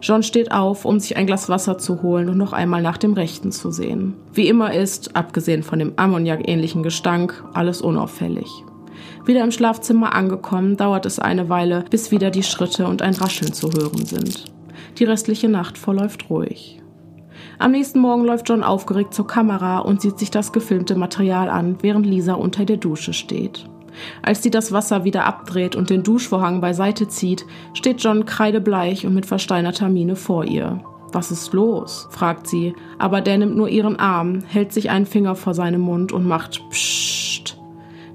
John 0.00 0.22
steht 0.22 0.52
auf, 0.52 0.84
um 0.84 1.00
sich 1.00 1.16
ein 1.16 1.26
Glas 1.26 1.48
Wasser 1.48 1.78
zu 1.78 2.02
holen 2.02 2.28
und 2.28 2.38
noch 2.38 2.52
einmal 2.52 2.82
nach 2.82 2.98
dem 2.98 3.12
Rechten 3.12 3.52
zu 3.52 3.70
sehen. 3.70 4.14
Wie 4.32 4.48
immer 4.48 4.74
ist, 4.74 5.16
abgesehen 5.16 5.62
von 5.62 5.78
dem 5.78 5.94
Ammoniak-ähnlichen 5.96 6.82
Gestank, 6.82 7.44
alles 7.54 7.80
unauffällig. 7.80 8.48
Wieder 9.24 9.42
im 9.42 9.50
Schlafzimmer 9.50 10.14
angekommen, 10.14 10.76
dauert 10.76 11.06
es 11.06 11.18
eine 11.18 11.48
Weile, 11.48 11.84
bis 11.90 12.10
wieder 12.10 12.30
die 12.30 12.42
Schritte 12.42 12.86
und 12.86 13.02
ein 13.02 13.14
Rascheln 13.14 13.52
zu 13.52 13.70
hören 13.70 14.04
sind. 14.04 14.44
Die 14.98 15.04
restliche 15.04 15.48
Nacht 15.48 15.78
verläuft 15.78 16.28
ruhig. 16.30 16.80
Am 17.58 17.70
nächsten 17.72 18.00
Morgen 18.00 18.24
läuft 18.24 18.48
John 18.48 18.62
aufgeregt 18.62 19.14
zur 19.14 19.26
Kamera 19.26 19.78
und 19.78 20.00
sieht 20.00 20.18
sich 20.18 20.30
das 20.30 20.52
gefilmte 20.52 20.96
Material 20.96 21.48
an, 21.48 21.76
während 21.80 22.06
Lisa 22.06 22.34
unter 22.34 22.64
der 22.64 22.76
Dusche 22.76 23.12
steht. 23.12 23.66
Als 24.22 24.42
sie 24.42 24.50
das 24.50 24.72
Wasser 24.72 25.04
wieder 25.04 25.24
abdreht 25.24 25.76
und 25.76 25.90
den 25.90 26.02
Duschvorhang 26.02 26.60
beiseite 26.60 27.08
zieht, 27.08 27.44
steht 27.74 28.02
John 28.02 28.24
kreidebleich 28.24 29.06
und 29.06 29.14
mit 29.14 29.26
versteinerter 29.26 29.88
Miene 29.88 30.16
vor 30.16 30.44
ihr. 30.44 30.80
Was 31.12 31.30
ist 31.30 31.52
los? 31.52 32.08
fragt 32.10 32.48
sie, 32.48 32.74
aber 32.98 33.20
der 33.20 33.38
nimmt 33.38 33.56
nur 33.56 33.68
ihren 33.68 33.98
Arm, 33.98 34.42
hält 34.46 34.72
sich 34.72 34.90
einen 34.90 35.06
Finger 35.06 35.36
vor 35.36 35.54
seinem 35.54 35.80
Mund 35.80 36.12
und 36.12 36.26
macht 36.26 36.60
Psst. 36.70 37.56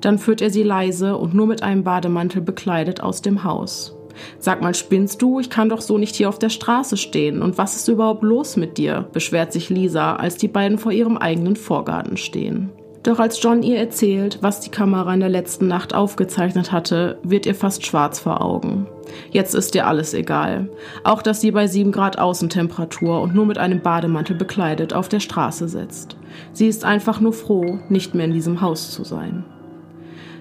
Dann 0.02 0.18
führt 0.18 0.42
er 0.42 0.50
sie 0.50 0.64
leise 0.64 1.16
und 1.18 1.34
nur 1.34 1.48
mit 1.48 1.64
einem 1.64 1.84
Bademantel 1.84 2.42
bekleidet 2.42 3.02
aus 3.02 3.22
dem 3.22 3.44
Haus. 3.44 3.96
Sag 4.38 4.62
mal, 4.62 4.76
spinnst 4.76 5.22
du? 5.22 5.40
Ich 5.40 5.50
kann 5.50 5.70
doch 5.70 5.82
so 5.82 5.98
nicht 5.98 6.16
hier 6.16 6.30
auf 6.30 6.40
der 6.40 6.50
Straße 6.50 6.98
stehen. 6.98 7.42
Und 7.42 7.58
was 7.58 7.76
ist 7.76 7.88
überhaupt 7.88 8.24
los 8.24 8.58
mit 8.58 8.78
dir? 8.78 9.08
beschwert 9.14 9.54
sich 9.54 9.70
Lisa, 9.70 10.16
als 10.16 10.36
die 10.36 10.48
beiden 10.48 10.78
vor 10.78 10.92
ihrem 10.92 11.18
eigenen 11.18 11.56
Vorgarten 11.56 12.18
stehen. 12.18 12.70
Doch 13.04 13.20
als 13.20 13.42
John 13.42 13.64
ihr 13.64 13.78
erzählt, 13.78 14.40
was 14.42 14.60
die 14.60 14.72
Kamera 14.72 15.14
in 15.14 15.22
der 15.22 15.30
letzten 15.30 15.68
Nacht 15.68 15.94
aufgezeichnet 15.94 16.72
hatte, 16.72 17.18
wird 17.24 17.46
ihr 17.46 17.56
fast 17.56 17.86
schwarz 17.86 18.20
vor 18.20 18.42
Augen. 18.42 18.88
Jetzt 19.32 19.56
ist 19.56 19.74
ihr 19.76 19.88
alles 19.88 20.14
egal. 20.14 20.70
Auch, 21.04 21.22
dass 21.22 21.42
sie 21.42 21.52
bei 21.52 21.68
7 21.68 21.92
Grad 21.92 22.20
Außentemperatur 22.20 23.22
und 23.22 23.34
nur 23.34 23.46
mit 23.46 23.58
einem 23.58 23.82
Bademantel 23.82 24.36
bekleidet 24.36 24.94
auf 24.94 25.08
der 25.08 25.22
Straße 25.22 25.68
sitzt. 25.68 26.18
Sie 26.52 26.68
ist 26.68 26.84
einfach 26.84 27.20
nur 27.20 27.34
froh, 27.34 27.80
nicht 27.90 28.16
mehr 28.16 28.26
in 28.26 28.34
diesem 28.34 28.62
Haus 28.62 28.92
zu 28.92 29.04
sein. 29.04 29.46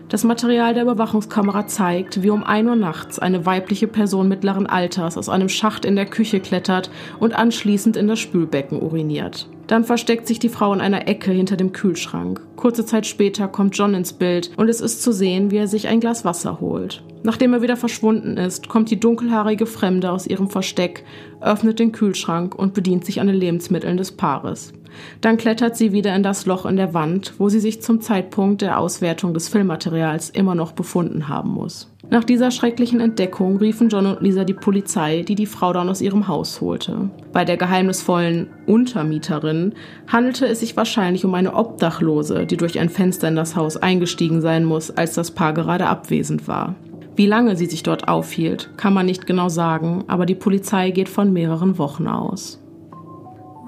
Das 0.09 0.25
Material 0.25 0.73
der 0.73 0.85
Überwachungskamera 0.85 1.67
zeigt, 1.67 2.23
wie 2.23 2.31
um 2.31 2.43
1 2.43 2.67
Uhr 2.67 2.77
nachts 2.77 3.19
eine 3.19 3.45
weibliche 3.45 3.87
Person 3.87 4.27
mittleren 4.27 4.67
Alters 4.67 5.19
aus 5.19 5.29
einem 5.29 5.51
Schacht 5.51 5.85
in 5.85 5.97
der 5.97 6.07
Küche 6.07 6.41
klettert 6.41 6.91
und 7.21 7.35
anschließend 7.35 7.95
in 7.95 8.09
das 8.09 8.19
Spülbecken 8.19 8.81
uriniert. 8.81 9.51
Dann 9.67 9.85
versteckt 9.85 10.27
sich 10.27 10.39
die 10.39 10.49
Frau 10.49 10.73
in 10.73 10.81
einer 10.81 11.09
Ecke 11.09 11.31
hinter 11.31 11.57
dem 11.57 11.73
Kühlschrank. 11.73 12.41
Kurze 12.57 12.87
Zeit 12.87 13.07
später 13.07 13.49
kommt 13.49 13.77
John 13.77 13.93
ins 13.93 14.15
Bild 14.15 14.51
und 14.57 14.71
es 14.71 14.81
ist 14.81 15.03
zu 15.03 15.13
sehen, 15.13 15.51
wie 15.51 15.59
er 15.59 15.69
sich 15.69 15.89
ein 15.89 16.01
Glas 16.01 16.25
Wasser 16.25 16.59
holt. 16.59 17.03
Nachdem 17.23 17.53
er 17.53 17.61
wieder 17.61 17.77
verschwunden 17.77 18.39
ist, 18.39 18.71
kommt 18.71 18.91
die 18.91 18.99
dunkelhaarige 18.99 19.67
Fremde 19.67 20.11
aus 20.11 20.27
ihrem 20.27 20.49
Versteck, 20.49 21.05
öffnet 21.43 21.81
den 21.81 21.93
Kühlschrank 21.93 22.55
und 22.55 22.73
bedient 22.73 23.05
sich 23.05 23.21
an 23.21 23.27
den 23.27 23.37
Lebensmitteln 23.37 23.99
des 23.99 24.13
Paares. 24.13 24.73
Dann 25.21 25.37
klettert 25.37 25.77
sie 25.77 25.93
wieder 25.93 26.15
in 26.15 26.23
das 26.23 26.47
Loch 26.47 26.67
in 26.67 26.77
der 26.77 26.95
Wand, 26.95 27.35
wo 27.39 27.49
sie 27.49 27.61
sich 27.61 27.83
zum 27.83 28.01
Zeitpunkt 28.01 28.63
der 28.63 28.79
Auswertung 28.79 29.35
des 29.35 29.49
Filmmaterials 29.49 30.31
immer 30.31 30.55
noch 30.55 30.73
befunden 30.73 31.29
haben 31.29 31.51
muss. 31.51 31.91
Nach 32.11 32.25
dieser 32.25 32.51
schrecklichen 32.51 33.01
Entdeckung 33.01 33.59
riefen 33.59 33.91
John 33.91 34.07
und 34.07 34.23
Lisa 34.23 34.45
die 34.45 34.55
Polizei, 34.55 35.25
die 35.29 35.35
die 35.35 35.45
Frau 35.45 35.75
dann 35.75 35.91
aus 35.91 36.01
ihrem 36.01 36.27
Haus 36.27 36.63
holte. 36.63 37.11
Bei 37.33 37.45
der 37.45 37.59
geheimnisvollen 37.59 38.49
Untermieterin 38.67 39.75
handelte 40.07 40.47
es 40.47 40.61
sich 40.61 40.75
wahrscheinlich 40.75 41.27
um 41.27 41.35
eine 41.35 41.55
Obdachlose, 41.55 42.47
die 42.47 42.57
durch 42.57 42.79
ein 42.79 42.89
Fenster 42.89 43.29
in 43.29 43.37
das 43.37 43.57
Haus 43.57 43.77
eingestiegen 43.77 44.41
sein 44.41 44.65
muss, 44.65 44.91
als 44.91 45.15
das 45.15 45.33
Paar 45.33 45.53
gerade 45.53 45.87
abwesend 45.87 46.49
war. 46.49 46.77
Wie 47.15 47.27
lange 47.27 47.57
sie 47.57 47.67
sich 47.67 47.83
dort 47.83 48.09
aufhielt, 48.09 48.71
kann 48.77 48.95
man 48.95 49.05
nicht 49.05 49.27
genau 49.27 49.49
sagen, 49.49 50.05
aber 50.07 50.25
die 50.25 50.37
Polizei 50.37 50.93
geht 50.93 51.09
von 51.09 51.33
mehreren 51.33 51.77
Wochen 51.77 52.07
aus. 52.07 52.59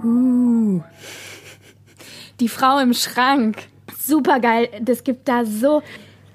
Uh. 0.04 0.80
Die 2.40 2.48
Frau 2.48 2.78
im 2.78 2.94
Schrank. 2.94 3.58
Super 3.98 4.40
geil. 4.40 4.68
Das 4.80 5.04
gibt 5.04 5.28
da 5.28 5.44
so. 5.44 5.82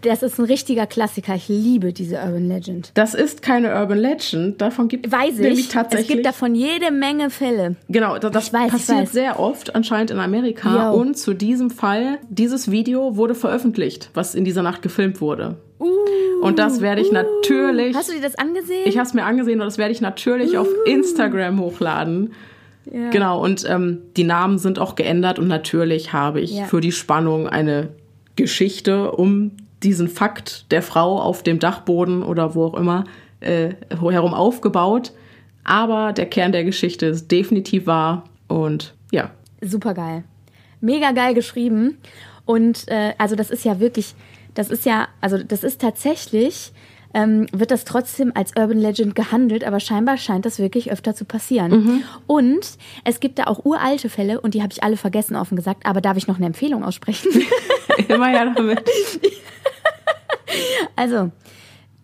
Das 0.01 0.21
ist 0.21 0.37
ein 0.37 0.45
richtiger 0.45 0.85
Klassiker. 0.85 1.33
Ich 1.33 1.47
liebe 1.47 1.91
diese 1.91 2.17
Urban 2.17 2.47
Legend. 2.47 2.91
Das 2.93 3.15
ist 3.15 3.41
keine 3.41 3.73
Urban 3.73 3.97
Legend. 3.97 4.61
Davon 4.61 4.87
gibt 4.87 5.07
es 5.07 5.37
nämlich 5.39 5.67
tatsächlich. 5.67 6.09
Es 6.09 6.13
gibt 6.13 6.25
davon 6.27 6.53
jede 6.53 6.91
Menge 6.91 7.31
Fälle. 7.31 7.75
Genau, 7.89 8.19
das, 8.19 8.31
das 8.31 8.53
weiß, 8.53 8.71
passiert 8.71 9.07
sehr 9.07 9.39
oft 9.39 9.73
anscheinend 9.73 10.11
in 10.11 10.19
Amerika. 10.19 10.91
Yo. 10.91 10.99
Und 10.99 11.17
zu 11.17 11.33
diesem 11.33 11.71
Fall, 11.71 12.19
dieses 12.29 12.69
Video 12.69 13.17
wurde 13.17 13.33
veröffentlicht, 13.33 14.11
was 14.13 14.35
in 14.35 14.45
dieser 14.45 14.61
Nacht 14.61 14.83
gefilmt 14.83 15.21
wurde. 15.21 15.57
Uh, 15.79 15.87
und 16.41 16.59
das 16.59 16.81
werde 16.81 17.01
ich 17.01 17.09
uh, 17.09 17.13
natürlich. 17.13 17.95
Hast 17.95 18.09
du 18.09 18.13
dir 18.13 18.21
das 18.21 18.35
angesehen? 18.35 18.83
Ich 18.85 18.97
habe 18.97 19.07
es 19.07 19.15
mir 19.15 19.23
angesehen 19.23 19.59
und 19.59 19.65
das 19.65 19.79
werde 19.79 19.91
ich 19.91 20.01
natürlich 20.01 20.53
uh. 20.53 20.59
auf 20.59 20.67
Instagram 20.85 21.59
hochladen. 21.59 22.31
Ja. 22.91 23.09
Genau, 23.09 23.43
und 23.43 23.65
ähm, 23.67 23.99
die 24.15 24.23
Namen 24.23 24.57
sind 24.57 24.79
auch 24.79 24.95
geändert 24.95 25.39
und 25.39 25.47
natürlich 25.47 26.13
habe 26.13 26.41
ich 26.41 26.51
ja. 26.51 26.65
für 26.65 26.81
die 26.81 26.91
Spannung 26.91 27.47
eine 27.47 27.89
Geschichte 28.35 29.11
um 29.11 29.51
diesen 29.83 30.07
Fakt 30.07 30.71
der 30.71 30.81
Frau 30.81 31.19
auf 31.19 31.43
dem 31.43 31.59
Dachboden 31.59 32.23
oder 32.23 32.55
wo 32.55 32.65
auch 32.65 32.73
immer 32.75 33.05
äh, 33.39 33.69
herum 33.89 34.33
aufgebaut. 34.33 35.13
Aber 35.63 36.13
der 36.13 36.27
Kern 36.27 36.51
der 36.51 36.63
Geschichte 36.63 37.07
ist 37.07 37.31
definitiv 37.31 37.87
wahr 37.87 38.25
und 38.47 38.93
ja. 39.11 39.31
Super 39.61 39.93
geil. 39.93 40.23
Mega 40.81 41.11
geil 41.11 41.33
geschrieben. 41.33 41.97
Und 42.45 42.87
äh, 42.87 43.13
also 43.17 43.35
das 43.35 43.49
ist 43.49 43.65
ja 43.65 43.79
wirklich, 43.79 44.13
das 44.53 44.69
ist 44.69 44.85
ja, 44.85 45.07
also 45.21 45.37
das 45.41 45.63
ist 45.63 45.81
tatsächlich 45.81 46.71
ähm, 47.15 47.47
wird 47.53 47.71
das 47.71 47.85
trotzdem 47.85 48.33
als 48.35 48.51
Urban 48.57 48.77
Legend 48.77 49.15
gehandelt, 49.15 49.63
aber 49.63 49.79
scheinbar 49.79 50.17
scheint 50.17 50.45
das 50.45 50.59
wirklich 50.59 50.91
öfter 50.91 51.15
zu 51.15 51.23
passieren. 51.23 51.71
Mhm. 51.71 52.03
Und 52.27 52.77
es 53.05 53.21
gibt 53.21 53.39
da 53.39 53.45
auch 53.45 53.63
uralte 53.63 54.09
Fälle 54.09 54.41
und 54.41 54.53
die 54.53 54.61
habe 54.61 54.73
ich 54.73 54.83
alle 54.83 54.97
vergessen, 54.97 55.37
offen 55.37 55.55
gesagt, 55.55 55.85
aber 55.85 56.01
darf 56.01 56.17
ich 56.17 56.27
noch 56.27 56.35
eine 56.35 56.45
Empfehlung 56.45 56.83
aussprechen? 56.83 57.31
Immer 58.09 58.31
ja 58.33 58.53
damit. 58.53 58.83
also, 60.97 61.31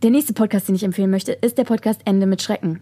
der 0.01 0.09
nächste 0.12 0.32
Podcast, 0.32 0.70
den 0.70 0.76
ich 0.76 0.84
empfehlen 0.84 1.12
möchte, 1.12 1.34
ist 1.34 1.57
der 1.57 1.66
Podcast 1.66 1.99
Ende 2.05 2.26
mit 2.26 2.41
Schrecken. 2.41 2.80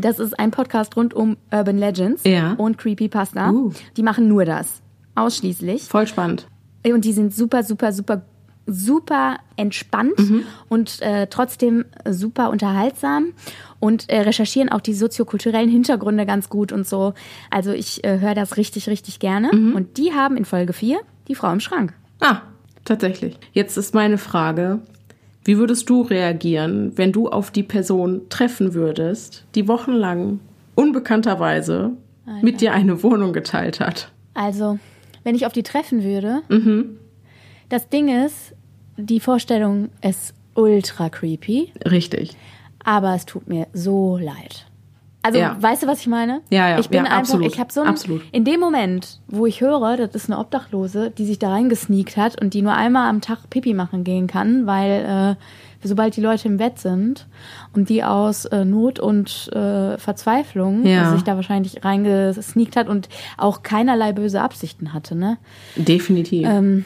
Das 0.00 0.18
ist 0.18 0.38
ein 0.38 0.50
Podcast 0.50 0.96
rund 0.96 1.12
um 1.12 1.36
Urban 1.52 1.76
Legends 1.76 2.24
ja. 2.24 2.54
und 2.54 2.78
Creepypasta. 2.78 3.50
Uh. 3.50 3.72
Die 3.98 4.02
machen 4.02 4.28
nur 4.28 4.46
das. 4.46 4.80
Ausschließlich. 5.14 5.82
Voll 5.82 6.06
spannend. 6.06 6.48
Und 6.86 7.04
die 7.04 7.12
sind 7.12 7.34
super, 7.34 7.62
super, 7.62 7.92
super 7.92 8.22
super 8.66 9.38
entspannt 9.56 10.18
mhm. 10.18 10.44
und 10.68 11.02
äh, 11.02 11.26
trotzdem 11.28 11.84
super 12.08 12.50
unterhaltsam 12.50 13.32
und 13.80 14.08
äh, 14.08 14.20
recherchieren 14.20 14.70
auch 14.70 14.80
die 14.80 14.94
soziokulturellen 14.94 15.68
Hintergründe 15.68 16.24
ganz 16.24 16.48
gut 16.48 16.72
und 16.72 16.86
so. 16.86 17.12
Also 17.50 17.72
ich 17.72 18.04
äh, 18.04 18.20
höre 18.20 18.34
das 18.34 18.56
richtig, 18.56 18.88
richtig 18.88 19.18
gerne. 19.18 19.50
Mhm. 19.52 19.74
Und 19.74 19.98
die 19.98 20.12
haben 20.12 20.36
in 20.36 20.44
Folge 20.44 20.72
4 20.72 20.98
die 21.28 21.34
Frau 21.34 21.52
im 21.52 21.60
Schrank. 21.60 21.92
Ah, 22.20 22.42
tatsächlich. 22.84 23.36
Jetzt 23.52 23.76
ist 23.76 23.94
meine 23.94 24.18
Frage, 24.18 24.80
wie 25.44 25.58
würdest 25.58 25.90
du 25.90 26.00
reagieren, 26.00 26.92
wenn 26.96 27.12
du 27.12 27.28
auf 27.28 27.50
die 27.50 27.62
Person 27.62 28.22
treffen 28.30 28.72
würdest, 28.72 29.44
die 29.54 29.68
wochenlang 29.68 30.40
unbekannterweise 30.74 31.92
Alter. 32.26 32.44
mit 32.44 32.62
dir 32.62 32.72
eine 32.72 33.02
Wohnung 33.02 33.34
geteilt 33.34 33.80
hat? 33.80 34.10
Also, 34.32 34.78
wenn 35.22 35.34
ich 35.34 35.44
auf 35.44 35.52
die 35.52 35.62
treffen 35.62 36.02
würde, 36.02 36.40
mhm. 36.48 36.96
Das 37.74 37.88
Ding 37.88 38.08
ist, 38.24 38.54
die 38.96 39.18
Vorstellung 39.18 39.88
ist 40.00 40.32
ultra 40.54 41.08
creepy. 41.08 41.72
Richtig. 41.84 42.36
Aber 42.84 43.16
es 43.16 43.26
tut 43.26 43.48
mir 43.48 43.66
so 43.72 44.16
leid. 44.16 44.66
Also, 45.22 45.40
ja. 45.40 45.56
weißt 45.60 45.82
du, 45.82 45.88
was 45.88 45.98
ich 45.98 46.06
meine? 46.06 46.40
Ja, 46.50 46.68
ja, 46.68 46.78
ich 46.78 46.88
bin 46.88 46.98
ja, 46.98 47.06
einfach, 47.06 47.16
absolut. 47.16 47.52
ich 47.52 47.58
habe 47.58 47.72
so 47.72 47.80
ein, 47.80 47.88
absolut. 47.88 48.22
in 48.30 48.44
dem 48.44 48.60
Moment, 48.60 49.18
wo 49.26 49.46
ich 49.46 49.60
höre, 49.60 49.96
das 49.96 50.14
ist 50.14 50.30
eine 50.30 50.38
Obdachlose, 50.38 51.10
die 51.10 51.26
sich 51.26 51.40
da 51.40 51.48
reingesneakt 51.48 52.16
hat 52.16 52.40
und 52.40 52.54
die 52.54 52.62
nur 52.62 52.74
einmal 52.74 53.10
am 53.10 53.20
Tag 53.20 53.50
Pipi 53.50 53.74
machen 53.74 54.04
gehen 54.04 54.28
kann, 54.28 54.68
weil 54.68 55.34
äh, 55.34 55.42
sobald 55.82 56.14
die 56.14 56.20
Leute 56.20 56.46
im 56.46 56.58
Bett 56.58 56.78
sind 56.78 57.26
und 57.72 57.88
die 57.88 58.04
aus 58.04 58.44
äh, 58.44 58.64
Not 58.64 59.00
und 59.00 59.50
äh, 59.52 59.98
Verzweiflung 59.98 60.86
ja. 60.86 61.12
sich 61.12 61.24
da 61.24 61.34
wahrscheinlich 61.34 61.84
reingesneakt 61.84 62.76
hat 62.76 62.88
und 62.88 63.08
auch 63.36 63.64
keinerlei 63.64 64.12
böse 64.12 64.42
Absichten 64.42 64.92
hatte, 64.92 65.16
ne? 65.16 65.38
Definitiv. 65.74 66.46
Ähm, 66.48 66.84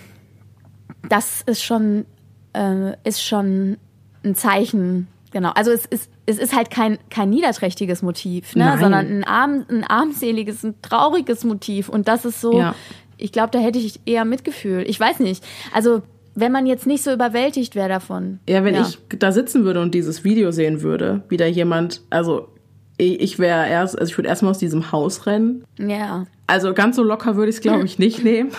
das 1.09 1.42
ist 1.42 1.62
schon, 1.62 2.07
äh, 2.53 2.92
ist 3.05 3.22
schon 3.22 3.76
ein 4.24 4.34
Zeichen. 4.34 5.09
Genau. 5.30 5.51
Also 5.51 5.70
es 5.70 5.84
ist, 5.86 6.11
es 6.26 6.38
ist 6.38 6.55
halt 6.55 6.70
kein, 6.70 6.99
kein 7.11 7.30
niederträchtiges 7.30 8.03
Motiv, 8.03 8.57
ne? 8.57 8.76
sondern 8.80 9.07
ein, 9.07 9.24
arm, 9.24 9.64
ein 9.68 9.84
armseliges, 9.84 10.64
ein 10.64 10.74
trauriges 10.82 11.44
Motiv. 11.44 11.88
Und 11.88 12.09
das 12.09 12.24
ist 12.24 12.40
so, 12.40 12.59
ja. 12.59 12.74
ich 13.18 13.32
glaube, 13.32 13.51
da 13.51 13.59
hätte 13.59 13.78
ich 13.78 14.01
eher 14.07 14.24
Mitgefühl. 14.24 14.84
Ich 14.86 14.99
weiß 14.99 15.20
nicht. 15.20 15.44
Also 15.72 16.03
wenn 16.34 16.53
man 16.53 16.66
jetzt 16.66 16.86
nicht 16.86 17.03
so 17.03 17.12
überwältigt 17.12 17.74
wäre 17.74 17.88
davon. 17.88 18.38
Ja, 18.49 18.64
wenn 18.64 18.74
ja. 18.74 18.82
ich 18.82 18.99
da 19.18 19.32
sitzen 19.32 19.64
würde 19.64 19.80
und 19.80 19.94
dieses 19.94 20.24
Video 20.24 20.51
sehen 20.53 20.82
würde, 20.82 21.22
wie 21.28 21.36
da 21.36 21.46
jemand, 21.46 22.03
also 22.11 22.49
ich 22.96 23.38
wäre 23.38 23.68
erst, 23.68 23.99
also 23.99 24.11
ich 24.11 24.18
würde 24.18 24.28
erstmal 24.28 24.51
aus 24.51 24.59
diesem 24.59 24.92
Haus 24.92 25.26
rennen. 25.26 25.64
Ja. 25.78 26.26
Also 26.46 26.74
ganz 26.74 26.96
so 26.96 27.03
locker 27.03 27.36
würde 27.36 27.51
ich 27.51 27.57
es, 27.57 27.62
glaube 27.62 27.84
ich, 27.84 27.99
nicht 27.99 28.24
nehmen 28.24 28.51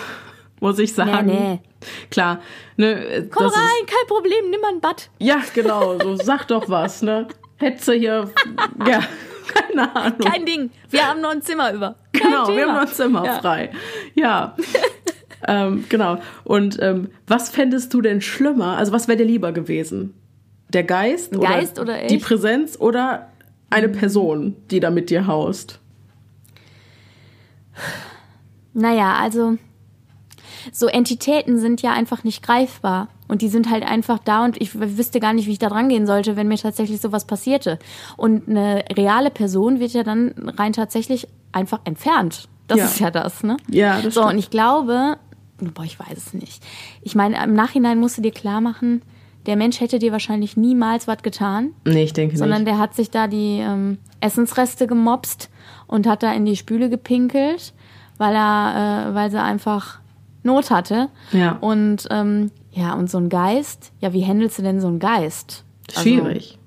muss 0.60 0.78
ich 0.78 0.92
sagen. 0.92 1.26
Nee, 1.26 1.32
nee. 1.32 1.60
Klar. 2.10 2.40
Ne, 2.76 3.28
Komm 3.30 3.46
rein, 3.46 3.52
ist, 3.52 3.86
kein 3.86 4.06
Problem, 4.06 4.50
nimm 4.50 4.60
mal 4.60 4.72
ein 4.72 4.80
Bad. 4.80 5.10
Ja, 5.18 5.42
genau, 5.54 5.98
so 5.98 6.16
sag 6.16 6.46
doch 6.48 6.68
was, 6.68 7.02
ne? 7.02 7.28
Hetze 7.56 7.94
hier, 7.94 8.30
ja, 8.86 9.00
keine 9.54 9.94
Ahnung. 9.94 10.18
Kein 10.18 10.46
Ding, 10.46 10.70
wir 10.88 11.06
haben 11.06 11.20
noch 11.20 11.30
ein 11.30 11.42
Zimmer 11.42 11.72
über. 11.72 11.96
Kein 12.12 12.30
genau, 12.30 12.46
Thema. 12.46 12.56
wir 12.56 12.66
haben 12.66 12.74
noch 12.74 12.82
ein 12.82 12.94
Zimmer 12.94 13.24
ja. 13.24 13.40
frei. 13.40 13.70
Ja. 14.14 14.56
ähm, 15.48 15.84
genau. 15.88 16.18
Und 16.44 16.78
ähm, 16.80 17.10
was 17.26 17.50
fändest 17.50 17.92
du 17.92 18.00
denn 18.00 18.20
schlimmer? 18.20 18.76
Also 18.76 18.92
was 18.92 19.08
wäre 19.08 19.18
dir 19.18 19.26
lieber 19.26 19.52
gewesen? 19.52 20.14
Der 20.72 20.84
Geist, 20.84 21.32
Geist 21.32 21.78
oder, 21.78 21.94
oder 21.94 22.06
die 22.06 22.18
Präsenz 22.18 22.78
oder 22.78 23.30
eine 23.70 23.88
Person, 23.88 24.56
die 24.70 24.80
da 24.80 24.90
mit 24.90 25.10
dir 25.10 25.26
haust? 25.26 25.80
Naja, 28.72 29.14
also 29.14 29.58
so 30.72 30.86
Entitäten 30.86 31.58
sind 31.58 31.82
ja 31.82 31.92
einfach 31.92 32.24
nicht 32.24 32.42
greifbar. 32.42 33.08
Und 33.28 33.42
die 33.42 33.48
sind 33.48 33.70
halt 33.70 33.84
einfach 33.84 34.18
da 34.18 34.44
und 34.44 34.60
ich 34.60 34.74
wüsste 34.74 35.20
gar 35.20 35.32
nicht, 35.32 35.46
wie 35.46 35.52
ich 35.52 35.60
da 35.60 35.68
dran 35.68 35.88
gehen 35.88 36.04
sollte, 36.04 36.34
wenn 36.34 36.48
mir 36.48 36.58
tatsächlich 36.58 37.00
sowas 37.00 37.26
passierte. 37.26 37.78
Und 38.16 38.48
eine 38.48 38.84
reale 38.96 39.30
Person 39.30 39.78
wird 39.78 39.92
ja 39.92 40.02
dann 40.02 40.34
rein 40.56 40.72
tatsächlich 40.72 41.28
einfach 41.52 41.80
entfernt. 41.84 42.48
Das 42.66 42.78
ja. 42.78 42.84
ist 42.86 42.98
ja 42.98 43.10
das, 43.12 43.44
ne? 43.44 43.56
Ja, 43.70 44.00
das 44.00 44.14
So, 44.14 44.22
stimmt. 44.22 44.32
und 44.32 44.38
ich 44.40 44.50
glaube, 44.50 45.16
boah, 45.74 45.84
ich 45.84 45.98
weiß 46.00 46.16
es 46.16 46.34
nicht. 46.34 46.62
Ich 47.02 47.14
meine, 47.14 47.42
im 47.44 47.54
Nachhinein 47.54 48.00
musst 48.00 48.18
du 48.18 48.22
dir 48.22 48.32
klar 48.32 48.60
machen, 48.60 49.02
der 49.46 49.56
Mensch 49.56 49.80
hätte 49.80 49.98
dir 49.98 50.12
wahrscheinlich 50.12 50.56
niemals 50.56 51.06
was 51.06 51.22
getan. 51.22 51.70
Nee, 51.84 52.02
ich 52.02 52.12
denke 52.12 52.36
sondern 52.36 52.62
nicht. 52.62 52.66
Sondern 52.66 52.76
der 52.76 52.78
hat 52.78 52.94
sich 52.94 53.10
da 53.10 53.26
die 53.28 53.58
ähm, 53.60 53.98
Essensreste 54.20 54.86
gemopst 54.86 55.50
und 55.86 56.06
hat 56.06 56.22
da 56.22 56.32
in 56.32 56.44
die 56.44 56.56
Spüle 56.56 56.90
gepinkelt, 56.90 57.72
weil 58.18 58.34
er, 58.34 59.08
äh, 59.10 59.14
weil 59.14 59.30
sie 59.30 59.40
einfach 59.40 59.99
Not 60.42 60.70
hatte. 60.70 61.08
Ja. 61.32 61.52
Und 61.60 62.06
ähm, 62.10 62.50
ja, 62.72 62.94
und 62.94 63.10
so 63.10 63.18
ein 63.18 63.28
Geist, 63.28 63.92
ja, 64.00 64.12
wie 64.12 64.24
handelst 64.24 64.58
du 64.58 64.62
denn 64.62 64.80
so 64.80 64.88
einen 64.88 64.98
Geist? 64.98 65.64
Also, 65.88 66.02
Schwierig. 66.02 66.58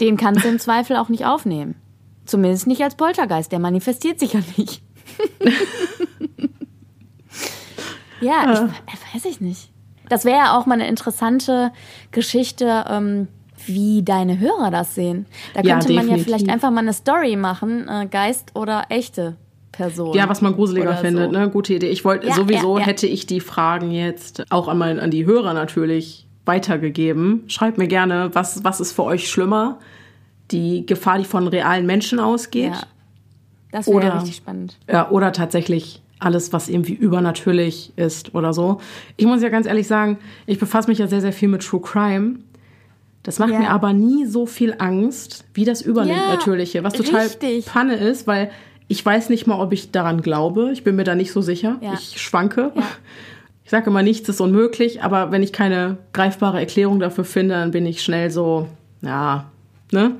Den 0.00 0.16
kannst 0.16 0.44
du 0.44 0.48
im 0.48 0.58
Zweifel 0.58 0.96
auch 0.96 1.08
nicht 1.08 1.24
aufnehmen. 1.24 1.76
Zumindest 2.26 2.66
nicht 2.66 2.82
als 2.82 2.96
Poltergeist, 2.96 3.52
der 3.52 3.58
manifestiert 3.58 4.20
sich 4.20 4.34
ja 4.34 4.40
nicht. 4.56 4.82
ja, 8.20 8.52
ich, 8.52 8.58
äh, 8.58 9.14
weiß 9.14 9.24
ich 9.24 9.40
nicht. 9.40 9.70
Das 10.08 10.24
wäre 10.24 10.36
ja 10.36 10.58
auch 10.58 10.66
mal 10.66 10.74
eine 10.74 10.88
interessante 10.88 11.72
Geschichte, 12.10 12.84
ähm, 12.88 13.28
wie 13.64 14.02
deine 14.02 14.38
Hörer 14.38 14.70
das 14.70 14.94
sehen. 14.94 15.26
Da 15.54 15.62
könnte 15.62 15.92
ja, 15.92 16.02
man 16.02 16.10
ja 16.10 16.22
vielleicht 16.22 16.48
einfach 16.48 16.70
mal 16.70 16.80
eine 16.80 16.92
Story 16.92 17.36
machen, 17.36 17.88
äh, 17.88 18.06
Geist 18.06 18.54
oder 18.54 18.84
echte 18.90 19.36
Person. 19.76 20.14
Ja, 20.14 20.28
was 20.28 20.40
man 20.40 20.54
gruseliger 20.54 20.96
findet, 20.96 21.32
so. 21.32 21.38
ne? 21.38 21.50
Gute 21.50 21.74
Idee. 21.74 21.88
Ich 21.88 22.04
wollte, 22.04 22.28
ja, 22.28 22.34
sowieso 22.34 22.76
ja, 22.76 22.80
ja. 22.80 22.86
hätte 22.86 23.06
ich 23.06 23.26
die 23.26 23.40
Fragen 23.40 23.90
jetzt 23.90 24.44
auch 24.50 24.68
einmal 24.68 24.98
an 24.98 25.10
die 25.10 25.26
Hörer 25.26 25.52
natürlich 25.52 26.26
weitergegeben. 26.46 27.44
Schreibt 27.48 27.76
mir 27.76 27.88
gerne, 27.88 28.30
was, 28.32 28.64
was 28.64 28.80
ist 28.80 28.92
für 28.92 29.04
euch 29.04 29.28
schlimmer? 29.28 29.78
Die 30.50 30.86
Gefahr, 30.86 31.18
die 31.18 31.24
von 31.24 31.46
realen 31.48 31.86
Menschen 31.86 32.20
ausgeht. 32.20 32.72
Ja. 32.72 32.82
Das 33.72 33.88
wäre 33.88 34.14
richtig 34.14 34.36
spannend. 34.36 34.78
Ja, 34.90 35.10
oder 35.10 35.32
tatsächlich 35.32 36.00
alles, 36.18 36.52
was 36.52 36.68
irgendwie 36.68 36.94
übernatürlich 36.94 37.92
ist 37.96 38.34
oder 38.34 38.54
so. 38.54 38.80
Ich 39.16 39.26
muss 39.26 39.42
ja 39.42 39.50
ganz 39.50 39.66
ehrlich 39.66 39.86
sagen, 39.86 40.18
ich 40.46 40.58
befasse 40.58 40.88
mich 40.88 40.98
ja 40.98 41.08
sehr, 41.08 41.20
sehr 41.20 41.32
viel 41.32 41.48
mit 41.48 41.62
True 41.62 41.80
Crime. 41.80 42.36
Das 43.22 43.38
macht 43.38 43.50
ja. 43.50 43.58
mir 43.58 43.70
aber 43.70 43.92
nie 43.92 44.24
so 44.24 44.46
viel 44.46 44.76
Angst 44.78 45.44
wie 45.52 45.64
das 45.64 45.82
Übernatürliche, 45.82 46.84
was 46.84 46.94
total 46.94 47.22
richtig. 47.22 47.66
Panne 47.66 47.96
ist, 47.96 48.26
weil 48.26 48.50
ich 48.88 49.04
weiß 49.04 49.30
nicht 49.30 49.46
mal, 49.46 49.60
ob 49.60 49.72
ich 49.72 49.90
daran 49.90 50.22
glaube. 50.22 50.70
Ich 50.72 50.84
bin 50.84 50.96
mir 50.96 51.04
da 51.04 51.14
nicht 51.14 51.32
so 51.32 51.40
sicher. 51.40 51.78
Ja. 51.80 51.94
Ich 51.94 52.20
schwanke. 52.20 52.72
Ja. 52.74 52.82
Ich 53.64 53.70
sage 53.70 53.90
immer, 53.90 54.04
nichts 54.04 54.28
ist 54.28 54.40
unmöglich, 54.40 55.02
aber 55.02 55.32
wenn 55.32 55.42
ich 55.42 55.52
keine 55.52 55.96
greifbare 56.12 56.60
Erklärung 56.60 57.00
dafür 57.00 57.24
finde, 57.24 57.56
dann 57.56 57.72
bin 57.72 57.84
ich 57.84 58.00
schnell 58.00 58.30
so, 58.30 58.68
ja, 59.02 59.50
ne? 59.90 60.14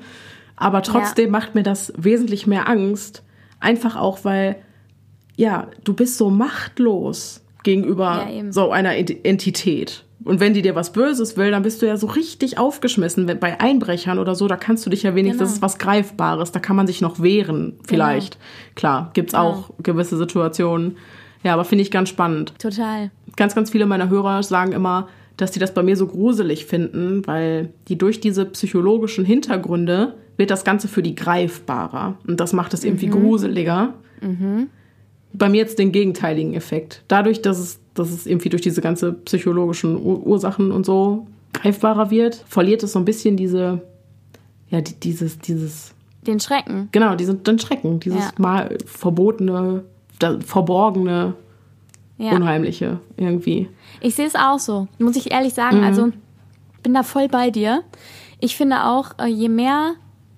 Aber 0.57 0.81
trotzdem 0.81 1.27
ja. 1.27 1.31
macht 1.31 1.55
mir 1.55 1.63
das 1.63 1.93
wesentlich 1.95 2.45
mehr 2.45 2.67
Angst. 2.67 3.23
Einfach 3.61 3.95
auch, 3.95 4.25
weil, 4.25 4.57
ja, 5.37 5.69
du 5.85 5.93
bist 5.93 6.17
so 6.17 6.29
machtlos 6.29 7.41
gegenüber 7.63 8.27
so 8.49 8.69
einer 8.71 8.97
Entität. 8.97 10.03
Und 10.27 10.39
wenn 10.39 10.53
die 10.53 10.61
dir 10.61 10.75
was 10.75 10.91
Böses 10.91 11.37
will, 11.37 11.51
dann 11.51 11.63
bist 11.63 11.81
du 11.81 11.85
ja 11.85 11.97
so 11.97 12.07
richtig 12.07 12.57
aufgeschmissen. 12.57 13.25
Bei 13.39 13.59
Einbrechern 13.59 14.19
oder 14.19 14.35
so, 14.35 14.47
da 14.47 14.57
kannst 14.57 14.85
du 14.85 14.89
dich 14.89 15.03
ja 15.03 15.15
wenigstens, 15.15 15.39
genau. 15.39 15.47
das 15.47 15.55
ist 15.55 15.61
was 15.61 15.77
Greifbares, 15.77 16.51
da 16.51 16.59
kann 16.59 16.75
man 16.75 16.87
sich 16.87 17.01
noch 17.01 17.21
wehren, 17.21 17.79
vielleicht. 17.87 18.33
Genau. 18.33 18.73
Klar, 18.75 19.11
gibt's 19.13 19.33
genau. 19.33 19.49
auch 19.49 19.69
gewisse 19.81 20.17
Situationen. 20.17 20.97
Ja, 21.43 21.53
aber 21.53 21.65
finde 21.65 21.83
ich 21.83 21.91
ganz 21.91 22.09
spannend. 22.09 22.53
Total. 22.59 23.11
Ganz, 23.35 23.55
ganz 23.55 23.69
viele 23.69 23.85
meiner 23.85 24.09
Hörer 24.09 24.43
sagen 24.43 24.73
immer, 24.73 25.07
dass 25.37 25.51
die 25.51 25.59
das 25.59 25.73
bei 25.73 25.83
mir 25.83 25.95
so 25.95 26.07
gruselig 26.07 26.65
finden, 26.65 27.25
weil 27.25 27.69
die 27.87 27.97
durch 27.97 28.19
diese 28.19 28.45
psychologischen 28.45 29.23
Hintergründe 29.23 30.15
wird 30.35 30.51
das 30.51 30.63
Ganze 30.63 30.87
für 30.87 31.03
die 31.03 31.15
greifbarer. 31.15 32.17
Und 32.27 32.39
das 32.39 32.53
macht 32.53 32.73
es 32.73 32.83
irgendwie 32.83 33.07
gruseliger. 33.07 33.93
Bei 35.33 35.49
mir 35.49 35.57
jetzt 35.57 35.77
den 35.79 35.91
gegenteiligen 35.91 36.53
Effekt. 36.53 37.03
Dadurch, 37.07 37.41
dass 37.41 37.59
es, 37.59 37.79
dass 37.99 38.09
es 38.11 38.25
irgendwie 38.25 38.49
durch 38.49 38.61
diese 38.61 38.81
ganze 38.81 39.13
psychologischen 39.13 39.95
Ur 39.97 40.25
Ursachen 40.25 40.71
und 40.71 40.85
so 40.85 41.27
greifbarer 41.53 42.09
wird, 42.11 42.43
verliert 42.47 42.83
es 42.83 42.91
so 42.93 42.99
ein 42.99 43.05
bisschen 43.05 43.37
diese, 43.37 43.81
ja, 44.69 44.81
die, 44.81 44.93
dieses, 44.93 45.39
dieses, 45.39 45.93
Den 46.25 46.39
Schrecken. 46.39 46.89
genau, 46.91 47.15
diesen, 47.15 47.43
den 47.43 47.57
Schrecken, 47.59 47.99
dieses 47.99 48.25
Ja. 48.25 48.31
mal 48.37 48.77
verbotene, 48.85 49.83
verborgene, 50.45 51.33
Ja. 52.17 52.31
unheimliche 52.35 52.99
irgendwie. 53.15 53.69
Ich 54.01 54.15
sehe 54.15 54.25
es 54.27 54.35
auch 54.35 54.59
so, 54.59 54.87
muss 54.99 55.15
ich 55.15 55.31
ehrlich 55.31 55.53
sagen. 55.53 55.83
Also 55.83 56.09
bin 56.83 56.93
da 56.93 57.03
voll 57.03 57.27
bei 57.27 57.49
dir. 57.51 57.83
Ich 58.39 58.55
finde 58.57 58.85
auch, 58.85 59.11
äh, 59.19 59.27
je 59.27 59.49
mehr 59.49 59.93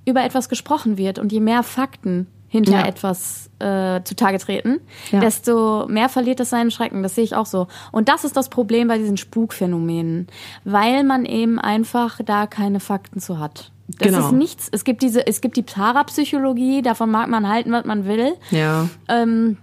über 0.06 0.24
etwas 0.24 0.50
gesprochen 0.50 0.98
wird 0.98 1.20
und 1.20 1.32
je 1.32 1.40
mehr 1.40 1.64
Fakten 1.64 2.28
hinter 2.50 2.72
Ja. 2.80 2.86
etwas 2.86 3.50
äh, 3.60 4.02
zutage 4.04 4.40
treten, 4.40 4.80
Ja. 5.12 5.20
desto 5.20 5.86
mehr 5.88 6.10
verliert 6.10 6.40
es 6.40 6.50
seinen 6.50 6.72
Schrecken. 6.72 7.04
Das 7.04 7.16
sehe 7.16 7.24
ich 7.24 7.36
auch 7.36 7.46
so. 7.46 7.68
Und 7.92 8.10
das 8.10 8.24
ist 8.24 8.36
das 8.38 8.50
Problem 8.50 8.88
bei 8.88 8.98
diesen 8.98 9.18
Spukphänomenen, 9.18 10.28
weil 10.64 11.04
man 11.04 11.26
eben 11.26 11.60
einfach 11.60 12.20
da 12.26 12.48
keine 12.48 12.80
Fakten 12.80 13.20
zu 13.20 13.40
hat. 13.40 13.72
Das 13.98 14.08
Genau. 14.10 14.26
ist 14.28 14.32
nichts. 14.34 14.70
Es 14.72 14.84
gibt 14.84 15.02
diese, 15.02 15.26
es 15.28 15.42
gibt 15.42 15.58
die 15.58 15.64
Parapsychologie, 15.64 16.82
davon 16.82 17.12
mag 17.12 17.28
man 17.30 17.48
halten, 17.50 17.72
was 17.72 17.86
man 17.86 18.06
will. 18.06 18.34
Ja. 18.52 18.88
Ähm, 19.08 19.58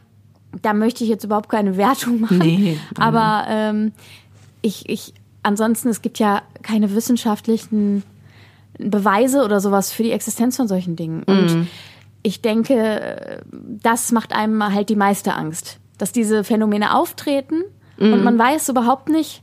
da 0.62 0.72
möchte 0.74 1.04
ich 1.04 1.10
jetzt 1.10 1.24
überhaupt 1.24 1.48
keine 1.48 1.76
Wertung 1.76 2.20
machen. 2.20 2.38
Nee, 2.38 2.78
aber 2.98 3.44
ähm, 3.48 3.92
ich, 4.62 4.88
ich, 4.88 5.12
ansonsten, 5.42 5.88
es 5.88 6.02
gibt 6.02 6.18
ja 6.18 6.42
keine 6.62 6.94
wissenschaftlichen 6.94 8.02
Beweise 8.78 9.42
oder 9.44 9.60
sowas 9.60 9.90
für 9.92 10.02
die 10.02 10.12
Existenz 10.12 10.56
von 10.56 10.68
solchen 10.68 10.96
Dingen. 10.96 11.22
Und 11.22 11.66
ich 12.26 12.42
denke, 12.42 13.42
das 13.52 14.10
macht 14.10 14.32
einem 14.32 14.62
halt 14.74 14.88
die 14.88 14.96
meiste 14.96 15.34
Angst, 15.34 15.78
dass 15.96 16.10
diese 16.10 16.42
Phänomene 16.42 16.94
auftreten 16.94 17.62
und 17.98 18.24
man 18.24 18.36
weiß 18.38 18.68
überhaupt 18.68 19.08
nicht, 19.08 19.42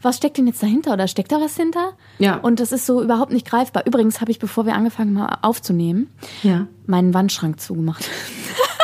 was 0.00 0.16
steckt 0.16 0.38
denn 0.38 0.46
jetzt 0.46 0.62
dahinter 0.62 0.92
oder 0.94 1.06
steckt 1.08 1.30
da 1.32 1.40
was 1.40 1.56
hinter? 1.56 1.92
Ja. 2.18 2.36
Und 2.36 2.60
das 2.60 2.72
ist 2.72 2.86
so 2.86 3.02
überhaupt 3.02 3.32
nicht 3.32 3.46
greifbar. 3.46 3.84
Übrigens 3.84 4.20
habe 4.22 4.30
ich, 4.30 4.38
bevor 4.38 4.64
wir 4.64 4.74
angefangen 4.74 5.20
haben 5.20 5.42
aufzunehmen, 5.42 6.08
Ja. 6.42 6.66
meinen 6.86 7.12
Wandschrank 7.12 7.60
zugemacht. 7.60 8.08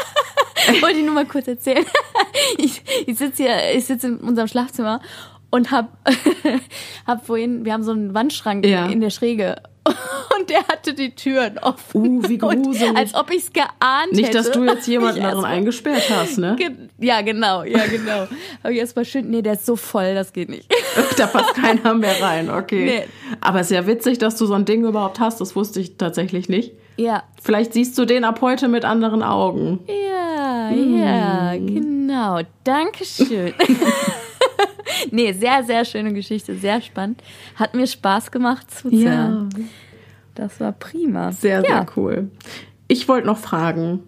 Wollte 0.83 0.99
ich 0.99 1.05
nur 1.05 1.15
mal 1.15 1.27
kurz 1.27 1.47
erzählen. 1.49 1.85
Ich, 2.59 2.83
ich 3.07 3.17
sitze 3.17 3.45
hier, 3.45 3.57
ich 3.75 3.87
sitze 3.87 4.09
in 4.09 4.17
unserem 4.19 4.47
Schlafzimmer 4.49 5.01
und 5.51 5.71
hab, 5.71 5.97
hab 7.07 7.25
vorhin, 7.27 7.65
wir 7.65 7.73
haben 7.73 7.83
so 7.83 7.93
einen 7.93 8.13
Wandschrank 8.15 8.67
Ja. 8.67 8.87
in 8.87 9.01
der 9.01 9.11
Schräge 9.11 9.57
und 10.47 10.51
der 10.51 10.67
hatte 10.69 10.95
die 10.95 11.15
Türen 11.15 11.59
offen. 11.59 12.19
Uh, 12.19 12.29
wie 12.29 12.39
gruselig. 12.39 12.91
Und 12.91 12.97
als 12.97 13.15
ob 13.15 13.31
ich 13.31 13.39
es 13.45 13.53
geahnt 13.53 14.13
Nicht, 14.13 14.27
hätte. 14.29 14.39
dass 14.39 14.51
du 14.53 14.65
jetzt 14.65 14.87
jemanden 14.87 15.23
darin 15.23 15.45
eingesperrt 15.45 16.05
hast, 16.11 16.39
ne? 16.39 16.57
Ge- 16.59 16.71
Ja, 16.99 17.21
genau, 17.23 17.63
ja, 17.65 17.85
genau. 17.87 18.27
Habe 18.63 18.73
ich 18.73 18.79
erst 18.79 18.95
mal 18.97 19.05
schön, 19.05 19.29
nee, 19.31 19.43
der 19.43 19.55
ist 19.55 19.67
so 19.67 19.77
voll, 19.77 20.15
das 20.15 20.33
geht 20.33 20.49
nicht. 20.49 20.73
Da 21.17 21.27
passt 21.27 21.55
keiner 21.55 21.95
mehr 21.95 22.21
rein, 22.23 22.49
okay. 22.51 22.85
Nee. 22.85 23.09
Aber 23.41 23.61
es 23.61 23.71
ist 23.71 23.77
ja 23.77 23.87
witzig, 23.87 24.19
dass 24.19 24.37
du 24.37 24.47
so 24.47 24.55
ein 24.55 24.65
Ding 24.65 24.85
überhaupt 24.85 25.19
hast. 25.21 25.41
Das 25.41 25.57
wusste 25.57 25.81
ich 25.81 25.97
tatsächlich 25.97 26.49
nicht. 26.49 26.73
Ja, 26.99 27.25
Vielleicht 27.43 27.75
siehst 27.75 27.99
du 27.99 28.05
den 28.07 28.25
ab 28.25 28.41
heute 28.41 28.69
mit 28.69 28.85
anderen 28.85 29.23
Augen. 29.23 29.81
Ja, 29.89 30.71
ja, 30.71 31.53
Hm. 31.53 31.67
genau. 31.75 32.41
Dankeschön. 32.65 33.53
nee, 35.11 35.33
sehr, 35.33 35.63
sehr 35.65 35.85
schöne 35.85 36.13
Geschichte, 36.13 36.57
sehr 36.57 36.81
spannend. 36.81 37.23
Hat 37.57 37.75
mir 37.75 37.87
Spaß 37.87 38.31
gemacht 38.31 38.71
zuzuhören. 38.71 39.69
Das 40.37 40.61
war 40.61 40.73
prima. 40.73 41.33
Sehr, 41.33 41.63
ja. 41.63 41.69
sehr 41.69 41.87
cool. 41.97 42.31
Ich 42.89 43.09
wollte 43.09 43.27
noch 43.27 43.39
fragen, 43.39 44.01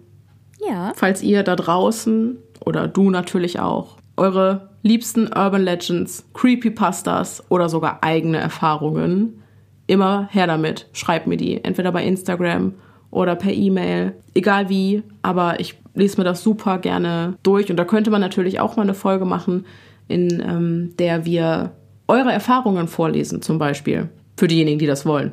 Ja. 0.65 0.93
falls 0.95 1.21
ihr 1.21 1.43
da 1.43 1.55
draußen 1.55 2.37
oder 2.65 2.87
du 2.87 3.09
natürlich 3.09 3.59
auch 3.59 3.97
eure 4.15 4.69
liebsten 4.83 5.25
Urban 5.27 5.63
Legends, 5.63 6.25
Creepypastas 6.33 7.43
oder 7.49 7.67
sogar 7.67 7.99
eigene 8.03 8.37
Erfahrungen, 8.37 9.41
immer 9.87 10.27
her 10.31 10.47
damit. 10.47 10.87
Schreibt 10.93 11.27
mir 11.27 11.37
die, 11.37 11.63
entweder 11.63 11.91
bei 11.91 12.05
Instagram 12.05 12.73
oder 13.11 13.35
per 13.35 13.51
E-Mail, 13.51 14.13
egal 14.35 14.69
wie, 14.69 15.03
aber 15.21 15.59
ich 15.59 15.79
lese 15.95 16.17
mir 16.17 16.23
das 16.23 16.43
super 16.43 16.77
gerne 16.77 17.35
durch 17.43 17.69
und 17.71 17.77
da 17.77 17.85
könnte 17.85 18.11
man 18.11 18.21
natürlich 18.21 18.59
auch 18.59 18.75
mal 18.77 18.83
eine 18.83 18.93
Folge 18.93 19.25
machen, 19.25 19.65
in 20.07 20.41
ähm, 20.45 20.93
der 20.99 21.25
wir 21.25 21.71
eure 22.07 22.31
Erfahrungen 22.31 22.87
vorlesen 22.87 23.41
zum 23.41 23.57
Beispiel, 23.57 24.09
für 24.37 24.47
diejenigen, 24.47 24.79
die 24.79 24.85
das 24.87 25.05
wollen. 25.05 25.31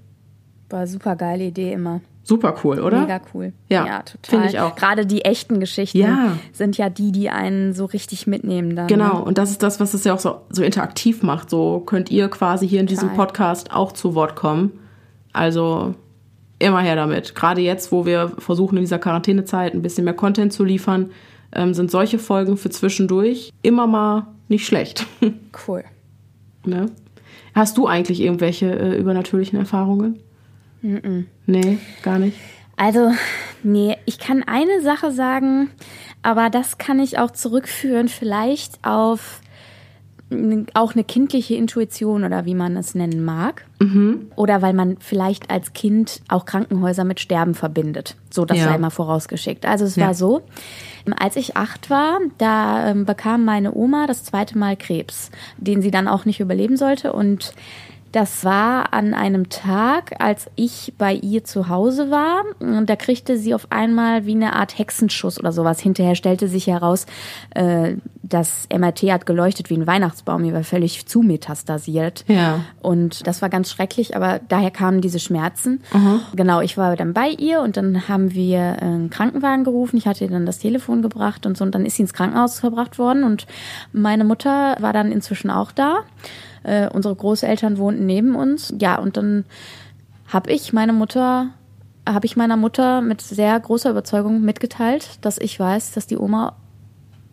War 0.70 0.86
super 0.86 1.16
geile 1.16 1.44
Idee 1.44 1.72
immer. 1.72 2.00
Super 2.24 2.56
cool, 2.64 2.80
oder? 2.80 3.02
Mega 3.02 3.20
cool. 3.34 3.52
Ja, 3.68 4.02
total. 4.02 4.18
finde 4.24 4.48
ich 4.48 4.58
auch. 4.58 4.74
Gerade 4.74 5.06
die 5.06 5.24
echten 5.24 5.60
Geschichten 5.60 5.98
Ja. 5.98 6.32
sind 6.52 6.76
ja 6.76 6.90
die, 6.90 7.12
die 7.12 7.30
einen 7.30 7.72
so 7.72 7.84
richtig 7.84 8.26
mitnehmen 8.26 8.74
dann. 8.74 8.88
Genau, 8.88 9.18
Ne? 9.20 9.24
und 9.24 9.38
das 9.38 9.52
ist 9.52 9.62
das, 9.62 9.78
was 9.78 9.94
es 9.94 10.02
ja 10.02 10.12
auch 10.12 10.18
so, 10.18 10.40
so 10.50 10.64
interaktiv 10.64 11.22
macht. 11.22 11.50
So 11.50 11.80
könnt 11.86 12.10
ihr 12.10 12.26
quasi 12.28 12.66
hier 12.66 12.80
in 12.80 12.86
diesem. 12.86 13.10
Podcast 13.14 13.70
auch 13.72 13.92
zu 13.92 14.16
Wort 14.16 14.34
kommen. 14.34 14.72
Also 15.32 15.94
immer 16.58 16.80
her 16.80 16.96
damit. 16.96 17.36
Gerade 17.36 17.60
jetzt, 17.60 17.92
wo 17.92 18.06
wir 18.06 18.30
versuchen, 18.38 18.76
in 18.76 18.82
dieser 18.82 18.98
Quarantänezeit 18.98 19.74
ein 19.74 19.82
bisschen 19.82 20.04
mehr 20.04 20.14
Content 20.14 20.52
zu 20.52 20.64
liefern, 20.64 21.10
ähm, 21.52 21.74
sind 21.74 21.92
solche 21.92 22.18
Folgen 22.18 22.56
für 22.56 22.70
zwischendurch 22.70 23.52
immer 23.62 23.86
mal 23.86 24.26
nicht 24.48 24.66
schlecht. 24.66 25.06
Cool. 25.68 25.84
ne? 26.64 26.86
Hast 27.54 27.78
du 27.78 27.86
eigentlich 27.86 28.20
irgendwelche 28.20 28.66
äh, 28.76 28.98
übernatürlichen 28.98 29.58
Erfahrungen? 29.58 30.18
Nee, 31.46 31.78
gar 32.02 32.18
nicht. 32.18 32.36
Also, 32.76 33.10
nee, 33.62 33.96
ich 34.04 34.18
kann 34.18 34.42
eine 34.46 34.82
Sache 34.82 35.10
sagen, 35.10 35.70
aber 36.22 36.50
das 36.50 36.78
kann 36.78 37.00
ich 37.00 37.18
auch 37.18 37.30
zurückführen, 37.30 38.08
vielleicht 38.08 38.84
auf 38.84 39.40
auch 40.74 40.92
eine 40.94 41.04
kindliche 41.04 41.54
Intuition 41.54 42.24
oder 42.24 42.44
wie 42.46 42.56
man 42.56 42.76
es 42.76 42.96
nennen 42.96 43.24
mag. 43.24 43.64
Oder 44.34 44.60
weil 44.60 44.72
man 44.72 44.96
vielleicht 44.98 45.50
als 45.50 45.72
Kind 45.72 46.20
auch 46.26 46.46
Krankenhäuser 46.46 47.04
mit 47.04 47.20
Sterben 47.20 47.54
verbindet. 47.54 48.16
So, 48.32 48.44
das 48.44 48.58
Ja. 48.58 48.64
sei 48.64 48.78
mal 48.78 48.90
vorausgeschickt. 48.90 49.64
Also 49.66 49.84
es 49.84 49.94
Ja. 49.94 50.06
war 50.06 50.14
so, 50.14 50.42
als 51.20 51.36
ich 51.36 51.56
acht 51.56 51.90
war, 51.90 52.18
da 52.38 52.90
ähm, 52.90 53.04
bekam 53.04 53.44
meine 53.44 53.72
Oma 53.72 54.08
das 54.08 54.24
zweite 54.24 54.58
Mal 54.58 54.76
Krebs, 54.76 55.30
den 55.58 55.80
sie 55.80 55.92
dann 55.92 56.08
auch 56.08 56.24
nicht 56.24 56.40
überleben 56.40 56.76
sollte. 56.76 57.12
Und 57.12 57.54
das 58.16 58.46
war 58.46 58.94
an 58.94 59.12
einem 59.12 59.50
Tag, 59.50 60.14
als 60.20 60.46
ich 60.56 60.94
bei 60.96 61.12
ihr 61.12 61.44
zu 61.44 61.68
Hause 61.68 62.10
war. 62.10 62.44
Und 62.60 62.88
da 62.88 62.96
kriegte 62.96 63.36
sie 63.36 63.52
auf 63.52 63.66
einmal 63.68 64.24
wie 64.24 64.34
eine 64.34 64.56
Art 64.56 64.78
Hexenschuss 64.78 65.38
oder 65.38 65.52
sowas. 65.52 65.80
Hinterher 65.80 66.14
stellte 66.14 66.48
sich 66.48 66.66
heraus, 66.66 67.04
äh, 67.50 67.96
das 68.22 68.68
MRT 68.74 69.12
hat 69.12 69.26
geleuchtet 69.26 69.68
wie 69.68 69.76
ein 69.76 69.86
Weihnachtsbaum. 69.86 70.44
Die 70.44 70.54
war 70.54 70.64
völlig 70.64 71.04
zumetastasiert. 71.04 72.24
Ja. 72.26 72.60
Und 72.80 73.26
das 73.26 73.42
war 73.42 73.50
ganz 73.50 73.70
schrecklich, 73.70 74.16
aber 74.16 74.40
daher 74.48 74.70
kamen 74.70 75.02
diese 75.02 75.20
Schmerzen. 75.20 75.82
Genau, 76.34 76.62
ich 76.62 76.78
war 76.78 76.96
dann 76.96 77.12
bei 77.12 77.28
ihr 77.28 77.60
und 77.60 77.76
dann 77.76 78.08
haben 78.08 78.32
wir 78.32 78.80
einen 78.80 79.10
Krankenwagen 79.10 79.64
gerufen. 79.64 79.98
Ich 79.98 80.06
hatte 80.06 80.24
ihr 80.24 80.30
dann 80.30 80.46
das 80.46 80.58
Telefon 80.58 81.02
gebracht 81.02 81.44
und 81.44 81.58
so. 81.58 81.64
Und 81.64 81.74
dann 81.74 81.84
ist 81.84 81.96
sie 81.96 82.02
ins 82.02 82.14
Krankenhaus 82.14 82.60
verbracht 82.60 82.98
worden. 82.98 83.24
Und 83.24 83.46
meine 83.92 84.24
Mutter 84.24 84.76
war 84.80 84.94
dann 84.94 85.12
inzwischen 85.12 85.50
auch 85.50 85.70
da. 85.70 86.04
Äh, 86.66 86.88
unsere 86.92 87.14
Großeltern 87.14 87.78
wohnten 87.78 88.06
neben 88.06 88.34
uns. 88.34 88.74
Ja, 88.80 88.98
und 88.98 89.16
dann 89.16 89.44
habe 90.26 90.50
ich 90.50 90.72
meine 90.72 90.92
Mutter, 90.92 91.50
habe 92.08 92.26
ich 92.26 92.36
meiner 92.36 92.56
Mutter 92.56 93.00
mit 93.02 93.20
sehr 93.20 93.58
großer 93.60 93.90
Überzeugung 93.90 94.40
mitgeteilt, 94.42 95.18
dass 95.20 95.38
ich 95.38 95.58
weiß, 95.60 95.92
dass 95.92 96.08
die 96.08 96.16
Oma 96.18 96.56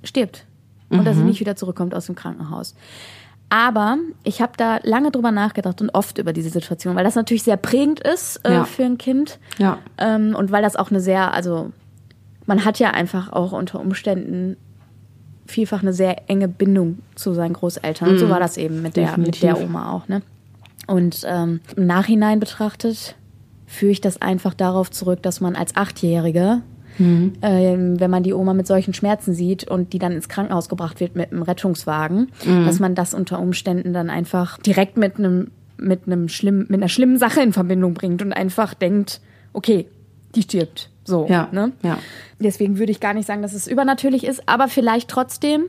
stirbt 0.03 0.45
und 0.89 1.05
dass 1.05 1.17
sie 1.17 1.23
nicht 1.23 1.39
wieder 1.39 1.55
zurückkommt 1.55 1.95
aus 1.95 2.05
dem 2.05 2.13
Krankenhaus. 2.15 2.75
Aber 3.49 3.97
ich 4.23 4.41
habe 4.41 4.53
da 4.57 4.79
lange 4.83 5.09
drüber 5.09 5.31
nachgedacht 5.31 5.81
und 5.81 5.89
oft 5.89 6.19
über 6.19 6.33
diese 6.33 6.49
Situation, 6.49 6.95
weil 6.95 7.03
das 7.03 7.15
natürlich 7.15 7.41
sehr 7.43 7.57
prägend 7.57 7.99
ist 7.99 8.37
äh, 8.45 8.53
Ja. 8.53 8.63
für 8.65 8.83
ein 8.83 8.97
Kind. 8.99 9.39
Ja. 9.57 9.79
Ähm, 9.97 10.35
und 10.35 10.51
weil 10.51 10.61
das 10.61 10.75
auch 10.75 10.91
eine 10.91 10.99
sehr, 10.99 11.33
also 11.33 11.71
man 12.45 12.65
hat 12.65 12.77
ja 12.77 12.91
einfach 12.91 13.31
auch 13.31 13.51
unter 13.53 13.79
Umständen 13.79 14.57
vielfach 15.45 15.81
eine 15.81 15.93
sehr 15.93 16.29
enge 16.29 16.47
Bindung 16.47 16.99
zu 17.15 17.33
seinen 17.33 17.53
Großeltern. 17.53 18.09
Und 18.09 18.17
so 18.17 18.29
war 18.29 18.39
das 18.39 18.57
eben 18.57 18.81
mit 18.81 18.95
der, 18.95 19.17
mit 19.17 19.41
der 19.43 19.57
Mhm. 19.57 19.63
Oma 19.65 19.91
auch. 19.91 20.07
Ne? 20.07 20.21
Und 20.87 21.23
ähm, 21.27 21.59
im 21.75 21.85
Nachhinein 21.85 22.39
betrachtet 22.39 23.15
führe 23.65 23.91
ich 23.91 24.01
das 24.01 24.21
einfach 24.21 24.53
darauf 24.53 24.91
zurück, 24.91 25.21
dass 25.23 25.41
man 25.41 25.55
als 25.55 25.75
Achtjähriger, 25.75 26.61
Mhm. 26.99 27.33
ähm, 27.41 27.99
wenn 27.99 28.11
man 28.11 28.21
die 28.21 28.33
Oma 28.33 28.53
mit 28.53 28.67
solchen 28.67 28.93
Schmerzen 28.93 29.33
sieht 29.33 29.67
und 29.67 29.93
die 29.93 29.99
dann 29.99 30.11
ins 30.11 30.29
Krankenhaus 30.29 30.69
gebracht 30.69 30.99
wird 30.99 31.15
mit 31.15 31.31
einem 31.31 31.41
Rettungswagen, 31.41 32.29
Mhm. 32.45 32.65
dass 32.65 32.79
man 32.79 32.93
das 32.93 33.13
unter 33.15 33.39
Umständen 33.39 33.93
dann 33.93 34.09
einfach 34.11 34.59
direkt 34.59 34.95
mit 34.97 35.17
einem 35.17 35.49
mit 35.75 36.01
einem 36.05 36.29
schlimmen 36.29 36.67
mit 36.69 36.79
einer 36.79 36.87
schlimmen 36.89 37.17
Sache 37.17 37.41
in 37.41 37.51
Verbindung 37.51 37.95
bringt 37.95 38.21
und 38.21 38.31
einfach 38.31 38.75
denkt, 38.75 39.21
okay, 39.53 39.87
die 40.35 40.43
stirbt. 40.43 40.89
So, 41.05 41.25
Ja. 41.29 41.49
ne? 41.51 41.71
Ja. 41.83 41.97
Deswegen 42.39 42.77
würde 42.79 42.91
ich 42.91 42.99
gar 42.99 43.13
nicht 43.13 43.25
sagen, 43.27 43.41
dass 43.41 43.53
es 43.53 43.67
übernatürlich 43.67 44.23
ist, 44.25 44.47
aber 44.47 44.67
vielleicht 44.67 45.09
trotzdem 45.09 45.65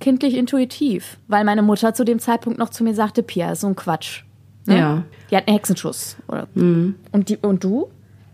kindlich 0.00 0.36
intuitiv, 0.36 1.18
weil 1.28 1.44
meine 1.44 1.62
Mutter 1.62 1.94
zu 1.94 2.04
dem 2.04 2.18
Zeitpunkt 2.18 2.58
noch 2.58 2.68
zu 2.70 2.84
mir 2.84 2.94
sagte, 2.94 3.22
Pia, 3.22 3.52
ist 3.52 3.62
so 3.62 3.66
ein 3.66 3.76
Quatsch. 3.76 4.22
Ne? 4.66 4.78
Ja. 4.78 5.02
Die 5.30 5.36
hat 5.36 5.46
einen 5.48 5.56
Hexenschuss. 5.56 6.16
Oder? 6.28 6.46
Und, 6.54 7.28
die, 7.28 7.36
und 7.38 7.64
du? 7.64 7.88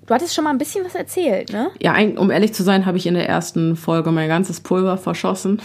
Du 0.07 0.15
hattest 0.15 0.35
schon 0.35 0.45
mal 0.45 0.51
ein 0.51 0.59
bisschen 0.59 0.85
was 0.85 0.95
erzählt, 0.95 1.53
ne? 1.53 1.71
Ja, 1.81 1.95
um 2.17 2.31
ehrlich 2.31 2.53
zu 2.53 2.63
sein, 2.65 2.85
habe 2.87 2.97
ich 2.99 3.07
in 3.07 3.15
der 3.15 3.29
ersten 3.29 3.77
Folge 3.77 4.11
mein 4.11 4.29
ganzes 4.29 4.61
Pulver 4.61 4.99
verschossen. 4.99 5.61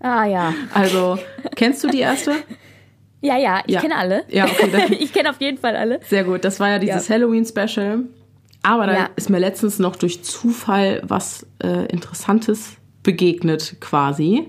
Ah 0.00 0.24
ja. 0.24 0.52
Also, 0.74 1.18
kennst 1.54 1.84
du 1.84 1.88
die 1.88 2.00
erste? 2.00 2.32
Ja, 3.20 3.36
ja, 3.36 3.62
ich 3.66 3.74
Ja. 3.74 3.80
kenne 3.80 3.96
alle. 3.96 4.24
Ja, 4.28 4.44
okay, 4.46 4.96
ich 5.00 5.12
kenne 5.12 5.30
auf 5.30 5.40
jeden 5.40 5.58
Fall 5.58 5.76
alle. 5.76 6.00
Sehr 6.08 6.24
gut, 6.24 6.44
das 6.44 6.58
war 6.60 6.68
ja 6.70 6.78
dieses 6.78 7.06
Ja. 7.08 7.14
Halloween-Special. 7.14 8.00
Aber 8.62 8.86
da 8.86 8.92
Ja. 8.94 9.08
ist 9.16 9.30
mir 9.30 9.38
letztens 9.38 9.78
noch 9.78 9.96
durch 9.96 10.22
Zufall 10.24 11.02
was 11.06 11.46
äh, 11.62 11.86
Interessantes 11.86 12.76
begegnet, 13.02 13.76
quasi. 13.80 14.48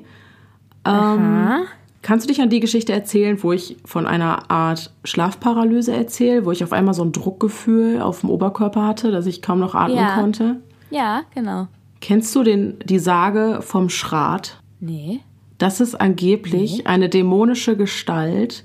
Aha. 0.83 1.61
Kannst 2.01 2.25
du 2.25 2.29
dich 2.29 2.41
an 2.41 2.49
die 2.49 2.61
Geschichte 2.61 2.93
erzählen, 2.93 3.41
wo 3.43 3.51
ich 3.51 3.77
von 3.85 4.07
einer 4.07 4.49
Art 4.49 4.91
Schlafparalyse 5.03 5.93
erzähle, 5.93 6.45
wo 6.45 6.51
ich 6.51 6.63
auf 6.63 6.71
einmal 6.71 6.93
so 6.93 7.03
ein 7.03 7.11
Druckgefühl 7.11 8.01
auf 8.01 8.21
dem 8.21 8.29
Oberkörper 8.29 8.85
hatte, 8.87 9.11
dass 9.11 9.25
ich 9.25 9.41
kaum 9.41 9.59
noch 9.59 9.75
atmen 9.75 9.97
Ja. 9.97 10.15
konnte? 10.15 10.61
Ja, 10.89 11.21
genau. 11.35 11.67
Kennst 12.01 12.33
du 12.35 12.43
den, 12.43 12.79
die 12.85 12.99
Sage 12.99 13.59
vom 13.61 13.89
Schrat? 13.89 14.61
Nee. 14.79 15.19
Das 15.57 15.81
ist 15.81 15.99
angeblich 15.99 16.87
eine 16.87 17.09
dämonische 17.09 17.75
Gestalt, 17.75 18.63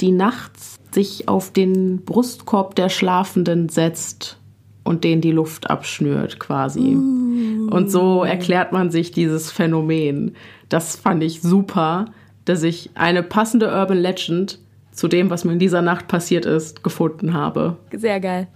die 0.00 0.12
nachts 0.12 0.76
sich 0.92 1.26
auf 1.28 1.52
den 1.52 2.04
Brustkorb 2.04 2.76
der 2.76 2.88
Schlafenden 2.88 3.68
setzt 3.68 4.38
und 4.84 5.04
den 5.04 5.20
die 5.20 5.32
Luft 5.32 5.70
abschnürt 5.70 6.38
quasi. 6.38 6.96
Und 7.70 7.90
so 7.90 8.24
erklärt 8.24 8.72
man 8.72 8.90
sich 8.90 9.12
dieses 9.12 9.50
Phänomen. 9.50 10.34
Das 10.68 10.96
fand 10.96 11.22
ich 11.22 11.42
super, 11.42 12.06
dass 12.44 12.62
ich 12.62 12.90
eine 12.94 13.22
passende 13.22 13.66
Urban 13.68 13.98
Legend 13.98 14.58
zu 14.92 15.08
dem, 15.08 15.30
was 15.30 15.44
mir 15.44 15.52
in 15.52 15.58
dieser 15.58 15.82
Nacht 15.82 16.08
passiert 16.08 16.46
ist, 16.46 16.82
gefunden 16.82 17.34
habe. 17.34 17.76
Sehr 17.92 18.20
geil. 18.20 18.48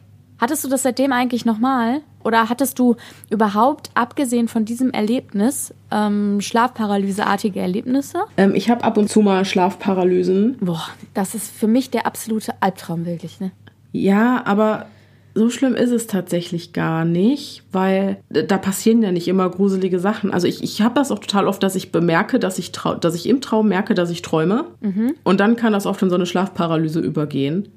Hattest 0.43 0.65
du 0.65 0.69
das 0.69 0.83
seitdem 0.83 1.13
eigentlich 1.13 1.45
nochmal? 1.45 2.01
Oder 2.25 2.49
hattest 2.49 2.79
du 2.81 2.97
überhaupt, 3.31 3.91
abgesehen 3.95 4.49
von 4.49 4.65
diesem 4.65 4.91
Erlebnis, 4.91 5.73
ähm, 5.93 6.41
Schlafparalyseartige 6.41 7.61
Erlebnisse? 7.61 8.23
Ähm, 8.37 8.55
ich 8.57 8.69
habe 8.69 8.83
ab 8.83 8.97
und 8.97 9.09
zu 9.09 9.21
mal 9.21 9.45
Schlafparalysen. 9.45 10.57
Boah, 10.61 10.89
das 11.15 11.37
ist 11.37 11.49
für 11.49 11.69
mich 11.69 11.91
der 11.91 12.07
absolute 12.07 12.55
Albtraum, 12.61 13.07
wirklich, 13.07 13.39
ne? 13.39 13.53
Ja, 13.93 14.43
aber 14.45 14.87
so 15.35 15.51
schlimm 15.51 15.75
ist 15.75 15.91
es 15.91 16.07
tatsächlich 16.07 16.73
gar 16.73 17.05
nicht, 17.05 17.65
weil 17.73 18.19
da 18.29 18.59
passieren 18.59 19.03
ja 19.03 19.13
nicht 19.13 19.29
immer 19.29 19.49
gruselige 19.49 19.99
Sachen. 19.99 20.31
Also 20.33 20.47
ich, 20.47 20.63
ich 20.63 20.83
habe 20.83 20.95
das 20.95 21.11
auch 21.11 21.19
total 21.19 21.47
oft, 21.47 21.63
dass 21.63 21.75
ich 21.75 21.93
bemerke, 21.93 22.39
dass 22.39 22.59
ich, 22.59 22.73
trau 22.73 22.95
dass 22.95 23.15
ich 23.15 23.29
im 23.29 23.41
Traum 23.41 23.69
merke, 23.69 23.95
dass 23.95 24.11
ich 24.11 24.23
träume. 24.23 24.67
Und 25.25 25.41
dann 25.41 25.57
kann 25.57 25.73
das 25.73 25.87
oft 25.87 26.03
in 26.03 26.11
so 26.11 26.17
eine 26.17 26.27
Schlafparalyse 26.27 27.01
übergehen. 27.01 27.69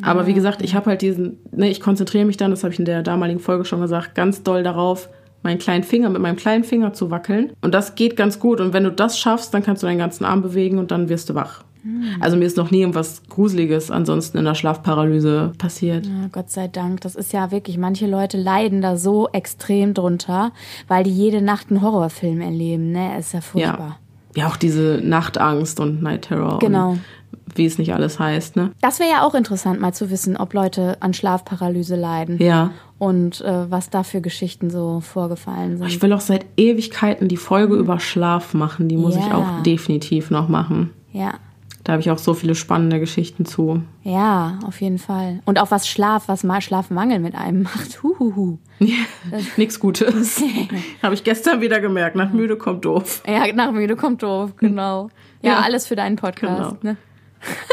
Aber 0.00 0.26
wie 0.26 0.34
gesagt, 0.34 0.62
ich 0.62 0.74
habe 0.74 0.86
halt 0.86 1.02
diesen, 1.02 1.38
ne, 1.50 1.70
ich 1.70 1.80
konzentriere 1.80 2.24
mich 2.24 2.38
dann, 2.38 2.50
das 2.50 2.64
habe 2.64 2.72
ich 2.72 2.78
in 2.78 2.86
der 2.86 3.02
damaligen 3.02 3.40
Folge 3.40 3.64
schon 3.64 3.80
gesagt, 3.82 4.14
ganz 4.14 4.42
doll 4.42 4.62
darauf, 4.62 5.10
meinen 5.42 5.58
kleinen 5.58 5.84
Finger 5.84 6.08
mit 6.08 6.22
meinem 6.22 6.36
kleinen 6.36 6.64
Finger 6.64 6.92
zu 6.94 7.10
wackeln. 7.10 7.52
Und 7.60 7.74
das 7.74 7.94
geht 7.94 8.16
ganz 8.16 8.38
gut. 8.38 8.60
Und 8.60 8.72
wenn 8.72 8.84
du 8.84 8.92
das 8.92 9.18
schaffst, 9.18 9.52
dann 9.52 9.62
kannst 9.62 9.82
du 9.82 9.86
deinen 9.86 9.98
ganzen 9.98 10.24
Arm 10.24 10.40
bewegen 10.40 10.78
und 10.78 10.90
dann 10.90 11.08
wirst 11.08 11.28
du 11.28 11.34
wach. 11.34 11.64
Also 12.20 12.36
mir 12.36 12.44
ist 12.44 12.56
noch 12.56 12.70
nie 12.70 12.80
irgendwas 12.80 13.22
Gruseliges 13.28 13.90
ansonsten 13.90 14.38
in 14.38 14.44
der 14.44 14.54
Schlafparalyse 14.54 15.52
passiert. 15.58 16.06
Ja, 16.06 16.28
Gott 16.30 16.50
sei 16.50 16.68
Dank. 16.68 17.00
Das 17.00 17.14
ist 17.16 17.32
ja 17.32 17.50
wirklich, 17.50 17.78
manche 17.78 18.06
Leute 18.06 18.36
leiden 18.36 18.82
da 18.82 18.96
so 18.96 19.28
extrem 19.32 19.92
drunter, 19.94 20.52
weil 20.88 21.02
die 21.04 21.10
jede 21.10 21.42
Nacht 21.42 21.70
einen 21.70 21.82
Horrorfilm 21.82 22.40
erleben, 22.40 22.92
ne? 22.92 23.18
Ist 23.18 23.32
ja 23.34 23.40
furchtbar. 23.40 23.98
Ja. 24.34 24.42
Ja, 24.44 24.48
auch 24.48 24.56
diese 24.56 25.00
Nachtangst 25.04 25.78
und 25.80 26.02
Night 26.02 26.22
Terror. 26.22 26.58
Genau. 26.60 26.90
Und 26.92 27.00
wie 27.54 27.66
es 27.66 27.76
nicht 27.76 27.92
alles 27.92 28.18
heißt, 28.18 28.56
ne? 28.56 28.70
Das 28.80 28.98
wäre 28.98 29.10
ja 29.10 29.26
auch 29.26 29.34
interessant, 29.34 29.78
mal 29.78 29.92
zu 29.92 30.08
wissen, 30.10 30.38
ob 30.38 30.54
Leute 30.54 30.96
an 31.00 31.12
Schlafparalyse 31.12 31.96
leiden. 31.96 32.38
Ja. 32.40 32.70
Und 32.98 33.42
äh, 33.42 33.70
was 33.70 33.90
da 33.90 34.04
für 34.04 34.20
Geschichten 34.22 34.70
so 34.70 35.00
vorgefallen 35.00 35.76
sind. 35.76 35.86
Ich 35.88 36.00
will 36.00 36.12
auch 36.14 36.20
seit 36.20 36.46
Ewigkeiten 36.56 37.28
die 37.28 37.36
Folge 37.36 37.74
über 37.74 37.98
Schlaf 38.00 38.54
machen. 38.54 38.88
Die 38.88 38.96
muss 38.96 39.16
ich 39.16 39.26
Ja. 39.26 39.34
auch 39.36 39.62
definitiv 39.64 40.30
noch 40.30 40.48
machen. 40.48 40.90
ja. 41.12 41.32
Da 41.84 41.92
habe 41.92 42.00
ich 42.00 42.10
auch 42.12 42.18
so 42.18 42.32
viele 42.34 42.54
spannende 42.54 43.00
Geschichten 43.00 43.44
zu. 43.44 43.82
Ja, 44.04 44.58
auf 44.64 44.80
jeden 44.80 44.98
Fall. 44.98 45.40
Und 45.46 45.58
auch 45.58 45.72
was 45.72 45.88
Schlaf, 45.88 46.28
was 46.28 46.44
mal 46.44 46.60
Schlafmangel 46.60 47.18
mit 47.18 47.34
einem 47.34 47.62
macht. 47.64 48.02
Huhuhu. 48.04 48.58
Nichts 49.56 49.80
Gutes. 49.80 50.40
habe 51.02 51.14
ich 51.14 51.24
gestern 51.24 51.60
wieder 51.60 51.80
gemerkt. 51.80 52.14
Nach 52.14 52.32
müde 52.32 52.56
kommt 52.56 52.84
doof. 52.84 53.22
Ja, 53.26 53.52
nach 53.52 53.72
müde 53.72 53.96
kommt 53.96 54.22
doof, 54.22 54.54
genau. 54.56 55.08
Ja, 55.42 55.52
Ja. 55.54 55.60
alles 55.60 55.86
für 55.88 55.96
deinen 55.96 56.14
Podcast. 56.16 56.80
Genau. 56.80 56.92
Ne? 56.92 56.96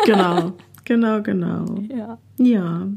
Genau. 0.05 0.53
Genau, 0.85 1.21
genau. 1.21 1.65
Ja. 1.95 2.17
Ja. 2.37 2.87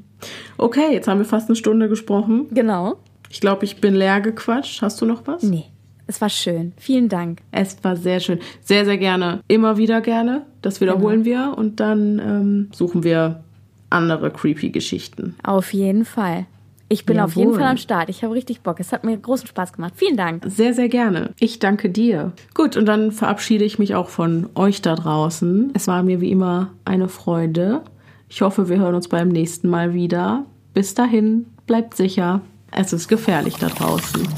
Okay, 0.57 0.95
jetzt 0.95 1.09
haben 1.09 1.19
wir 1.19 1.27
fast 1.27 1.49
eine 1.51 1.57
Stunde 1.57 1.91
gesprochen. 1.91 2.47
Genau. 2.53 2.97
Ich 3.29 3.41
glaube, 3.43 3.67
ich 3.67 3.83
bin 3.83 3.95
leer 3.95 4.23
gequatscht. 4.23 4.81
Hast 4.81 5.01
du 5.03 5.07
noch 5.07 5.27
was? 5.27 5.43
Nee, 5.43 5.67
es 6.07 6.20
war 6.20 6.28
schön. 6.28 6.72
Vielen 6.76 7.09
Dank. 7.09 7.40
Es 7.53 7.76
war 7.82 7.96
sehr 7.96 8.20
schön. 8.20 8.38
Sehr, 8.62 8.84
sehr 8.84 8.98
gerne. 8.98 9.40
Immer 9.48 9.76
wieder 9.76 10.00
gerne. 10.00 10.46
Das 10.61 10.80
wiederholen 10.80 11.24
wir 11.24 11.55
und 11.57 11.80
dann 11.80 12.18
ähm, 12.18 12.68
suchen 12.72 13.05
wir 13.05 13.42
andere 13.90 14.30
creepy 14.30 14.70
Geschichten. 14.70 15.34
Auf 15.42 15.72
jeden 15.72 16.05
Fall. 16.05 16.46
Ich 16.88 17.07
bin 17.07 17.18
auf 17.20 17.36
jeden 17.36 17.53
Jawohl. 17.53 17.61
Fall 17.61 17.70
am 17.70 17.76
Start. 17.78 18.11
Ich 18.11 18.22
habe 18.22 18.34
richtig 18.34 18.61
Bock. 18.61 18.78
Es 18.78 18.92
hat 18.92 19.03
mir 19.03 19.16
großen 19.16 19.46
Spaß 19.46 19.72
gemacht. 19.72 19.94
Vielen 19.96 20.18
Dank. 20.18 20.44
Sehr, 20.46 20.74
sehr 20.74 20.90
gerne. 20.90 21.30
Ich 21.40 21.59
danke 21.59 21.88
dir. 21.88 22.32
Gut, 22.53 22.76
und 22.76 22.84
dann 22.84 23.12
verabschiede 23.12 23.64
ich 23.64 23.78
mich 23.78 23.94
auch 23.94 24.11
von 24.11 24.50
euch 24.55 24.82
da 24.82 24.94
draußen. 24.94 25.70
Es 25.72 25.86
war 25.88 26.03
mir 26.03 26.20
wie 26.20 26.30
immer 26.30 26.70
eine 26.84 27.09
Freude. 27.09 27.80
Ich 28.28 28.42
hoffe, 28.42 28.68
wir 28.68 28.78
hören 28.78 28.94
uns 28.94 29.09
beim 29.09 29.28
nächsten 29.28 29.68
Mal 29.68 29.94
wieder. 29.94 30.44
Bis 30.74 30.92
dahin, 30.92 31.46
bleibt 31.66 31.96
sicher. 31.96 32.42
Es 32.70 32.92
ist 32.92 33.09
gefährlich 33.09 33.57
da 33.57 33.68
draußen. 33.68 34.28